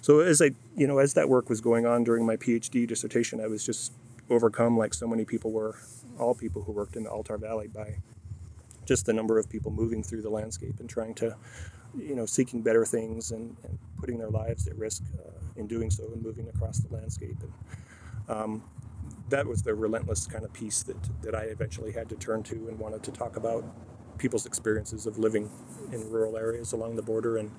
So 0.03 0.21
as 0.21 0.43
I, 0.43 0.51
you 0.77 0.87
know, 0.87 0.99
as 0.99 1.15
that 1.15 1.31
work 1.31 1.49
was 1.49 1.63
going 1.63 1.87
on 1.87 2.05
during 2.05 2.27
my 2.27 2.37
PhD 2.37 2.87
dissertation, 2.87 3.41
I 3.41 3.47
was 3.47 3.65
just 3.65 3.93
overcome, 4.29 4.77
like 4.77 4.93
so 4.93 5.07
many 5.07 5.25
people 5.25 5.51
were, 5.51 5.77
all 6.19 6.35
people 6.35 6.63
who 6.63 6.73
worked 6.73 6.97
in 6.97 7.05
the 7.05 7.11
Altar 7.11 7.39
Valley, 7.39 7.69
by 7.69 7.97
just 8.85 9.07
the 9.07 9.15
number 9.15 9.39
of 9.39 9.49
people 9.49 9.73
moving 9.73 10.03
through 10.03 10.21
the 10.21 10.29
landscape 10.29 10.79
and 10.79 10.89
trying 10.89 11.15
to, 11.15 11.35
you 11.97 12.15
know, 12.15 12.27
seeking 12.27 12.61
better 12.61 12.85
things 12.85 13.31
and, 13.31 13.57
and 13.65 13.79
putting 13.99 14.19
their 14.19 14.29
lives 14.29 14.69
at 14.69 14.77
risk 14.77 15.03
uh, 15.19 15.44
in 15.57 15.67
doing 15.67 15.91
so 15.91 16.05
and 16.13 16.23
moving 16.23 16.49
across 16.49 16.79
the 16.79 16.95
landscape. 16.95 17.37
And 17.41 18.37
um, 18.37 18.65
that 19.29 19.47
was 19.47 19.63
the 19.63 19.75
relentless 19.75 20.27
kind 20.27 20.45
of 20.45 20.53
piece 20.53 20.83
that, 20.85 20.97
that 21.23 21.35
I 21.35 21.45
eventually 21.45 21.93
had 21.93 22.09
to 22.11 22.17
turn 22.17 22.43
to 22.45 22.55
and 22.69 22.79
wanted 22.79 23.03
to 23.05 23.11
talk 23.11 23.37
about 23.37 23.65
people's 24.19 24.47
experiences 24.47 25.07
of 25.07 25.19
living 25.19 25.51
in 25.93 26.09
rural 26.09 26.37
areas 26.37 26.73
along 26.73 26.95
the 26.95 27.03
border 27.03 27.37
and, 27.37 27.51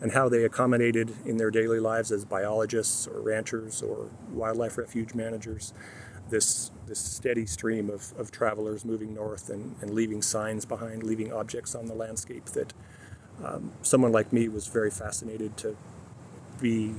and 0.00 0.12
how 0.12 0.28
they 0.28 0.44
accommodated 0.44 1.12
in 1.26 1.36
their 1.36 1.50
daily 1.50 1.80
lives 1.80 2.12
as 2.12 2.24
biologists 2.24 3.08
or 3.08 3.20
ranchers 3.20 3.82
or 3.82 4.08
wildlife 4.30 4.78
refuge 4.78 5.12
managers 5.14 5.72
this 6.30 6.70
this 6.86 6.98
steady 6.98 7.46
stream 7.46 7.88
of, 7.88 8.12
of 8.18 8.30
travelers 8.30 8.84
moving 8.84 9.14
north 9.14 9.48
and, 9.48 9.74
and 9.80 9.94
leaving 9.94 10.20
signs 10.20 10.66
behind, 10.66 11.02
leaving 11.02 11.32
objects 11.32 11.74
on 11.74 11.86
the 11.86 11.94
landscape 11.94 12.44
that 12.46 12.74
um, 13.42 13.72
someone 13.82 14.12
like 14.12 14.32
me 14.32 14.48
was 14.48 14.66
very 14.66 14.90
fascinated 14.90 15.56
to 15.56 15.76
be 16.60 16.94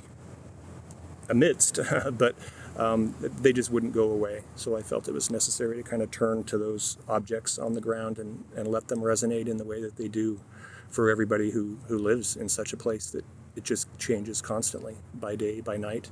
amidst, 1.29 1.79
but 2.17 2.35
um, 2.77 3.15
they 3.19 3.53
just 3.53 3.71
wouldn't 3.71 3.93
go 3.93 4.09
away. 4.09 4.41
So 4.55 4.75
I 4.77 4.81
felt 4.81 5.07
it 5.07 5.13
was 5.13 5.29
necessary 5.31 5.77
to 5.77 5.83
kind 5.83 6.01
of 6.01 6.11
turn 6.11 6.43
to 6.45 6.57
those 6.57 6.97
objects 7.07 7.57
on 7.57 7.73
the 7.73 7.81
ground 7.81 8.19
and, 8.19 8.43
and 8.55 8.67
let 8.67 8.87
them 8.87 8.99
resonate 8.99 9.47
in 9.47 9.57
the 9.57 9.63
way 9.63 9.81
that 9.81 9.95
they 9.95 10.07
do 10.07 10.41
for 10.89 11.09
everybody 11.09 11.51
who, 11.51 11.77
who 11.87 11.97
lives 11.97 12.35
in 12.35 12.49
such 12.49 12.73
a 12.73 12.77
place 12.77 13.09
that 13.11 13.25
it 13.55 13.63
just 13.63 13.87
changes 13.97 14.41
constantly 14.41 14.95
by 15.13 15.35
day, 15.35 15.61
by 15.61 15.77
night. 15.77 16.09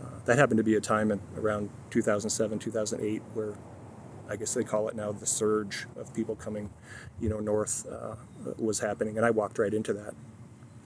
Uh, 0.00 0.06
that 0.24 0.38
happened 0.38 0.58
to 0.58 0.64
be 0.64 0.74
a 0.74 0.80
time 0.80 1.12
in, 1.12 1.20
around 1.36 1.70
2007, 1.90 2.58
2008, 2.58 3.22
where 3.34 3.54
I 4.28 4.36
guess 4.36 4.54
they 4.54 4.64
call 4.64 4.88
it 4.88 4.96
now 4.96 5.12
the 5.12 5.26
surge 5.26 5.86
of 5.96 6.12
people 6.14 6.34
coming, 6.34 6.70
you 7.20 7.28
know, 7.28 7.38
north 7.38 7.86
uh, 7.86 8.16
was 8.56 8.80
happening, 8.80 9.16
and 9.16 9.26
I 9.26 9.30
walked 9.30 9.58
right 9.58 9.72
into 9.72 9.92
that 9.94 10.14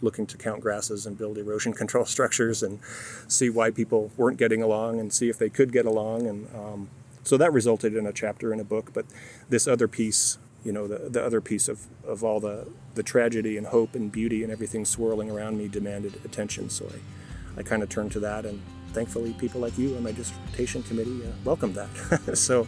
looking 0.02 0.26
to 0.26 0.36
count 0.36 0.60
grasses 0.60 1.06
and 1.06 1.16
build 1.16 1.38
erosion 1.38 1.72
control 1.72 2.04
structures 2.16 2.62
and 2.62 2.80
see 3.28 3.50
why 3.50 3.70
people 3.70 4.10
weren't 4.16 4.38
getting 4.38 4.62
along 4.62 5.00
and 5.00 5.12
see 5.12 5.28
if 5.28 5.38
they 5.38 5.48
could 5.48 5.72
get 5.72 5.86
along. 5.86 6.26
And 6.26 6.48
um, 6.54 6.88
so 7.22 7.36
that 7.36 7.52
resulted 7.52 7.94
in 7.96 8.06
a 8.06 8.12
chapter 8.12 8.52
in 8.52 8.60
a 8.60 8.64
book. 8.64 8.92
But 8.92 9.06
this 9.48 9.66
other 9.66 9.88
piece, 9.88 10.38
you 10.64 10.72
know, 10.72 10.86
the, 10.86 11.08
the 11.08 11.24
other 11.24 11.40
piece 11.40 11.68
of, 11.68 11.86
of 12.06 12.22
all 12.22 12.40
the, 12.40 12.68
the 12.94 13.02
tragedy 13.02 13.56
and 13.56 13.66
hope 13.66 13.94
and 13.94 14.10
beauty 14.12 14.42
and 14.42 14.52
everything 14.52 14.84
swirling 14.84 15.30
around 15.30 15.58
me 15.58 15.68
demanded 15.68 16.20
attention. 16.24 16.70
So 16.70 16.86
I, 16.86 17.60
I 17.60 17.62
kind 17.62 17.82
of 17.82 17.88
turned 17.88 18.12
to 18.12 18.20
that. 18.20 18.44
And 18.44 18.62
thankfully, 18.92 19.32
people 19.34 19.60
like 19.60 19.76
you 19.78 19.94
and 19.94 20.04
my 20.04 20.12
dissertation 20.12 20.82
committee 20.82 21.22
uh, 21.24 21.30
welcomed 21.44 21.74
that. 21.74 22.36
so. 22.36 22.66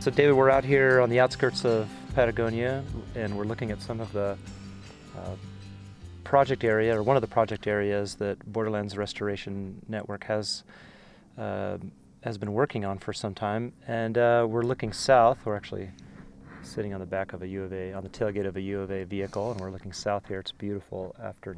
So, 0.00 0.12
David, 0.12 0.34
we're 0.34 0.48
out 0.48 0.64
here 0.64 1.00
on 1.00 1.10
the 1.10 1.18
outskirts 1.18 1.64
of 1.64 1.88
Patagonia, 2.14 2.84
and 3.16 3.36
we're 3.36 3.44
looking 3.44 3.72
at 3.72 3.82
some 3.82 4.00
of 4.00 4.12
the 4.12 4.38
uh, 5.18 5.36
project 6.24 6.64
area, 6.64 6.96
or 6.96 7.02
one 7.02 7.16
of 7.16 7.22
the 7.22 7.28
project 7.28 7.66
areas 7.66 8.14
that 8.16 8.36
Borderlands 8.52 8.96
Restoration 8.96 9.80
Network 9.88 10.24
has 10.24 10.64
uh, 11.38 11.78
has 12.22 12.36
been 12.36 12.52
working 12.52 12.84
on 12.84 12.98
for 12.98 13.12
some 13.12 13.34
time, 13.34 13.72
and 13.86 14.18
uh, 14.18 14.46
we're 14.48 14.62
looking 14.62 14.92
south. 14.92 15.38
We're 15.44 15.56
actually 15.56 15.88
sitting 16.62 16.92
on 16.92 17.00
the 17.00 17.06
back 17.06 17.32
of 17.32 17.42
a 17.42 17.48
U 17.48 17.62
of 17.62 17.72
A, 17.72 17.92
on 17.92 18.02
the 18.02 18.08
tailgate 18.08 18.46
of 18.46 18.56
a 18.56 18.60
U 18.60 18.80
of 18.80 18.90
A 18.90 19.04
vehicle, 19.04 19.52
and 19.52 19.60
we're 19.60 19.70
looking 19.70 19.92
south 19.92 20.26
here. 20.26 20.40
It's 20.40 20.52
beautiful 20.52 21.14
after. 21.22 21.56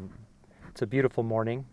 It's 0.69 0.83
a 0.83 0.87
beautiful 0.87 1.25
morning. 1.25 1.65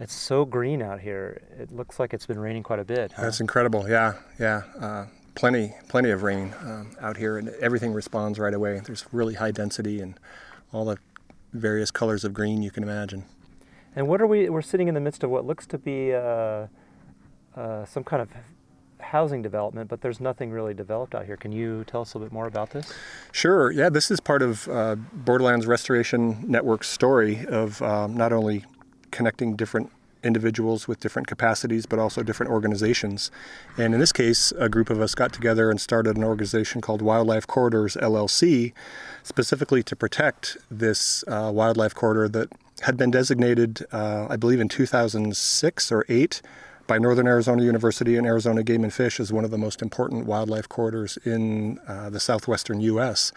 It's 0.00 0.14
so 0.14 0.44
green 0.44 0.82
out 0.82 1.00
here. 1.00 1.42
It 1.58 1.70
looks 1.70 2.00
like 2.00 2.12
it's 2.12 2.26
been 2.26 2.40
raining 2.40 2.64
quite 2.64 2.80
a 2.80 2.84
bit. 2.84 3.12
Huh? 3.12 3.22
That's 3.22 3.40
incredible. 3.40 3.88
Yeah, 3.88 4.14
yeah. 4.40 4.62
Uh, 4.80 5.06
plenty, 5.36 5.74
plenty 5.88 6.10
of 6.10 6.22
rain 6.24 6.52
um, 6.62 6.96
out 7.00 7.16
here, 7.16 7.38
and 7.38 7.50
everything 7.60 7.92
responds 7.92 8.38
right 8.38 8.54
away. 8.54 8.80
There's 8.84 9.04
really 9.12 9.34
high 9.34 9.52
density 9.52 10.00
and 10.00 10.18
all 10.72 10.84
the 10.84 10.96
various 11.52 11.90
colors 11.90 12.24
of 12.24 12.32
green 12.32 12.62
you 12.62 12.70
can 12.70 12.82
imagine. 12.82 13.24
And 13.94 14.08
what 14.08 14.22
are 14.22 14.26
we? 14.26 14.48
We're 14.48 14.62
sitting 14.62 14.88
in 14.88 14.94
the 14.94 15.00
midst 15.00 15.22
of 15.22 15.30
what 15.30 15.44
looks 15.44 15.66
to 15.66 15.78
be 15.78 16.14
uh, 16.14 16.66
uh, 17.56 17.84
some 17.84 18.04
kind 18.04 18.22
of 18.22 18.30
housing 19.00 19.42
development, 19.42 19.90
but 19.90 20.00
there's 20.00 20.20
nothing 20.20 20.50
really 20.50 20.72
developed 20.72 21.14
out 21.14 21.26
here. 21.26 21.36
Can 21.36 21.52
you 21.52 21.84
tell 21.84 22.00
us 22.00 22.14
a 22.14 22.18
little 22.18 22.28
bit 22.28 22.32
more 22.32 22.46
about 22.46 22.70
this? 22.70 22.90
Sure. 23.32 23.70
Yeah, 23.70 23.90
this 23.90 24.10
is 24.10 24.20
part 24.20 24.40
of 24.40 24.66
uh, 24.68 24.96
Borderlands 25.12 25.66
Restoration 25.66 26.42
Network's 26.48 26.88
story 26.88 27.44
of 27.46 27.82
um, 27.82 28.16
not 28.16 28.32
only 28.32 28.64
connecting 29.10 29.56
different 29.56 29.90
individuals 30.22 30.88
with 30.88 31.00
different 31.00 31.28
capacities, 31.28 31.86
but 31.86 31.98
also 31.98 32.22
different 32.22 32.50
organizations. 32.50 33.30
And 33.76 33.94
in 33.94 34.00
this 34.00 34.12
case, 34.12 34.52
a 34.58 34.68
group 34.68 34.90
of 34.90 35.00
us 35.00 35.14
got 35.14 35.32
together 35.32 35.70
and 35.70 35.80
started 35.80 36.16
an 36.16 36.24
organization 36.24 36.80
called 36.80 37.02
Wildlife 37.02 37.46
Corridors 37.46 37.96
LLC, 37.96 38.72
specifically 39.22 39.82
to 39.82 39.96
protect 39.96 40.56
this 40.70 41.24
uh, 41.28 41.50
wildlife 41.52 41.94
corridor 41.94 42.28
that 42.28 42.50
had 42.82 42.96
been 42.96 43.10
designated, 43.10 43.84
uh, 43.92 44.26
I 44.28 44.36
believe, 44.36 44.60
in 44.60 44.68
2006 44.68 45.92
or 45.92 46.04
8 46.08 46.42
by 46.86 46.98
Northern 46.98 47.26
Arizona 47.26 47.62
University 47.62 48.16
and 48.16 48.26
Arizona 48.26 48.62
Game 48.62 48.82
and 48.82 48.92
Fish 48.92 49.20
as 49.20 49.32
one 49.32 49.44
of 49.44 49.50
the 49.50 49.58
most 49.58 49.82
important 49.82 50.26
wildlife 50.26 50.68
corridors 50.68 51.16
in 51.24 51.78
uh, 51.86 52.10
the 52.10 52.20
southwestern 52.20 52.80
U.S. 52.80 53.32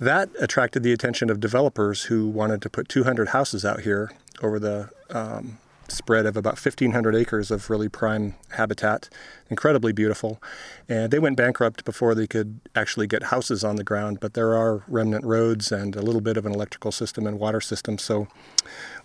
That 0.00 0.30
attracted 0.40 0.82
the 0.82 0.92
attention 0.92 1.30
of 1.30 1.40
developers 1.40 2.04
who 2.04 2.28
wanted 2.28 2.62
to 2.62 2.70
put 2.70 2.88
200 2.88 3.28
houses 3.28 3.64
out 3.64 3.80
here 3.80 4.10
over 4.42 4.58
the 4.58 4.90
um, 5.10 5.58
spread 5.88 6.26
of 6.26 6.36
about 6.36 6.54
1,500 6.54 7.14
acres 7.14 7.50
of 7.50 7.70
really 7.70 7.88
prime 7.88 8.34
habitat, 8.50 9.08
incredibly 9.48 9.92
beautiful. 9.92 10.42
And 10.88 11.10
they 11.10 11.18
went 11.18 11.36
bankrupt 11.36 11.84
before 11.84 12.14
they 12.14 12.26
could 12.26 12.60
actually 12.74 13.06
get 13.06 13.24
houses 13.24 13.64
on 13.64 13.76
the 13.76 13.84
ground, 13.84 14.18
but 14.20 14.34
there 14.34 14.56
are 14.56 14.82
remnant 14.88 15.24
roads 15.24 15.72
and 15.72 15.96
a 15.96 16.02
little 16.02 16.20
bit 16.20 16.36
of 16.36 16.46
an 16.46 16.52
electrical 16.52 16.92
system 16.92 17.26
and 17.26 17.38
water 17.38 17.60
system. 17.60 17.98
So 17.98 18.28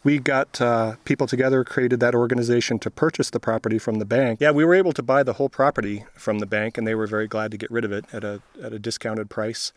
we 0.04 0.20
got 0.20 0.60
uh, 0.60 0.96
people 1.06 1.28
together, 1.28 1.64
created 1.64 2.00
that 2.00 2.16
organization 2.16 2.80
to 2.80 2.90
purchase 2.90 3.30
the 3.30 3.40
property 3.40 3.78
from 3.78 4.00
the 4.00 4.06
bank. 4.06 4.40
Yeah, 4.42 4.52
we 4.52 4.66
were 4.66 4.74
able 4.74 4.94
to 4.94 5.04
buy 5.04 5.24
the 5.24 5.34
whole 5.34 5.50
property 5.50 6.06
from 6.16 6.40
the 6.40 6.46
bank, 6.46 6.78
and 6.78 6.88
they 6.88 6.96
were 6.96 7.08
very 7.08 7.28
glad 7.28 7.52
to 7.52 7.58
get 7.58 7.70
rid 7.70 7.86
of 7.86 7.92
it 7.92 8.06
at 8.12 8.24
a, 8.24 8.42
at 8.62 8.74
a 8.74 8.80
discounted 8.80 9.30
price. 9.30 9.72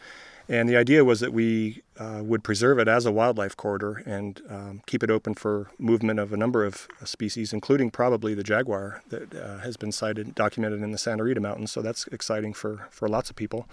And 0.48 0.68
the 0.68 0.76
idea 0.76 1.04
was 1.04 1.20
that 1.20 1.32
we 1.32 1.82
uh, 1.98 2.20
would 2.22 2.44
preserve 2.44 2.78
it 2.78 2.86
as 2.86 3.06
a 3.06 3.12
wildlife 3.12 3.56
corridor 3.56 4.02
and 4.04 4.42
um, 4.48 4.82
keep 4.86 5.02
it 5.02 5.10
open 5.10 5.34
for 5.34 5.70
movement 5.78 6.20
of 6.20 6.32
a 6.32 6.36
number 6.36 6.64
of 6.64 6.86
species, 7.04 7.52
including 7.52 7.90
probably 7.90 8.34
the 8.34 8.42
jaguar 8.42 9.02
that 9.08 9.34
uh, 9.34 9.58
has 9.58 9.76
been 9.76 9.92
sighted, 9.92 10.34
documented 10.34 10.82
in 10.82 10.92
the 10.92 10.98
Santa 10.98 11.24
Rita 11.24 11.40
Mountains. 11.40 11.72
So 11.72 11.80
that's 11.80 12.06
exciting 12.08 12.52
for, 12.52 12.86
for 12.90 13.08
lots 13.08 13.30
of 13.30 13.36
people. 13.36 13.66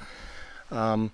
Um, 0.72 1.12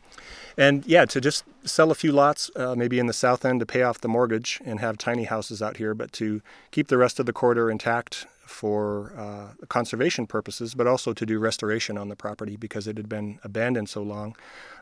and 0.55 0.85
yeah, 0.85 1.05
to 1.05 1.19
just 1.19 1.43
sell 1.63 1.89
a 1.89 1.95
few 1.95 2.11
lots, 2.11 2.51
uh, 2.55 2.75
maybe 2.75 2.99
in 2.99 3.07
the 3.07 3.13
south 3.13 3.43
end 3.43 3.59
to 3.59 3.65
pay 3.65 3.81
off 3.81 3.99
the 3.99 4.07
mortgage 4.07 4.61
and 4.63 4.79
have 4.79 4.99
tiny 4.99 5.23
houses 5.23 5.61
out 5.61 5.77
here, 5.77 5.95
but 5.95 6.11
to 6.13 6.41
keep 6.69 6.87
the 6.87 6.97
rest 6.97 7.19
of 7.19 7.25
the 7.25 7.33
corridor 7.33 7.71
intact 7.71 8.27
for 8.47 9.13
uh, 9.17 9.65
conservation 9.67 10.25
purposes, 10.25 10.73
but 10.73 10.87
also 10.87 11.13
to 11.13 11.25
do 11.25 11.39
restoration 11.39 11.97
on 11.97 12.09
the 12.09 12.15
property 12.15 12.55
because 12.55 12.87
it 12.87 12.97
had 12.97 13.09
been 13.09 13.39
abandoned 13.43 13.89
so 13.89 14.01
long. 14.01 14.35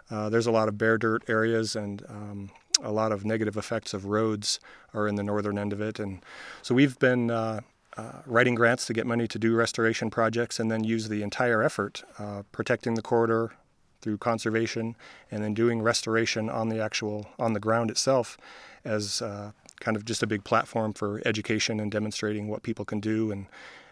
Uh, 0.10 0.30
there's 0.30 0.48
a 0.48 0.52
lot 0.52 0.68
of 0.68 0.78
bare 0.78 0.98
dirt 0.98 1.24
areas 1.28 1.76
and 1.76 2.04
um, 2.10 2.52
a 2.84 2.92
lot 2.92 3.12
of 3.12 3.26
negative 3.26 3.58
effects 3.58 3.94
of 3.94 4.06
roads 4.06 4.60
are 4.94 5.08
in 5.08 5.16
the 5.16 5.24
northern 5.24 5.58
end 5.58 5.74
of 5.74 5.82
it. 5.82 6.00
And 6.00 6.24
so 6.62 6.76
we've 6.76 6.98
been 7.00 7.32
uh, 7.32 7.62
uh, 7.98 8.22
writing 8.26 8.56
grants 8.56 8.86
to 8.86 8.94
get 8.94 9.08
money 9.08 9.28
to 9.28 9.40
do 9.40 9.56
restoration 9.56 10.10
projects 10.10 10.60
and 10.60 10.70
then 10.70 10.84
use 10.84 11.10
the 11.10 11.24
entire 11.24 11.64
effort 11.64 12.04
uh, 12.20 12.44
protecting 12.52 12.96
the 12.96 13.02
corridor 13.02 13.54
through 14.02 14.18
conservation 14.18 14.96
and 15.32 15.44
then 15.44 15.54
doing 15.54 15.82
restoration 15.82 16.50
on 16.50 16.70
the 16.70 16.80
actual 16.80 17.26
on 17.40 17.54
the 17.54 17.60
ground 17.60 17.90
itself 17.90 18.38
as 18.84 19.22
uh, 19.22 19.52
kind 19.80 19.98
of 19.98 20.06
just 20.06 20.24
a 20.24 20.28
big 20.28 20.44
platform 20.44 20.94
for 20.94 21.22
education 21.26 21.80
and 21.80 21.92
demonstrating 21.92 22.48
what 22.48 22.64
people 22.64 22.86
can 22.86 23.00
do 23.00 23.32
and 23.32 23.48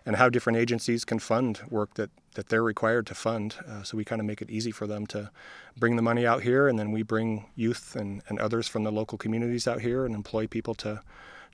and 0.06 0.18
how 0.18 0.30
different 0.30 0.58
agencies 0.58 1.06
can 1.06 1.20
fund 1.20 1.62
work 1.70 1.94
that, 1.94 2.10
that 2.36 2.50
they're 2.50 2.64
required 2.64 3.08
to 3.08 3.16
fund. 3.16 3.56
Uh, 3.68 3.84
so 3.84 3.96
we 3.96 4.04
kind 4.04 4.20
of 4.20 4.26
make 4.26 4.42
it 4.42 4.50
easy 4.50 4.72
for 4.72 4.86
them 4.86 5.08
to 5.08 5.32
bring 5.78 5.96
the 5.96 6.02
money 6.02 6.26
out 6.26 6.44
here, 6.44 6.68
and 6.68 6.78
then 6.78 6.92
we 6.92 7.04
bring 7.04 7.46
youth 7.56 7.96
and, 7.96 8.22
and 8.28 8.40
others 8.40 8.68
from 8.68 8.84
the 8.84 8.92
local 8.92 9.18
communities 9.18 9.68
out 9.68 9.82
here 9.82 10.06
and 10.06 10.14
employ 10.14 10.46
people 10.46 10.76
to, 10.76 11.02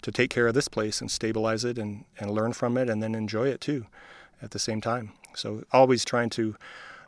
to 0.02 0.12
take 0.12 0.30
care 0.30 0.48
of 0.48 0.54
this 0.54 0.68
place 0.68 1.00
and 1.00 1.12
stabilize 1.12 1.64
it 1.64 1.78
and, 1.78 2.06
and 2.18 2.32
learn 2.32 2.54
from 2.54 2.78
it 2.78 2.90
and 2.90 3.04
then 3.04 3.14
enjoy 3.14 3.48
it 3.48 3.62
too 3.62 3.86
at 4.42 4.52
the 4.52 4.60
same 4.60 4.82
time. 4.82 5.12
So 5.36 5.64
always 5.72 6.04
trying 6.04 6.32
to 6.32 6.56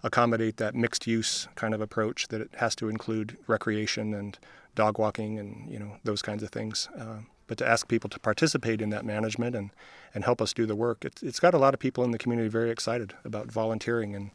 accommodate 0.04 0.58
that 0.58 0.76
mixed 0.76 1.08
use 1.08 1.48
kind 1.56 1.74
of 1.74 1.82
approach 1.82 2.28
that 2.30 2.42
it 2.42 2.52
has 2.58 2.76
to 2.76 2.90
include 2.90 3.38
recreation 3.48 4.14
and 4.14 4.38
dog 4.76 5.00
walking 5.00 5.40
and 5.40 5.70
you 5.70 5.80
know 5.80 5.98
those 6.04 6.22
kinds 6.22 6.44
of 6.44 6.50
things. 6.50 6.90
Uh, 6.98 7.20
but 7.48 7.58
to 7.58 7.68
ask 7.68 7.90
people 7.90 8.10
to 8.10 8.18
participate 8.18 8.82
in 8.82 8.92
that 8.92 9.04
management 9.04 9.58
and, 9.58 9.72
and 10.16 10.24
help 10.24 10.42
us 10.42 10.54
do 10.54 10.66
the 10.66 10.76
work. 10.76 11.04
It's, 11.04 11.22
it's 11.22 11.40
got 11.40 11.54
a 11.54 11.58
lot 11.58 11.74
of 11.74 11.82
people 11.82 12.02
in 12.06 12.12
the 12.12 12.18
community 12.18 12.48
very 12.48 12.70
excited 12.70 13.14
about 13.26 13.52
volunteering, 13.52 14.16
and 14.16 14.32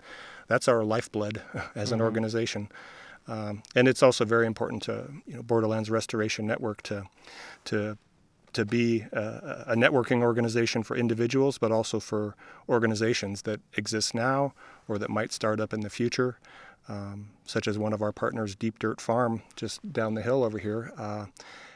that's 0.48 0.68
our 0.68 0.84
lifeblood 0.84 1.40
as 1.74 1.92
an 1.92 1.98
mm-hmm. 1.98 2.04
organization. 2.04 2.68
Um, 3.26 3.62
and 3.74 3.88
it's 3.88 4.02
also 4.02 4.26
very 4.26 4.46
important 4.46 4.82
to 4.84 5.10
you 5.26 5.34
know 5.36 5.42
Borderlands 5.42 5.88
Restoration 5.90 6.46
Network 6.46 6.82
to 6.82 7.04
to 7.64 7.96
to 8.52 8.64
be 8.64 9.04
a, 9.12 9.64
a, 9.68 9.74
networking 9.76 10.22
organization 10.22 10.82
for 10.82 10.96
individuals, 10.96 11.58
but 11.58 11.70
also 11.70 12.00
for 12.00 12.34
organizations 12.70 13.42
that 13.42 13.60
exist 13.74 14.14
now 14.14 14.54
or 14.88 14.96
that 14.98 15.10
might 15.10 15.30
start 15.30 15.60
up 15.60 15.74
in 15.74 15.80
the 15.80 15.90
future, 15.90 16.38
um, 16.88 17.30
such 17.44 17.66
as 17.68 17.78
one 17.78 17.92
of 17.92 18.02
our 18.02 18.12
partners, 18.12 18.54
Deep 18.54 18.78
Dirt 18.78 19.00
Farm, 19.00 19.42
just 19.54 19.92
down 19.92 20.14
the 20.14 20.22
hill 20.22 20.44
over 20.44 20.58
here. 20.58 20.92
Uh, 20.96 21.26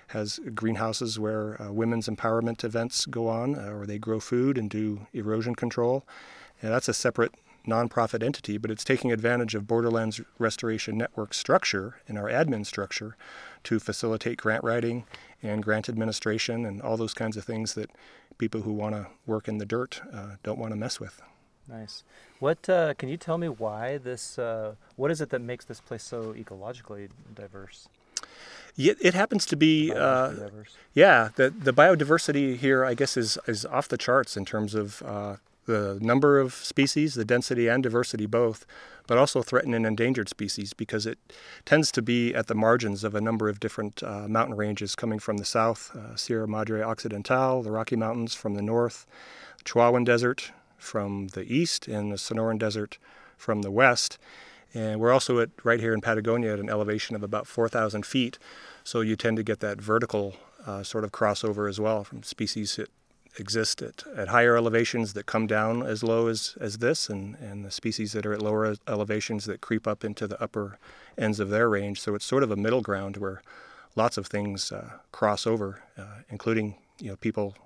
has 0.08 0.40
greenhouses 0.56 1.20
where 1.20 1.60
uh, 1.62 1.70
women's 1.70 2.08
empowerment 2.08 2.64
events 2.64 3.06
go 3.06 3.28
on, 3.28 3.54
uh, 3.54 3.70
or 3.70 3.86
they 3.86 3.98
grow 3.98 4.18
food 4.18 4.58
and 4.58 4.68
do 4.68 5.06
erosion 5.12 5.54
control. 5.54 6.04
And 6.60 6.72
that's 6.72 6.88
a 6.88 6.94
separate 6.94 7.32
nonprofit 7.66 8.22
entity, 8.22 8.58
but 8.58 8.70
it's 8.70 8.84
taking 8.84 9.12
advantage 9.12 9.54
of 9.54 9.66
Borderlands 9.66 10.20
Restoration 10.38 10.98
Network 10.98 11.34
structure 11.34 12.00
and 12.08 12.18
our 12.18 12.28
admin 12.28 12.66
structure 12.66 13.16
to 13.64 13.78
facilitate 13.78 14.38
grant 14.38 14.64
writing 14.64 15.04
and 15.42 15.62
grant 15.62 15.88
administration 15.88 16.64
and 16.64 16.82
all 16.82 16.96
those 16.96 17.14
kinds 17.14 17.36
of 17.36 17.44
things 17.44 17.74
that 17.74 17.90
people 18.38 18.62
who 18.62 18.72
want 18.72 18.94
to 18.94 19.06
work 19.26 19.46
in 19.46 19.58
the 19.58 19.66
dirt 19.66 20.00
uh, 20.12 20.36
don't 20.42 20.58
want 20.58 20.72
to 20.72 20.76
mess 20.76 20.98
with. 20.98 21.22
Nice. 21.68 22.02
What 22.38 22.68
uh, 22.68 22.94
can 22.94 23.08
you 23.08 23.16
tell 23.16 23.38
me 23.38 23.48
why 23.48 23.98
this? 23.98 24.38
Uh, 24.38 24.74
what 24.96 25.10
is 25.10 25.20
it 25.20 25.30
that 25.30 25.40
makes 25.40 25.64
this 25.64 25.80
place 25.80 26.02
so 26.02 26.34
ecologically 26.34 27.08
diverse? 27.34 27.88
Yeah, 28.76 28.94
it 29.00 29.14
happens 29.14 29.46
to 29.46 29.56
be. 29.56 29.92
Uh, 29.92 30.32
yeah, 30.94 31.30
the 31.36 31.50
the 31.50 31.72
biodiversity 31.72 32.56
here, 32.56 32.84
I 32.84 32.94
guess, 32.94 33.16
is 33.16 33.38
is 33.46 33.64
off 33.64 33.88
the 33.88 33.98
charts 33.98 34.36
in 34.36 34.44
terms 34.44 34.74
of 34.74 35.02
uh, 35.02 35.36
the 35.66 35.98
number 36.00 36.38
of 36.38 36.54
species, 36.54 37.14
the 37.14 37.24
density 37.24 37.68
and 37.68 37.82
diversity 37.82 38.26
both, 38.26 38.66
but 39.06 39.18
also 39.18 39.42
threatened 39.42 39.74
and 39.74 39.86
endangered 39.86 40.28
species 40.28 40.72
because 40.72 41.06
it 41.06 41.18
tends 41.64 41.92
to 41.92 42.02
be 42.02 42.34
at 42.34 42.46
the 42.46 42.54
margins 42.54 43.04
of 43.04 43.14
a 43.14 43.20
number 43.20 43.48
of 43.48 43.60
different 43.60 44.02
uh, 44.02 44.26
mountain 44.28 44.56
ranges 44.56 44.96
coming 44.96 45.18
from 45.18 45.36
the 45.36 45.44
south, 45.44 45.94
uh, 45.94 46.16
Sierra 46.16 46.48
Madre 46.48 46.82
Occidental, 46.82 47.62
the 47.62 47.70
Rocky 47.70 47.96
Mountains 47.96 48.34
from 48.34 48.54
the 48.54 48.62
north, 48.62 49.06
Chihuahuan 49.64 50.04
Desert 50.04 50.52
from 50.80 51.28
the 51.28 51.42
east, 51.42 51.86
and 51.86 52.10
the 52.10 52.16
Sonoran 52.16 52.58
Desert 52.58 52.98
from 53.36 53.62
the 53.62 53.70
west. 53.70 54.18
And 54.72 55.00
we're 55.00 55.12
also 55.12 55.40
at 55.40 55.50
right 55.64 55.80
here 55.80 55.92
in 55.92 56.00
Patagonia 56.00 56.52
at 56.52 56.60
an 56.60 56.70
elevation 56.70 57.16
of 57.16 57.22
about 57.22 57.46
4,000 57.46 58.06
feet. 58.06 58.38
So 58.84 59.00
you 59.00 59.16
tend 59.16 59.36
to 59.36 59.42
get 59.42 59.60
that 59.60 59.80
vertical 59.80 60.36
uh, 60.66 60.82
sort 60.82 61.04
of 61.04 61.12
crossover 61.12 61.68
as 61.68 61.80
well 61.80 62.04
from 62.04 62.22
species 62.22 62.76
that 62.76 62.90
exist 63.38 63.80
at, 63.82 64.04
at 64.16 64.28
higher 64.28 64.56
elevations 64.56 65.12
that 65.12 65.26
come 65.26 65.46
down 65.46 65.82
as 65.82 66.02
low 66.02 66.26
as, 66.26 66.56
as 66.60 66.78
this, 66.78 67.08
and, 67.08 67.36
and 67.36 67.64
the 67.64 67.70
species 67.70 68.12
that 68.12 68.26
are 68.26 68.32
at 68.32 68.42
lower 68.42 68.74
elevations 68.88 69.44
that 69.44 69.60
creep 69.60 69.86
up 69.86 70.04
into 70.04 70.26
the 70.26 70.40
upper 70.42 70.78
ends 71.16 71.40
of 71.40 71.50
their 71.50 71.68
range. 71.68 72.00
So 72.00 72.14
it's 72.14 72.24
sort 72.24 72.42
of 72.42 72.50
a 72.50 72.56
middle 72.56 72.80
ground 72.80 73.16
where 73.16 73.42
lots 73.96 74.16
of 74.16 74.26
things 74.26 74.72
uh, 74.72 74.90
cross 75.12 75.46
over, 75.46 75.82
uh, 75.96 76.22
including 76.28 76.76
you 76.98 77.10
know 77.10 77.16
people 77.16 77.56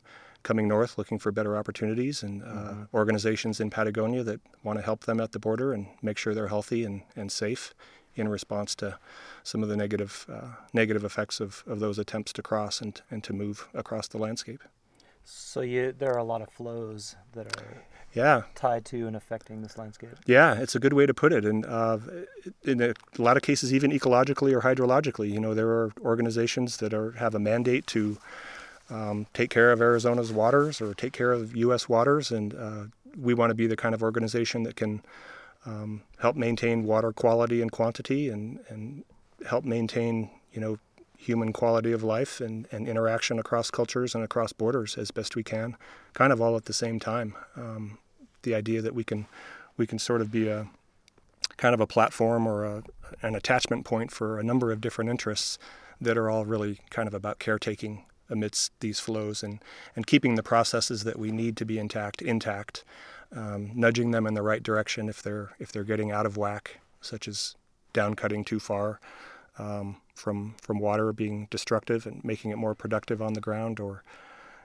coming 0.45 0.69
north 0.69 0.97
looking 0.97 1.19
for 1.19 1.33
better 1.33 1.57
opportunities 1.57 2.23
and 2.23 2.43
uh, 2.43 2.47
mm-hmm. 2.47 2.83
organizations 2.97 3.59
in 3.59 3.71
Patagonia 3.71 4.23
that 4.23 4.41
want 4.63 4.79
to 4.79 4.85
help 4.85 5.05
them 5.05 5.19
at 5.19 5.33
the 5.33 5.41
border 5.41 5.73
and 5.73 5.89
make 6.01 6.19
sure 6.19 6.35
they're 6.35 6.49
healthy 6.49 6.85
and, 6.85 7.03
and 7.17 7.33
safe 7.33 7.75
in 8.15 8.29
response 8.29 8.77
to 8.77 8.97
some 9.43 9.63
of 9.63 9.69
the 9.69 9.77
negative 9.77 10.27
uh, 10.33 10.55
negative 10.73 11.05
effects 11.05 11.41
of, 11.41 11.65
of 11.67 11.81
those 11.81 11.99
attempts 11.99 12.33
to 12.33 12.43
cross 12.43 12.81
and, 12.81 13.03
and 13.11 13.25
to 13.25 13.33
move 13.33 13.67
across 13.75 14.07
the 14.07 14.19
landscape. 14.19 14.63
So 15.25 15.63
you, 15.63 15.93
there 15.93 16.13
are 16.13 16.19
a 16.19 16.25
lot 16.25 16.43
of 16.43 16.51
flows 16.51 17.17
that 17.33 17.47
are 17.47 17.85
yeah 18.13 18.43
tied 18.55 18.85
to 18.85 19.07
and 19.09 19.17
affecting 19.17 19.63
this 19.63 19.77
landscape. 19.77 20.11
Yeah, 20.27 20.61
it's 20.61 20.77
a 20.77 20.79
good 20.79 20.93
way 20.93 21.07
to 21.07 21.15
put 21.15 21.33
it. 21.33 21.45
And 21.45 21.65
uh, 21.67 21.99
in 22.63 22.81
a 22.81 22.95
lot 23.19 23.37
of 23.37 23.43
cases, 23.43 23.73
even 23.73 23.91
ecologically 23.91 24.53
or 24.53 24.61
hydrologically, 24.61 25.31
you 25.31 25.41
know, 25.41 25.55
there 25.55 25.69
are 25.69 25.93
organizations 26.01 26.77
that 26.77 26.93
are 26.93 27.13
have 27.13 27.35
a 27.35 27.41
mandate 27.41 27.87
to 27.89 28.19
um, 28.91 29.27
take 29.33 29.51
care 29.51 29.73
of 29.73 29.81
Arizona's 29.81 30.33
waters 30.33 30.81
or 30.81 30.95
take 30.95 31.13
care 31.13 31.33
of 31.33 31.57
U.S. 31.57 31.89
waters, 31.89 32.31
and 32.31 32.55
uh, 32.55 32.85
we 33.19 33.35
want 33.35 33.51
to 33.51 33.55
be 33.55 33.67
the 33.67 33.77
kind 33.77 33.95
of 33.95 34.03
organization 34.03 34.63
that 34.65 34.77
can 34.77 35.03
um, 35.67 36.03
help 36.19 36.37
maintain 36.37 36.85
water 36.85 37.13
quality 37.13 37.63
and 37.63 37.73
quantity, 37.73 38.29
and 38.29 38.61
and 38.69 39.05
help 39.47 39.65
maintain 39.65 40.31
you 40.53 40.61
know 40.61 40.79
human 41.17 41.53
quality 41.53 41.91
of 41.93 42.03
life 42.03 42.41
and, 42.41 42.69
and 42.71 42.87
interaction 42.87 43.39
across 43.39 43.71
cultures 43.71 44.15
and 44.15 44.23
across 44.23 44.53
borders 44.53 44.99
as 44.99 45.11
best 45.11 45.35
we 45.35 45.43
can, 45.43 45.75
kind 46.13 46.33
of 46.33 46.41
all 46.41 46.55
at 46.55 46.67
the 46.67 46.73
same 46.73 47.01
time. 47.01 47.35
Um, 47.57 47.99
the 48.43 48.55
idea 48.55 48.83
that 48.83 48.95
we 48.95 49.05
can 49.05 49.27
we 49.77 49.87
can 49.87 49.99
sort 49.99 50.21
of 50.21 50.31
be 50.31 50.49
a 50.49 50.69
kind 51.57 51.75
of 51.75 51.81
a 51.81 51.87
platform 51.87 52.47
or 52.47 52.65
a, 52.65 52.83
an 53.23 53.35
attachment 53.35 53.85
point 53.85 54.11
for 54.11 54.39
a 54.39 54.43
number 54.43 54.71
of 54.71 54.81
different 54.81 55.11
interests 55.11 55.59
that 56.01 56.19
are 56.19 56.29
all 56.29 56.45
really 56.45 56.81
kind 56.91 57.09
of 57.09 57.15
about 57.15 57.39
caretaking 57.39 58.05
amidst 58.35 58.79
these 58.81 59.01
flows 59.01 59.43
and, 59.43 59.61
and 59.97 60.07
keeping 60.07 60.35
the 60.35 60.43
processes 60.43 61.05
that 61.05 61.19
we 61.19 61.33
need 61.33 61.57
to 61.57 61.65
be 61.65 61.79
intact 61.79 62.21
intact, 62.21 62.85
um, 63.35 63.71
nudging 63.75 64.11
them 64.11 64.27
in 64.27 64.35
the 64.35 64.43
right 64.43 64.63
direction 64.63 65.09
if 65.09 65.23
they're 65.23 65.57
if 65.59 65.73
they're 65.73 65.85
getting 65.93 66.13
out 66.13 66.27
of 66.27 66.37
whack, 66.37 66.81
such 67.01 67.27
as 67.27 67.57
down 67.95 68.15
cutting 68.15 68.45
too 68.45 68.61
far 68.61 69.01
um, 69.59 69.97
from 70.15 70.55
from 70.61 70.79
water 70.79 71.13
being 71.13 71.49
destructive 71.51 72.05
and 72.07 72.23
making 72.23 72.51
it 72.51 72.59
more 72.59 72.75
productive 72.75 73.23
on 73.23 73.33
the 73.33 73.41
ground, 73.41 73.81
or 73.81 74.03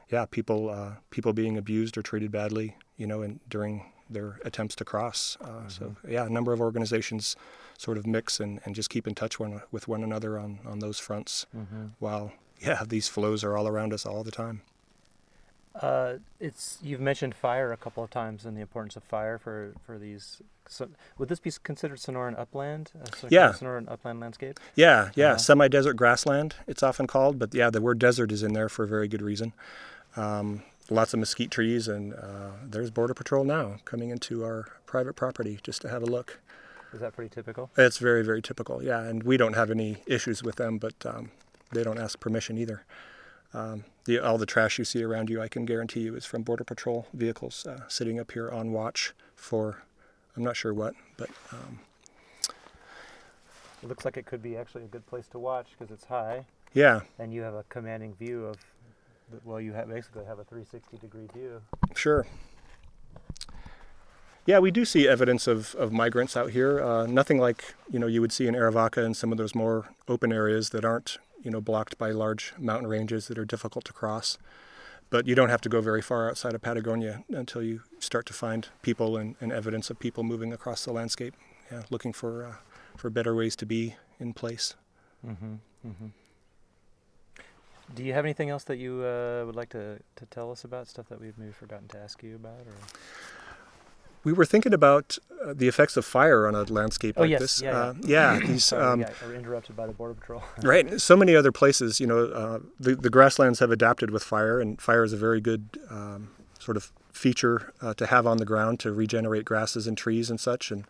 yeah, 0.09 0.25
people 0.25 0.69
uh, 0.69 0.95
people 1.11 1.31
being 1.31 1.57
abused 1.57 1.97
or 1.97 2.01
treated 2.01 2.31
badly, 2.31 2.75
you 2.97 3.07
know, 3.07 3.21
and 3.21 3.39
during 3.47 3.85
their 4.09 4.39
attempts 4.43 4.75
to 4.75 4.85
cross. 4.85 5.37
Uh, 5.39 5.47
mm-hmm. 5.47 5.69
So 5.69 5.95
yeah, 6.07 6.25
a 6.25 6.29
number 6.29 6.51
of 6.51 6.59
organizations 6.59 7.35
sort 7.77 7.97
of 7.97 8.05
mix 8.05 8.39
and, 8.39 8.59
and 8.65 8.75
just 8.75 8.89
keep 8.89 9.07
in 9.07 9.15
touch 9.15 9.39
one, 9.39 9.61
with 9.71 9.87
one 9.87 10.03
another 10.03 10.37
on, 10.37 10.59
on 10.65 10.79
those 10.79 10.99
fronts 10.99 11.45
mm-hmm. 11.55 11.87
while 11.99 12.33
yeah 12.59 12.83
these 12.87 13.07
flows 13.07 13.43
are 13.43 13.57
all 13.57 13.67
around 13.67 13.93
us 13.93 14.05
all 14.05 14.23
the 14.23 14.31
time 14.31 14.61
uh, 15.81 16.15
it's 16.39 16.77
you've 16.81 16.99
mentioned 16.99 17.33
fire 17.33 17.71
a 17.71 17.77
couple 17.77 18.03
of 18.03 18.09
times 18.09 18.43
and 18.45 18.57
the 18.57 18.61
importance 18.61 18.95
of 18.95 19.03
fire 19.03 19.37
for 19.37 19.73
for 19.85 19.97
these 19.97 20.41
so 20.67 20.89
would 21.17 21.29
this 21.29 21.39
be 21.39 21.51
considered 21.63 21.97
sonoran 21.97 22.37
upland 22.37 22.91
uh, 23.01 23.27
yeah 23.29 23.53
sonoran 23.53 23.89
upland 23.89 24.19
landscape 24.19 24.59
yeah 24.75 25.09
yeah 25.15 25.29
uh-huh. 25.29 25.37
semi-desert 25.37 25.93
grassland 25.93 26.55
it's 26.67 26.83
often 26.83 27.07
called 27.07 27.39
but 27.39 27.53
yeah 27.53 27.69
the 27.69 27.81
word 27.81 27.99
desert 27.99 28.31
is 28.31 28.43
in 28.43 28.53
there 28.53 28.67
for 28.67 28.83
a 28.83 28.87
very 28.87 29.07
good 29.07 29.21
reason 29.21 29.53
um, 30.17 30.63
lots 30.89 31.13
of 31.13 31.19
mesquite 31.19 31.51
trees 31.51 31.87
and 31.87 32.13
uh, 32.13 32.51
there's 32.65 32.89
border 32.89 33.13
patrol 33.13 33.43
now 33.43 33.77
coming 33.85 34.09
into 34.09 34.43
our 34.43 34.65
private 34.85 35.13
property 35.13 35.59
just 35.63 35.81
to 35.81 35.89
have 35.89 36.01
a 36.01 36.07
look 36.07 36.39
is 36.93 37.01
that 37.01 37.15
pretty 37.15 37.29
typical? 37.29 37.69
It's 37.77 37.99
very, 37.99 38.23
very 38.23 38.41
typical, 38.41 38.83
yeah. 38.83 39.01
And 39.01 39.23
we 39.23 39.37
don't 39.37 39.53
have 39.53 39.69
any 39.69 39.97
issues 40.07 40.41
with 40.41 40.55
them, 40.55 40.77
but 40.77 41.05
um, 41.05 41.31
they 41.71 41.83
don't 41.83 41.99
ask 41.99 42.19
permission 42.19 42.57
either. 42.57 42.83
Um, 43.53 43.85
the, 44.05 44.19
all 44.19 44.37
the 44.37 44.45
trash 44.45 44.77
you 44.77 44.85
see 44.85 45.03
around 45.03 45.29
you, 45.29 45.41
I 45.41 45.47
can 45.47 45.65
guarantee 45.65 46.01
you, 46.01 46.15
is 46.15 46.25
from 46.25 46.43
Border 46.43 46.63
Patrol 46.63 47.07
vehicles 47.13 47.65
uh, 47.65 47.87
sitting 47.87 48.19
up 48.19 48.31
here 48.31 48.49
on 48.49 48.71
watch 48.71 49.13
for, 49.35 49.83
I'm 50.35 50.43
not 50.43 50.55
sure 50.55 50.73
what, 50.73 50.93
but. 51.17 51.29
Um, 51.51 51.79
it 53.81 53.87
looks 53.87 54.05
like 54.05 54.17
it 54.17 54.25
could 54.25 54.43
be 54.43 54.57
actually 54.57 54.83
a 54.83 54.87
good 54.87 55.05
place 55.07 55.27
to 55.27 55.39
watch 55.39 55.67
because 55.77 55.91
it's 55.91 56.05
high. 56.05 56.45
Yeah. 56.73 57.01
And 57.17 57.33
you 57.33 57.41
have 57.41 57.53
a 57.53 57.63
commanding 57.69 58.13
view 58.15 58.45
of, 58.45 58.57
well, 59.43 59.61
you 59.61 59.73
have 59.73 59.87
basically 59.89 60.25
have 60.25 60.39
a 60.39 60.43
360 60.43 60.97
degree 60.97 61.27
view. 61.33 61.61
Sure. 61.95 62.27
Yeah, 64.45 64.59
we 64.59 64.71
do 64.71 64.83
see 64.83 65.07
evidence 65.07 65.47
of, 65.47 65.75
of 65.75 65.91
migrants 65.91 66.35
out 66.35 66.51
here. 66.51 66.81
Uh, 66.83 67.05
nothing 67.05 67.37
like 67.37 67.75
you 67.91 67.99
know 67.99 68.07
you 68.07 68.19
would 68.19 68.31
see 68.31 68.47
in 68.47 68.55
Arivaca 68.55 69.05
and 69.05 69.15
some 69.15 69.31
of 69.31 69.37
those 69.37 69.53
more 69.53 69.89
open 70.07 70.33
areas 70.33 70.71
that 70.71 70.83
aren't 70.83 71.19
you 71.41 71.51
know 71.51 71.61
blocked 71.61 71.97
by 71.97 72.11
large 72.11 72.53
mountain 72.57 72.87
ranges 72.87 73.27
that 73.27 73.37
are 73.37 73.45
difficult 73.45 73.85
to 73.85 73.93
cross. 73.93 74.37
But 75.09 75.25
you 75.25 75.33
don't 75.33 75.49
have 75.49 75.61
to 75.61 75.69
go 75.69 75.81
very 75.81 76.03
far 76.03 76.29
outside 76.29 76.53
of 76.53 76.61
Patagonia 76.61 77.23
until 77.29 77.63
you 77.63 77.81
start 77.97 78.27
to 78.27 78.33
find 78.33 78.67
people 78.83 79.17
and, 79.17 79.35
and 79.41 79.51
evidence 79.51 79.89
of 79.89 79.97
people 79.97 80.23
moving 80.23 80.53
across 80.53 80.85
the 80.85 80.93
landscape, 80.93 81.33
yeah, 81.71 81.81
looking 81.89 82.13
for 82.13 82.45
uh, 82.45 82.55
for 82.95 83.09
better 83.09 83.35
ways 83.35 83.55
to 83.55 83.65
be 83.65 83.95
in 84.19 84.33
place. 84.33 84.75
Mm-hmm, 85.25 85.55
mm-hmm. 85.87 86.07
Do 87.95 88.03
you 88.03 88.13
have 88.13 88.23
anything 88.23 88.51
else 88.51 88.65
that 88.65 88.77
you 88.77 89.03
uh, 89.03 89.43
would 89.45 89.55
like 89.55 89.69
to, 89.69 89.99
to 90.17 90.25
tell 90.27 90.51
us 90.51 90.63
about? 90.63 90.87
Stuff 90.87 91.09
that 91.09 91.19
we've 91.19 91.37
maybe 91.37 91.51
forgotten 91.51 91.87
to 91.87 91.97
ask 91.97 92.21
you 92.21 92.35
about, 92.35 92.67
or 92.67 92.75
we 94.23 94.33
were 94.33 94.45
thinking 94.45 94.73
about 94.73 95.17
uh, 95.43 95.53
the 95.53 95.67
effects 95.67 95.95
of 95.97 96.05
fire 96.05 96.47
on 96.47 96.55
a 96.55 96.63
landscape 96.63 97.15
oh, 97.17 97.21
like 97.21 97.31
yes. 97.31 97.41
this. 97.41 97.61
Yeah, 97.61 97.77
uh, 97.77 97.93
yeah. 98.01 98.39
yeah 98.39 98.39
these. 98.47 98.65
Sorry, 98.65 98.83
um, 98.83 99.05
we 99.27 99.35
interrupted 99.35 99.75
by 99.75 99.87
the 99.87 99.93
border 99.93 100.13
patrol. 100.13 100.43
right. 100.63 100.99
So 100.99 101.15
many 101.15 101.35
other 101.35 101.51
places, 101.51 101.99
you 101.99 102.07
know, 102.07 102.25
uh, 102.25 102.59
the 102.79 102.95
the 102.95 103.09
grasslands 103.09 103.59
have 103.59 103.71
adapted 103.71 104.11
with 104.11 104.23
fire, 104.23 104.59
and 104.59 104.81
fire 104.81 105.03
is 105.03 105.13
a 105.13 105.17
very 105.17 105.39
good 105.39 105.79
um, 105.89 106.31
sort 106.59 106.77
of 106.77 106.91
feature 107.13 107.73
uh, 107.81 107.93
to 107.95 108.05
have 108.05 108.25
on 108.25 108.37
the 108.37 108.45
ground 108.45 108.79
to 108.79 108.93
regenerate 108.93 109.43
grasses 109.43 109.87
and 109.87 109.97
trees 109.97 110.29
and 110.29 110.39
such. 110.39 110.71
And 110.71 110.85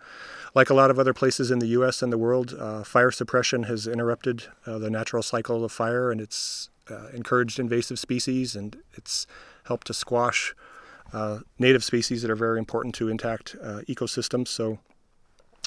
like 0.54 0.70
a 0.70 0.74
lot 0.74 0.92
of 0.92 1.00
other 1.00 1.14
places 1.14 1.50
in 1.50 1.60
the 1.60 1.68
U.S. 1.68 2.02
and 2.02 2.12
the 2.12 2.18
world, 2.18 2.56
uh, 2.60 2.84
fire 2.84 3.12
suppression 3.12 3.64
has 3.64 3.88
interrupted 3.88 4.44
uh, 4.66 4.78
the 4.78 4.90
natural 4.90 5.24
cycle 5.24 5.64
of 5.64 5.72
fire, 5.72 6.12
and 6.12 6.20
it's 6.20 6.70
encouraged 7.14 7.60
invasive 7.60 8.00
species, 8.00 8.56
and 8.56 8.76
it's 8.96 9.28
helped 9.66 9.86
to 9.86 9.94
squash 9.94 10.56
uh, 11.14 11.40
native 11.58 11.84
species 11.84 12.22
that 12.22 12.32
are 12.32 12.36
very 12.36 12.60
important 12.60 12.96
to 12.96 13.10
intact 13.10 13.56
uh, 13.62 13.82
ecosystems. 13.88 14.48
So, 14.48 14.80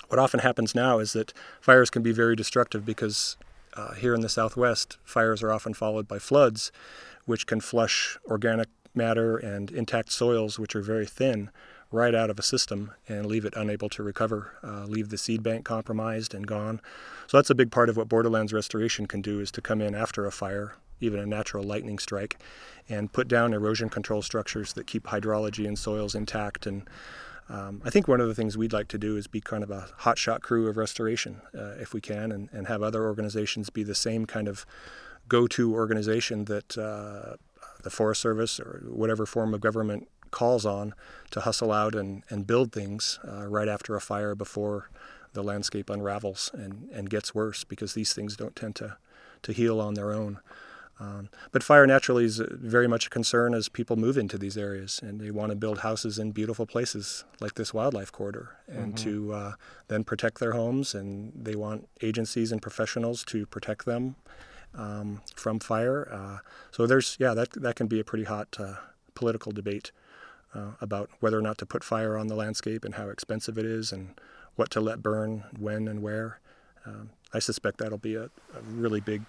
what 0.09 0.19
often 0.19 0.41
happens 0.41 0.75
now 0.75 0.99
is 0.99 1.13
that 1.15 1.33
fires 1.61 1.91
can 1.91 2.03
be 2.03 2.13
very 2.13 2.37
destructive 2.37 2.85
because 2.85 3.37
uh, 3.75 3.95
here 3.95 4.15
in 4.15 4.21
the 4.21 4.29
southwest, 4.29 4.99
fires 5.05 5.43
are 5.43 5.51
often 5.51 5.75
followed 5.75 6.07
by 6.07 6.19
floods, 6.19 6.71
which 7.25 7.47
can 7.47 7.61
flush 7.61 8.19
organic 8.27 8.69
matter 8.95 9.37
and 9.37 9.71
intact 9.71 10.13
soils, 10.13 10.59
which 10.59 10.77
are 10.77 10.83
very 10.83 11.07
thin, 11.07 11.51
right 11.91 12.15
out 12.15 12.31
of 12.31 12.39
a 12.39 12.43
system 12.43 12.93
and 13.09 13.27
leave 13.27 13.45
it 13.45 13.55
unable 13.57 13.89
to 13.91 14.03
recover, 14.03 14.53
uh, 14.63 14.85
leave 14.85 15.11
the 15.11 15.19
seed 15.19 15.43
bank 15.43 15.65
compromised 15.65 16.35
and 16.35 16.47
gone. 16.47 16.81
So 17.27 17.39
that's 17.39 17.51
a 17.51 17.55
big 17.55 17.71
part 17.71 17.89
of 17.89 17.97
what 17.97 18.09
Borderlands 18.09 18.53
restoration 18.53 19.07
can 19.07 19.23
do 19.23 19.41
is 19.41 19.51
to 19.53 19.61
come 19.61 19.81
in 19.81 19.95
after 19.95 20.27
a 20.27 20.33
fire, 20.33 20.75
even 21.03 21.21
a 21.21 21.27
natural 21.27 21.65
lightning 21.65 21.99
strike, 21.99 22.39
and 22.89 23.13
put 23.13 23.29
down 23.29 23.53
erosion 23.53 23.89
control 23.89 24.23
structures 24.23 24.73
that 24.75 24.87
keep 24.87 25.05
hydrology 25.05 25.67
and 25.67 25.79
soils 25.79 26.15
intact. 26.15 26.67
And 26.67 26.89
um, 27.49 27.83
I 27.85 27.91
think 27.91 28.09
one 28.09 28.21
of 28.21 28.29
the 28.29 28.35
things 28.35 28.57
we'd 28.57 28.73
like 28.73 28.89
to 28.89 28.99
do 28.99 29.17
is 29.17 29.27
be 29.27 29.41
kind 29.41 29.63
of 29.63 29.71
a 29.71 29.89
hotshot 30.01 30.41
crew 30.41 30.69
of 30.69 30.77
restoration, 30.77 31.41
uh, 31.57 31.75
if 31.81 31.93
we 31.93 32.01
can, 32.01 32.33
and, 32.33 32.49
and 32.53 32.67
have 32.67 32.83
other 32.83 33.05
organizations 33.05 33.71
be 33.71 33.83
the 33.83 33.95
same 33.95 34.27
kind 34.27 34.49
of 34.49 34.65
go-to 35.29 35.75
organization 35.75 36.45
that 36.47 36.79
uh, 36.79 37.37
the 37.83 37.91
Forest 37.91 38.21
Service 38.21 38.61
or 38.61 38.83
whatever 38.89 39.27
form 39.27 39.55
of 39.55 39.61
government 39.61 40.09
calls 40.31 40.65
on 40.65 40.95
to 41.31 41.41
hustle 41.41 41.71
out 41.71 41.95
and, 41.95 42.23
and 42.31 42.47
build 42.47 42.73
things 42.73 43.19
uh, 43.27 43.47
right 43.47 43.69
after 43.69 43.95
a 43.95 44.01
fire 44.01 44.35
before 44.35 44.89
the 45.35 45.43
landscape 45.43 45.89
unravels 45.89 46.51
and, 46.55 46.89
and 46.93 47.11
gets 47.11 47.35
worse 47.35 47.65
because 47.65 47.95
these 47.95 48.13
things 48.13 48.37
don't 48.37 48.57
tend 48.57 48.75
to, 48.77 48.97
to 49.43 49.53
heal 49.53 49.81
on 49.81 49.95
their 49.95 50.13
own. 50.13 50.41
Um, 51.01 51.31
but 51.51 51.63
fire 51.63 51.87
naturally 51.87 52.25
is 52.25 52.41
very 52.49 52.87
much 52.87 53.07
a 53.07 53.11
concern 53.11 53.55
as 53.55 53.69
people 53.69 53.97
move 53.97 54.17
into 54.17 54.39
these 54.39 54.57
areas 54.57 55.01
and 55.03 55.21
they 55.21 55.31
want 55.31 55.51
to 55.51 55.57
build 55.57 55.81
houses 55.81 56.19
in 56.19 56.31
beautiful 56.31 56.67
places 56.67 57.25
like 57.41 57.55
this 57.55 57.75
wildlife 57.75 58.13
corridor 58.13 58.57
and 58.69 58.95
mm-hmm. 58.95 59.05
to 59.05 59.33
uh, 59.33 59.53
then 59.89 60.05
protect 60.05 60.39
their 60.39 60.53
homes 60.53 60.95
and 60.95 61.33
they 61.35 61.57
want 61.57 61.89
agencies 62.03 62.53
and 62.53 62.63
professionals 62.63 63.25
to 63.25 63.47
protect 63.47 63.85
them 63.85 64.17
um, 64.75 65.23
from 65.35 65.59
fire. 65.59 66.09
Uh, 66.11 66.39
so 66.71 66.87
there's 66.87 67.17
yeah 67.19 67.35
that 67.35 67.51
that 67.53 67.77
can 67.77 67.87
be 67.87 68.01
a 68.01 68.05
pretty 68.05 68.25
hot 68.25 68.57
uh, 68.59 68.75
political 69.15 69.53
debate 69.53 69.93
uh, 70.55 70.73
about 70.81 71.11
whether 71.21 71.39
or 71.39 71.43
not 71.43 71.59
to 71.59 71.67
put 71.67 71.85
fire 71.85 72.17
on 72.17 72.29
the 72.29 72.37
landscape 72.37 72.85
and 72.85 72.95
how 72.95 73.09
expensive 73.09 73.59
it 73.59 73.65
is 73.65 73.93
and 73.93 74.15
what 74.57 74.71
to 74.71 74.81
let 74.81 75.03
burn 75.03 75.45
when 75.59 75.89
and 75.89 76.03
where. 76.03 76.41
Um, 76.85 77.11
I 77.33 77.39
suspect 77.39 77.79
that'll 77.79 77.99
be 77.99 78.17
a, 78.17 78.25
a 78.25 78.63
really 78.69 79.01
big 79.01 79.23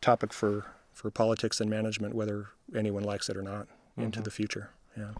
topic 0.00 0.32
for 0.32 0.66
for 0.94 1.10
politics 1.10 1.60
and 1.60 1.68
management, 1.68 2.14
whether 2.14 2.48
anyone 2.74 3.02
likes 3.02 3.28
it 3.28 3.36
or 3.36 3.42
not, 3.42 3.66
mm-hmm. 3.66 4.02
into 4.02 4.20
the 4.20 4.30
future. 4.30 4.70
Yeah. 4.96 5.10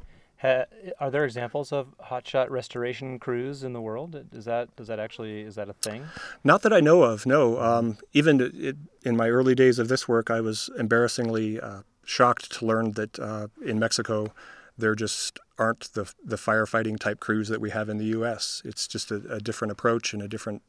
Ha, 0.40 0.64
are 1.00 1.10
there 1.10 1.24
examples 1.24 1.72
of 1.72 1.94
hotshot 1.98 2.50
restoration 2.50 3.18
crews 3.18 3.62
in 3.64 3.72
the 3.72 3.80
world? 3.80 4.24
Is 4.32 4.44
that 4.46 4.74
does 4.76 4.86
that 4.88 4.98
actually 4.98 5.42
is 5.42 5.54
that 5.56 5.68
a 5.68 5.72
thing? 5.74 6.06
Not 6.42 6.62
that 6.62 6.72
I 6.72 6.80
know 6.80 7.02
of. 7.02 7.26
No. 7.26 7.60
Um, 7.60 7.98
even 8.12 8.40
it, 8.40 8.76
in 9.02 9.16
my 9.16 9.28
early 9.28 9.54
days 9.54 9.78
of 9.78 9.88
this 9.88 10.08
work, 10.08 10.30
I 10.30 10.40
was 10.40 10.70
embarrassingly 10.78 11.60
uh, 11.60 11.82
shocked 12.04 12.52
to 12.52 12.66
learn 12.66 12.92
that 12.92 13.18
uh, 13.18 13.48
in 13.64 13.78
Mexico 13.78 14.32
there 14.76 14.94
just 14.94 15.38
aren't 15.58 15.92
the 15.94 16.12
the 16.24 16.36
firefighting 16.36 16.98
type 16.98 17.20
crews 17.20 17.48
that 17.48 17.60
we 17.60 17.70
have 17.70 17.88
in 17.88 17.98
the 17.98 18.06
U.S. 18.06 18.62
It's 18.64 18.86
just 18.86 19.10
a, 19.10 19.22
a 19.30 19.40
different 19.40 19.72
approach 19.72 20.12
and 20.12 20.22
a 20.22 20.28
different 20.28 20.62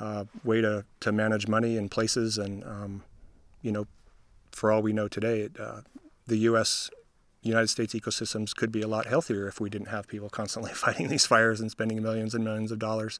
uh, 0.00 0.24
way 0.44 0.60
to, 0.60 0.84
to 1.00 1.12
manage 1.12 1.48
money 1.48 1.76
in 1.76 1.88
places, 1.88 2.38
and 2.38 2.64
um, 2.64 3.02
you 3.62 3.72
know, 3.72 3.86
for 4.56 4.72
all 4.72 4.80
we 4.80 4.94
know 4.94 5.06
today, 5.06 5.50
uh, 5.60 5.82
the 6.26 6.38
U.S. 6.38 6.90
United 7.42 7.68
States 7.68 7.94
ecosystems 7.94 8.56
could 8.56 8.72
be 8.72 8.80
a 8.80 8.88
lot 8.88 9.06
healthier 9.06 9.46
if 9.46 9.60
we 9.60 9.68
didn't 9.68 9.88
have 9.88 10.08
people 10.08 10.28
constantly 10.40 10.72
fighting 10.72 11.08
these 11.08 11.26
fires 11.26 11.60
and 11.60 11.70
spending 11.70 12.02
millions 12.02 12.34
and 12.34 12.42
millions 12.42 12.72
of 12.72 12.78
dollars. 12.78 13.18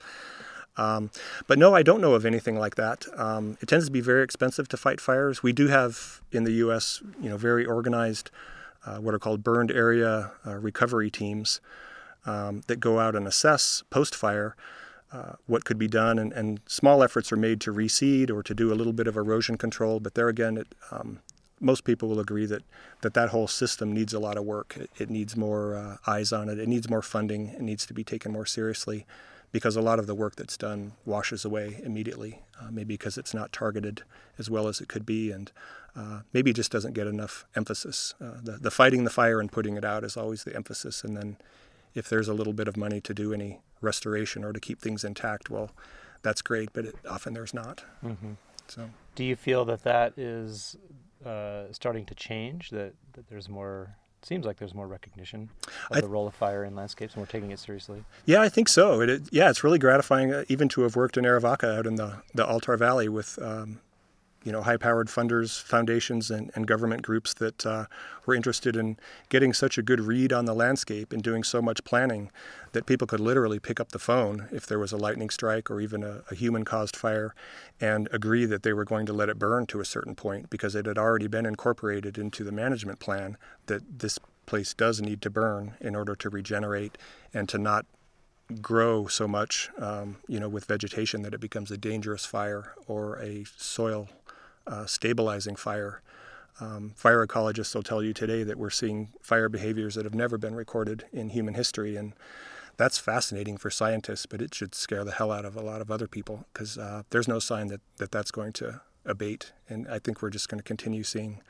Um, 0.78 1.10
but 1.46 1.58
no, 1.58 1.74
I 1.74 1.82
don't 1.82 2.00
know 2.00 2.14
of 2.14 2.26
anything 2.26 2.58
like 2.58 2.74
that. 2.76 3.06
Um, 3.16 3.56
it 3.60 3.68
tends 3.68 3.86
to 3.86 3.90
be 3.90 4.00
very 4.00 4.24
expensive 4.24 4.66
to 4.68 4.76
fight 4.76 5.00
fires. 5.00 5.42
We 5.42 5.52
do 5.52 5.68
have 5.68 6.20
in 6.32 6.44
the 6.44 6.52
U.S., 6.52 7.02
you 7.20 7.28
know, 7.28 7.36
very 7.36 7.64
organized, 7.64 8.30
uh, 8.84 8.96
what 8.96 9.14
are 9.14 9.18
called 9.18 9.42
burned 9.42 9.70
area 9.70 10.32
uh, 10.46 10.56
recovery 10.56 11.10
teams 11.10 11.60
um, 12.24 12.62
that 12.66 12.80
go 12.80 12.98
out 12.98 13.14
and 13.14 13.26
assess 13.26 13.84
post-fire. 13.90 14.56
Uh, 15.12 15.34
what 15.46 15.64
could 15.64 15.78
be 15.78 15.86
done, 15.86 16.18
and, 16.18 16.32
and, 16.32 16.60
small 16.66 17.00
efforts 17.00 17.30
are 17.30 17.36
made 17.36 17.60
to 17.60 17.72
reseed 17.72 18.28
or 18.28 18.42
to 18.42 18.52
do 18.52 18.72
a 18.72 18.74
little 18.74 18.92
bit 18.92 19.06
of 19.06 19.16
erosion 19.16 19.56
control. 19.56 20.00
But 20.00 20.14
there 20.14 20.28
again, 20.28 20.56
it, 20.56 20.74
um, 20.90 21.20
most 21.60 21.84
people 21.84 22.08
will 22.08 22.20
agree 22.20 22.46
that 22.46 22.62
that, 23.00 23.14
that 23.14 23.30
whole 23.30 23.48
system 23.48 23.92
needs 23.92 24.12
a 24.12 24.18
lot 24.18 24.36
of 24.36 24.44
work. 24.44 24.76
It, 24.76 24.90
it 24.98 25.10
needs 25.10 25.36
more 25.36 25.76
uh, 25.76 25.96
eyes 26.06 26.32
on 26.32 26.48
it. 26.48 26.58
It 26.58 26.68
needs 26.68 26.88
more 26.88 27.02
funding. 27.02 27.48
It 27.48 27.62
needs 27.62 27.86
to 27.86 27.94
be 27.94 28.04
taken 28.04 28.32
more 28.32 28.46
seriously 28.46 29.06
because 29.52 29.76
a 29.76 29.80
lot 29.80 29.98
of 29.98 30.06
the 30.06 30.14
work 30.14 30.36
that's 30.36 30.56
done 30.56 30.92
washes 31.04 31.44
away 31.44 31.80
immediately, 31.82 32.42
uh, 32.60 32.70
maybe 32.70 32.94
because 32.94 33.16
it's 33.16 33.32
not 33.32 33.52
targeted 33.52 34.02
as 34.38 34.50
well 34.50 34.68
as 34.68 34.80
it 34.80 34.88
could 34.88 35.06
be, 35.06 35.30
and 35.30 35.50
uh, 35.96 36.20
maybe 36.32 36.52
just 36.52 36.70
doesn't 36.70 36.92
get 36.92 37.06
enough 37.06 37.46
emphasis. 37.54 38.12
Uh, 38.20 38.32
the, 38.42 38.52
the 38.52 38.70
fighting 38.70 39.04
the 39.04 39.10
fire 39.10 39.40
and 39.40 39.50
putting 39.50 39.76
it 39.76 39.84
out 39.84 40.04
is 40.04 40.16
always 40.16 40.44
the 40.44 40.54
emphasis, 40.54 41.02
and 41.04 41.16
then 41.16 41.36
if 41.94 42.08
there's 42.08 42.28
a 42.28 42.34
little 42.34 42.52
bit 42.52 42.68
of 42.68 42.76
money 42.76 43.00
to 43.00 43.14
do 43.14 43.32
any 43.32 43.60
restoration 43.80 44.44
or 44.44 44.52
to 44.52 44.60
keep 44.60 44.80
things 44.80 45.04
intact, 45.04 45.48
well, 45.48 45.70
that's 46.22 46.42
great, 46.42 46.70
but 46.72 46.84
it, 46.84 46.96
often 47.08 47.32
there's 47.32 47.54
not. 47.54 47.82
Mm-hmm. 48.04 48.32
So, 48.68 48.90
do 49.14 49.24
you 49.24 49.36
feel 49.36 49.64
that 49.66 49.84
that 49.84 50.18
is 50.18 50.76
uh, 51.26 51.72
starting 51.72 52.06
to 52.06 52.14
change? 52.14 52.70
That 52.70 52.94
that 53.14 53.28
there's 53.28 53.48
more 53.48 53.96
seems 54.22 54.44
like 54.44 54.56
there's 54.56 54.74
more 54.74 54.88
recognition 54.88 55.48
of 55.90 56.00
the 56.00 56.08
role 56.08 56.26
of 56.26 56.34
fire 56.34 56.64
in 56.64 56.74
landscapes, 56.74 57.14
and 57.14 57.22
we're 57.22 57.26
taking 57.26 57.50
it 57.52 57.58
seriously. 57.58 58.04
Yeah, 58.24 58.40
I 58.40 58.48
think 58.48 58.68
so. 58.68 59.00
It, 59.00 59.08
it, 59.10 59.22
yeah, 59.30 59.50
it's 59.50 59.62
really 59.62 59.78
gratifying, 59.78 60.32
uh, 60.32 60.44
even 60.48 60.68
to 60.70 60.82
have 60.82 60.96
worked 60.96 61.16
in 61.16 61.24
Arivaca 61.24 61.78
out 61.78 61.86
in 61.86 61.96
the 61.96 62.22
the 62.34 62.44
Altar 62.46 62.76
Valley 62.76 63.08
with 63.08 63.38
um, 63.40 63.80
you 64.46 64.52
know, 64.52 64.62
high-powered 64.62 65.08
funders, 65.08 65.60
foundations, 65.60 66.30
and, 66.30 66.52
and 66.54 66.68
government 66.68 67.02
groups 67.02 67.34
that 67.34 67.66
uh, 67.66 67.86
were 68.26 68.34
interested 68.34 68.76
in 68.76 68.96
getting 69.28 69.52
such 69.52 69.76
a 69.76 69.82
good 69.82 69.98
read 69.98 70.32
on 70.32 70.44
the 70.44 70.54
landscape 70.54 71.12
and 71.12 71.20
doing 71.20 71.42
so 71.42 71.60
much 71.60 71.82
planning 71.82 72.30
that 72.70 72.86
people 72.86 73.08
could 73.08 73.18
literally 73.18 73.58
pick 73.58 73.80
up 73.80 73.90
the 73.90 73.98
phone 73.98 74.48
if 74.52 74.64
there 74.64 74.78
was 74.78 74.92
a 74.92 74.96
lightning 74.96 75.30
strike 75.30 75.68
or 75.68 75.80
even 75.80 76.04
a, 76.04 76.22
a 76.30 76.36
human-caused 76.36 76.94
fire 76.94 77.34
and 77.80 78.08
agree 78.12 78.44
that 78.44 78.62
they 78.62 78.72
were 78.72 78.84
going 78.84 79.04
to 79.04 79.12
let 79.12 79.28
it 79.28 79.36
burn 79.36 79.66
to 79.66 79.80
a 79.80 79.84
certain 79.84 80.14
point 80.14 80.48
because 80.48 80.76
it 80.76 80.86
had 80.86 80.96
already 80.96 81.26
been 81.26 81.44
incorporated 81.44 82.16
into 82.16 82.44
the 82.44 82.52
management 82.52 83.00
plan 83.00 83.36
that 83.66 83.98
this 83.98 84.16
place 84.46 84.72
does 84.74 85.00
need 85.00 85.20
to 85.20 85.28
burn 85.28 85.74
in 85.80 85.96
order 85.96 86.14
to 86.14 86.30
regenerate 86.30 86.96
and 87.34 87.48
to 87.48 87.58
not 87.58 87.84
grow 88.62 89.08
so 89.08 89.26
much, 89.26 89.70
um, 89.78 90.18
you 90.28 90.38
know, 90.38 90.48
with 90.48 90.66
vegetation 90.66 91.22
that 91.22 91.34
it 91.34 91.40
becomes 91.40 91.72
a 91.72 91.76
dangerous 91.76 92.24
fire 92.24 92.74
or 92.86 93.18
a 93.18 93.44
soil 93.56 94.08
uh, 94.66 94.86
stabilizing 94.86 95.56
fire. 95.56 96.02
Um, 96.60 96.92
fire 96.96 97.26
ecologists 97.26 97.74
will 97.74 97.82
tell 97.82 98.02
you 98.02 98.14
today 98.14 98.42
that 98.42 98.58
we're 98.58 98.70
seeing 98.70 99.10
fire 99.20 99.48
behaviors 99.48 99.94
that 99.94 100.04
have 100.04 100.14
never 100.14 100.38
been 100.38 100.54
recorded 100.54 101.04
in 101.12 101.30
human 101.30 101.54
history, 101.54 101.96
and 101.96 102.14
that's 102.76 102.98
fascinating 102.98 103.56
for 103.58 103.70
scientists, 103.70 104.26
but 104.26 104.40
it 104.40 104.54
should 104.54 104.74
scare 104.74 105.04
the 105.04 105.12
hell 105.12 105.30
out 105.30 105.44
of 105.44 105.56
a 105.56 105.62
lot 105.62 105.80
of 105.80 105.90
other 105.90 106.06
people 106.06 106.46
because 106.52 106.78
uh, 106.78 107.02
there's 107.10 107.28
no 107.28 107.38
sign 107.38 107.68
that, 107.68 107.80
that 107.98 108.10
that's 108.10 108.30
going 108.30 108.52
to 108.54 108.80
abate, 109.04 109.52
and 109.68 109.86
I 109.88 109.98
think 109.98 110.22
we're 110.22 110.30
just 110.30 110.48
going 110.48 110.58
to 110.58 110.64
continue 110.64 111.02
seeing 111.02 111.42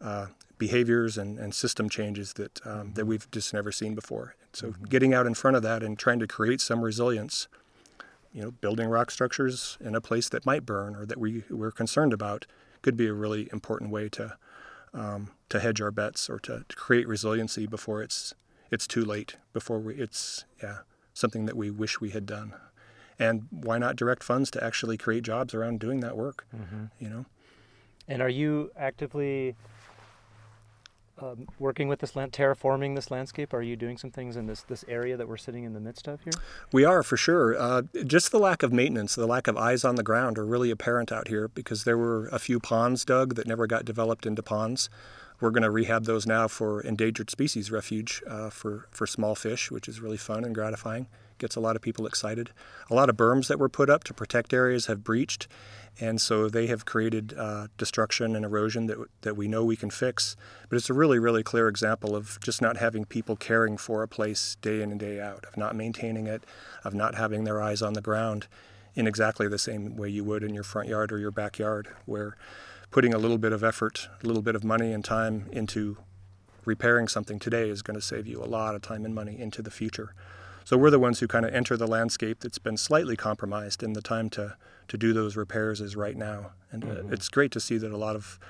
uh, 0.00 0.26
behaviors 0.58 1.18
and, 1.18 1.38
and 1.38 1.54
system 1.54 1.88
changes 1.88 2.34
that 2.34 2.64
um, 2.66 2.92
that 2.94 3.06
we've 3.06 3.30
just 3.30 3.52
never 3.52 3.72
seen 3.72 3.94
before. 3.94 4.34
So 4.52 4.68
mm-hmm. 4.68 4.84
getting 4.84 5.14
out 5.14 5.26
in 5.26 5.34
front 5.34 5.56
of 5.56 5.62
that 5.62 5.82
and 5.82 5.98
trying 5.98 6.18
to 6.20 6.26
create 6.26 6.60
some 6.60 6.82
resilience 6.82 7.48
you 8.36 8.42
know, 8.42 8.50
building 8.50 8.86
rock 8.88 9.10
structures 9.10 9.78
in 9.80 9.94
a 9.94 10.00
place 10.00 10.28
that 10.28 10.44
might 10.44 10.66
burn 10.66 10.94
or 10.94 11.06
that 11.06 11.16
we, 11.16 11.42
we're 11.48 11.70
concerned 11.70 12.12
about 12.12 12.44
could 12.82 12.94
be 12.94 13.06
a 13.06 13.14
really 13.14 13.48
important 13.50 13.90
way 13.90 14.10
to 14.10 14.36
um, 14.92 15.30
to 15.48 15.58
hedge 15.58 15.80
our 15.80 15.90
bets 15.90 16.28
or 16.30 16.38
to, 16.40 16.64
to, 16.68 16.76
create 16.76 17.08
resiliency 17.08 17.66
before 17.66 18.02
it's 18.02 18.34
it's 18.70 18.86
too 18.86 19.04
late, 19.04 19.36
before 19.52 19.78
we, 19.78 19.94
it's 19.94 20.44
yeah 20.62 20.78
something 21.14 21.46
that 21.46 21.56
we 21.56 21.70
wish 21.70 22.00
we 22.00 22.10
had 22.10 22.26
done. 22.26 22.54
And 23.18 23.48
why 23.50 23.78
not 23.78 23.96
direct 23.96 24.22
funds 24.22 24.50
to 24.52 24.62
actually 24.62 24.98
create 24.98 25.24
jobs 25.24 25.54
around 25.54 25.80
doing 25.80 26.00
that 26.00 26.16
work? 26.16 26.46
Mm-hmm. 26.54 26.84
You 26.98 27.08
know. 27.08 27.26
And 28.06 28.20
are 28.20 28.28
you 28.28 28.70
actively 28.76 29.56
um, 31.18 31.46
working 31.58 31.88
with 31.88 32.00
this 32.00 32.14
land, 32.14 32.32
terraforming 32.32 32.94
this 32.94 33.10
landscape? 33.10 33.54
Are 33.54 33.62
you 33.62 33.76
doing 33.76 33.96
some 33.96 34.10
things 34.10 34.36
in 34.36 34.46
this 34.46 34.62
this 34.62 34.84
area 34.88 35.16
that 35.16 35.28
we're 35.28 35.36
sitting 35.36 35.64
in 35.64 35.72
the 35.72 35.80
midst 35.80 36.06
of 36.08 36.20
here? 36.22 36.32
We 36.72 36.84
are 36.84 37.02
for 37.02 37.16
sure. 37.16 37.56
Uh, 37.58 37.82
just 38.04 38.32
the 38.32 38.38
lack 38.38 38.62
of 38.62 38.72
maintenance, 38.72 39.14
the 39.14 39.26
lack 39.26 39.48
of 39.48 39.56
eyes 39.56 39.84
on 39.84 39.96
the 39.96 40.02
ground, 40.02 40.38
are 40.38 40.44
really 40.44 40.70
apparent 40.70 41.12
out 41.12 41.28
here 41.28 41.48
because 41.48 41.84
there 41.84 41.98
were 41.98 42.26
a 42.28 42.38
few 42.38 42.60
ponds 42.60 43.04
dug 43.04 43.34
that 43.36 43.46
never 43.46 43.66
got 43.66 43.84
developed 43.84 44.26
into 44.26 44.42
ponds. 44.42 44.90
We're 45.40 45.50
going 45.50 45.62
to 45.62 45.70
rehab 45.70 46.04
those 46.04 46.26
now 46.26 46.48
for 46.48 46.80
endangered 46.80 47.30
species 47.30 47.70
refuge 47.70 48.22
uh, 48.26 48.50
for 48.50 48.88
for 48.90 49.06
small 49.06 49.34
fish, 49.34 49.70
which 49.70 49.88
is 49.88 50.00
really 50.00 50.16
fun 50.16 50.44
and 50.44 50.54
gratifying. 50.54 51.08
Gets 51.38 51.56
a 51.56 51.60
lot 51.60 51.76
of 51.76 51.82
people 51.82 52.06
excited. 52.06 52.50
A 52.90 52.94
lot 52.94 53.10
of 53.10 53.16
berms 53.16 53.48
that 53.48 53.58
were 53.58 53.68
put 53.68 53.90
up 53.90 54.04
to 54.04 54.14
protect 54.14 54.54
areas 54.54 54.86
have 54.86 55.04
breached, 55.04 55.48
and 56.00 56.20
so 56.20 56.48
they 56.48 56.66
have 56.66 56.84
created 56.84 57.34
uh, 57.36 57.68
destruction 57.76 58.34
and 58.34 58.44
erosion 58.44 58.86
that, 58.86 58.98
that 59.20 59.36
we 59.36 59.48
know 59.48 59.64
we 59.64 59.76
can 59.76 59.90
fix. 59.90 60.36
But 60.68 60.76
it's 60.76 60.90
a 60.90 60.94
really, 60.94 61.18
really 61.18 61.42
clear 61.42 61.68
example 61.68 62.16
of 62.16 62.38
just 62.40 62.62
not 62.62 62.78
having 62.78 63.04
people 63.04 63.36
caring 63.36 63.76
for 63.76 64.02
a 64.02 64.08
place 64.08 64.56
day 64.62 64.80
in 64.80 64.90
and 64.90 65.00
day 65.00 65.20
out, 65.20 65.44
of 65.44 65.56
not 65.56 65.76
maintaining 65.76 66.26
it, 66.26 66.44
of 66.84 66.94
not 66.94 67.14
having 67.14 67.44
their 67.44 67.60
eyes 67.60 67.82
on 67.82 67.92
the 67.92 68.00
ground 68.00 68.46
in 68.94 69.06
exactly 69.06 69.46
the 69.46 69.58
same 69.58 69.94
way 69.94 70.08
you 70.08 70.24
would 70.24 70.42
in 70.42 70.54
your 70.54 70.64
front 70.64 70.88
yard 70.88 71.12
or 71.12 71.18
your 71.18 71.30
backyard, 71.30 71.88
where 72.06 72.36
putting 72.90 73.12
a 73.12 73.18
little 73.18 73.38
bit 73.38 73.52
of 73.52 73.62
effort, 73.62 74.08
a 74.22 74.26
little 74.26 74.42
bit 74.42 74.56
of 74.56 74.64
money 74.64 74.92
and 74.92 75.04
time 75.04 75.46
into 75.52 75.98
repairing 76.64 77.08
something 77.08 77.38
today 77.38 77.68
is 77.68 77.82
going 77.82 77.94
to 77.94 78.04
save 78.04 78.26
you 78.26 78.42
a 78.42 78.44
lot 78.44 78.74
of 78.74 78.82
time 78.82 79.04
and 79.04 79.14
money 79.14 79.38
into 79.38 79.62
the 79.62 79.70
future. 79.70 80.14
So 80.66 80.76
we're 80.76 80.90
the 80.90 80.98
ones 80.98 81.20
who 81.20 81.28
kind 81.28 81.46
of 81.46 81.54
enter 81.54 81.76
the 81.76 81.86
landscape 81.86 82.40
that's 82.40 82.58
been 82.58 82.76
slightly 82.76 83.14
compromised, 83.14 83.84
and 83.84 83.94
the 83.94 84.02
time 84.02 84.28
to, 84.30 84.56
to 84.88 84.98
do 84.98 85.12
those 85.12 85.36
repairs 85.36 85.80
is 85.80 85.94
right 85.94 86.16
now. 86.16 86.50
And 86.72 86.82
uh, 86.82 86.86
mm-hmm. 86.88 87.12
it's 87.12 87.28
great 87.28 87.52
to 87.52 87.60
see 87.60 87.78
that 87.78 87.92
a 87.92 87.96
lot 87.96 88.16
of 88.16 88.40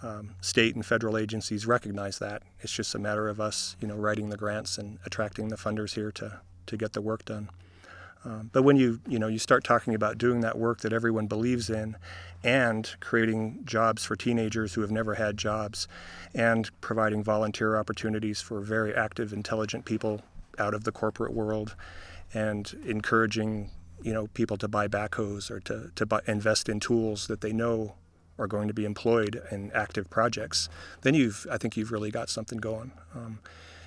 um, 0.00 0.36
state 0.40 0.76
and 0.76 0.86
federal 0.86 1.18
agencies 1.18 1.66
recognize 1.66 2.20
that. 2.20 2.44
It's 2.60 2.72
just 2.72 2.94
a 2.94 3.00
matter 3.00 3.28
of 3.28 3.40
us, 3.40 3.74
you 3.80 3.88
know, 3.88 3.96
writing 3.96 4.28
the 4.28 4.36
grants 4.36 4.78
and 4.78 5.00
attracting 5.04 5.48
the 5.48 5.56
funders 5.56 5.94
here 5.94 6.12
to, 6.12 6.40
to 6.66 6.76
get 6.76 6.92
the 6.92 7.00
work 7.00 7.24
done. 7.24 7.50
Um, 8.24 8.50
but 8.52 8.62
when 8.62 8.76
you 8.76 9.00
you 9.08 9.18
know 9.18 9.26
you 9.26 9.38
start 9.40 9.64
talking 9.64 9.92
about 9.92 10.18
doing 10.18 10.42
that 10.42 10.56
work 10.56 10.82
that 10.82 10.92
everyone 10.92 11.26
believes 11.26 11.68
in, 11.68 11.96
and 12.44 12.94
creating 13.00 13.62
jobs 13.64 14.04
for 14.04 14.14
teenagers 14.14 14.74
who 14.74 14.82
have 14.82 14.92
never 14.92 15.14
had 15.14 15.36
jobs, 15.36 15.88
and 16.32 16.70
providing 16.80 17.24
volunteer 17.24 17.76
opportunities 17.76 18.40
for 18.40 18.60
very 18.60 18.94
active, 18.94 19.32
intelligent 19.32 19.84
people 19.84 20.22
out 20.58 20.74
of 20.74 20.84
the 20.84 20.92
corporate 20.92 21.32
world 21.32 21.74
and 22.34 22.74
encouraging 22.84 23.70
you 24.02 24.12
know 24.12 24.26
people 24.28 24.56
to 24.58 24.68
buy 24.68 24.88
backhoes 24.88 25.50
or 25.50 25.60
to, 25.60 25.90
to 25.94 26.06
buy, 26.06 26.20
invest 26.26 26.68
in 26.68 26.80
tools 26.80 27.26
that 27.28 27.40
they 27.40 27.52
know 27.52 27.94
are 28.38 28.46
going 28.46 28.68
to 28.68 28.74
be 28.74 28.84
employed 28.84 29.42
in 29.50 29.70
active 29.72 30.10
projects, 30.10 30.68
then 31.02 31.14
you've 31.14 31.46
I 31.50 31.58
think 31.58 31.76
you've 31.76 31.92
really 31.92 32.10
got 32.10 32.28
something 32.28 32.58
going. 32.58 32.92
Um, 33.14 33.38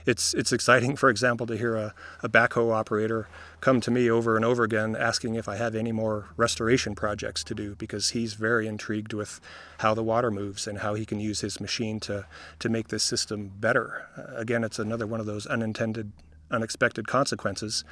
it's 0.06 0.34
it's 0.34 0.52
exciting, 0.52 0.96
for 0.96 1.10
example, 1.10 1.46
to 1.48 1.58
hear 1.58 1.76
a, 1.76 1.94
a 2.24 2.30
backhoe 2.30 2.74
operator 2.74 3.28
come 3.62 3.80
to 3.82 3.92
me 3.92 4.10
over 4.10 4.36
and 4.36 4.46
over 4.46 4.64
again 4.64 4.96
asking 4.96 5.36
if 5.36 5.48
I 5.48 5.58
have 5.58 5.76
any 5.76 5.92
more 5.92 6.30
restoration 6.36 6.96
projects 6.96 7.44
to 7.44 7.54
do 7.54 7.76
because 7.76 8.12
he's 8.12 8.34
very 8.34 8.66
intrigued 8.66 9.14
with 9.14 9.40
how 9.80 9.94
the 9.94 10.04
water 10.04 10.32
moves 10.32 10.68
and 10.68 10.80
how 10.80 10.96
he 10.96 11.06
can 11.06 11.20
use 11.20 11.42
his 11.42 11.60
machine 11.60 12.00
to 12.02 12.26
to 12.60 12.70
make 12.70 12.88
this 12.88 13.04
system 13.04 13.52
better. 13.60 14.08
Uh, 14.18 14.36
again, 14.36 14.64
it's 14.64 14.80
another 14.80 15.06
one 15.06 15.20
of 15.20 15.26
those 15.26 15.46
unintended 15.46 16.12
unexpected 16.52 17.08
consequences. 17.08 17.84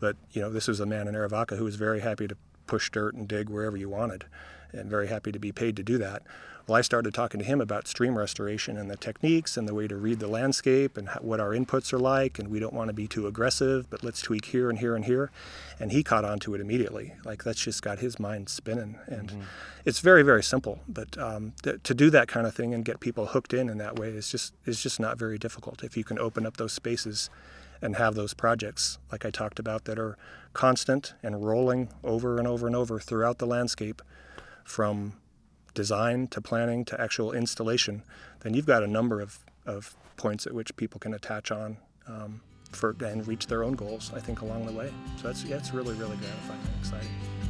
But 0.00 0.16
you 0.32 0.40
know, 0.40 0.50
this 0.50 0.68
was 0.68 0.80
a 0.80 0.86
man 0.86 1.08
in 1.08 1.14
Arivaca 1.14 1.56
who 1.56 1.64
was 1.64 1.76
very 1.76 2.00
happy 2.00 2.26
to 2.26 2.36
push 2.66 2.90
dirt 2.90 3.14
and 3.14 3.28
dig 3.28 3.48
wherever 3.48 3.76
you 3.76 3.88
wanted, 3.88 4.24
and 4.72 4.90
very 4.90 5.08
happy 5.08 5.32
to 5.32 5.38
be 5.38 5.52
paid 5.52 5.76
to 5.76 5.82
do 5.82 5.98
that. 5.98 6.22
Well, 6.66 6.76
I 6.76 6.80
started 6.80 7.12
talking 7.12 7.40
to 7.40 7.44
him 7.44 7.60
about 7.60 7.86
stream 7.86 8.16
restoration 8.16 8.78
and 8.78 8.90
the 8.90 8.96
techniques 8.96 9.58
and 9.58 9.68
the 9.68 9.74
way 9.74 9.86
to 9.86 9.96
read 9.96 10.18
the 10.18 10.28
landscape 10.28 10.96
and 10.96 11.10
what 11.20 11.38
our 11.38 11.50
inputs 11.50 11.92
are 11.92 11.98
like. 11.98 12.38
And 12.38 12.48
we 12.48 12.58
don't 12.58 12.72
want 12.72 12.88
to 12.88 12.94
be 12.94 13.06
too 13.06 13.26
aggressive, 13.26 13.90
but 13.90 14.02
let's 14.02 14.22
tweak 14.22 14.46
here 14.46 14.70
and 14.70 14.78
here 14.78 14.96
and 14.96 15.04
here. 15.04 15.30
And 15.78 15.92
he 15.92 16.02
caught 16.02 16.24
on 16.24 16.38
to 16.40 16.54
it 16.54 16.62
immediately. 16.62 17.12
Like 17.22 17.44
that's 17.44 17.60
just 17.60 17.82
got 17.82 17.98
his 17.98 18.18
mind 18.18 18.48
spinning. 18.48 18.96
And 19.06 19.28
mm-hmm. 19.28 19.42
it's 19.84 20.00
very, 20.00 20.22
very 20.22 20.42
simple. 20.42 20.80
But 20.88 21.18
um, 21.18 21.52
th- 21.62 21.82
to 21.82 21.92
do 21.92 22.08
that 22.10 22.28
kind 22.28 22.46
of 22.46 22.54
thing 22.54 22.72
and 22.72 22.82
get 22.82 22.98
people 22.98 23.26
hooked 23.26 23.52
in 23.52 23.68
in 23.68 23.76
that 23.78 23.98
way 23.98 24.08
is 24.08 24.30
just 24.30 24.54
is 24.64 24.82
just 24.82 24.98
not 24.98 25.18
very 25.18 25.36
difficult. 25.36 25.84
If 25.84 25.98
you 25.98 26.04
can 26.04 26.18
open 26.18 26.46
up 26.46 26.56
those 26.56 26.72
spaces 26.72 27.28
and 27.82 27.96
have 27.96 28.14
those 28.14 28.34
projects, 28.34 28.98
like 29.10 29.24
I 29.24 29.30
talked 29.30 29.58
about, 29.58 29.84
that 29.84 29.98
are 29.98 30.16
constant 30.52 31.14
and 31.22 31.46
rolling 31.46 31.88
over 32.02 32.38
and 32.38 32.46
over 32.46 32.66
and 32.66 32.76
over 32.76 32.98
throughout 32.98 33.38
the 33.38 33.46
landscape 33.46 34.00
from 34.64 35.14
design 35.74 36.28
to 36.28 36.40
planning 36.40 36.84
to 36.86 37.00
actual 37.00 37.32
installation, 37.32 38.02
then 38.40 38.54
you've 38.54 38.66
got 38.66 38.82
a 38.82 38.86
number 38.86 39.20
of, 39.20 39.40
of 39.66 39.94
points 40.16 40.46
at 40.46 40.52
which 40.52 40.74
people 40.76 41.00
can 41.00 41.12
attach 41.12 41.50
on 41.50 41.76
um, 42.06 42.40
for 42.70 42.96
and 43.04 43.26
reach 43.26 43.46
their 43.46 43.62
own 43.62 43.74
goals, 43.74 44.12
I 44.14 44.20
think, 44.20 44.40
along 44.40 44.66
the 44.66 44.72
way. 44.72 44.92
So 45.16 45.28
that's 45.28 45.44
yeah, 45.44 45.56
it's 45.56 45.72
really, 45.72 45.94
really 45.94 46.16
gratifying 46.16 46.60
and 46.60 46.80
exciting. 46.80 47.43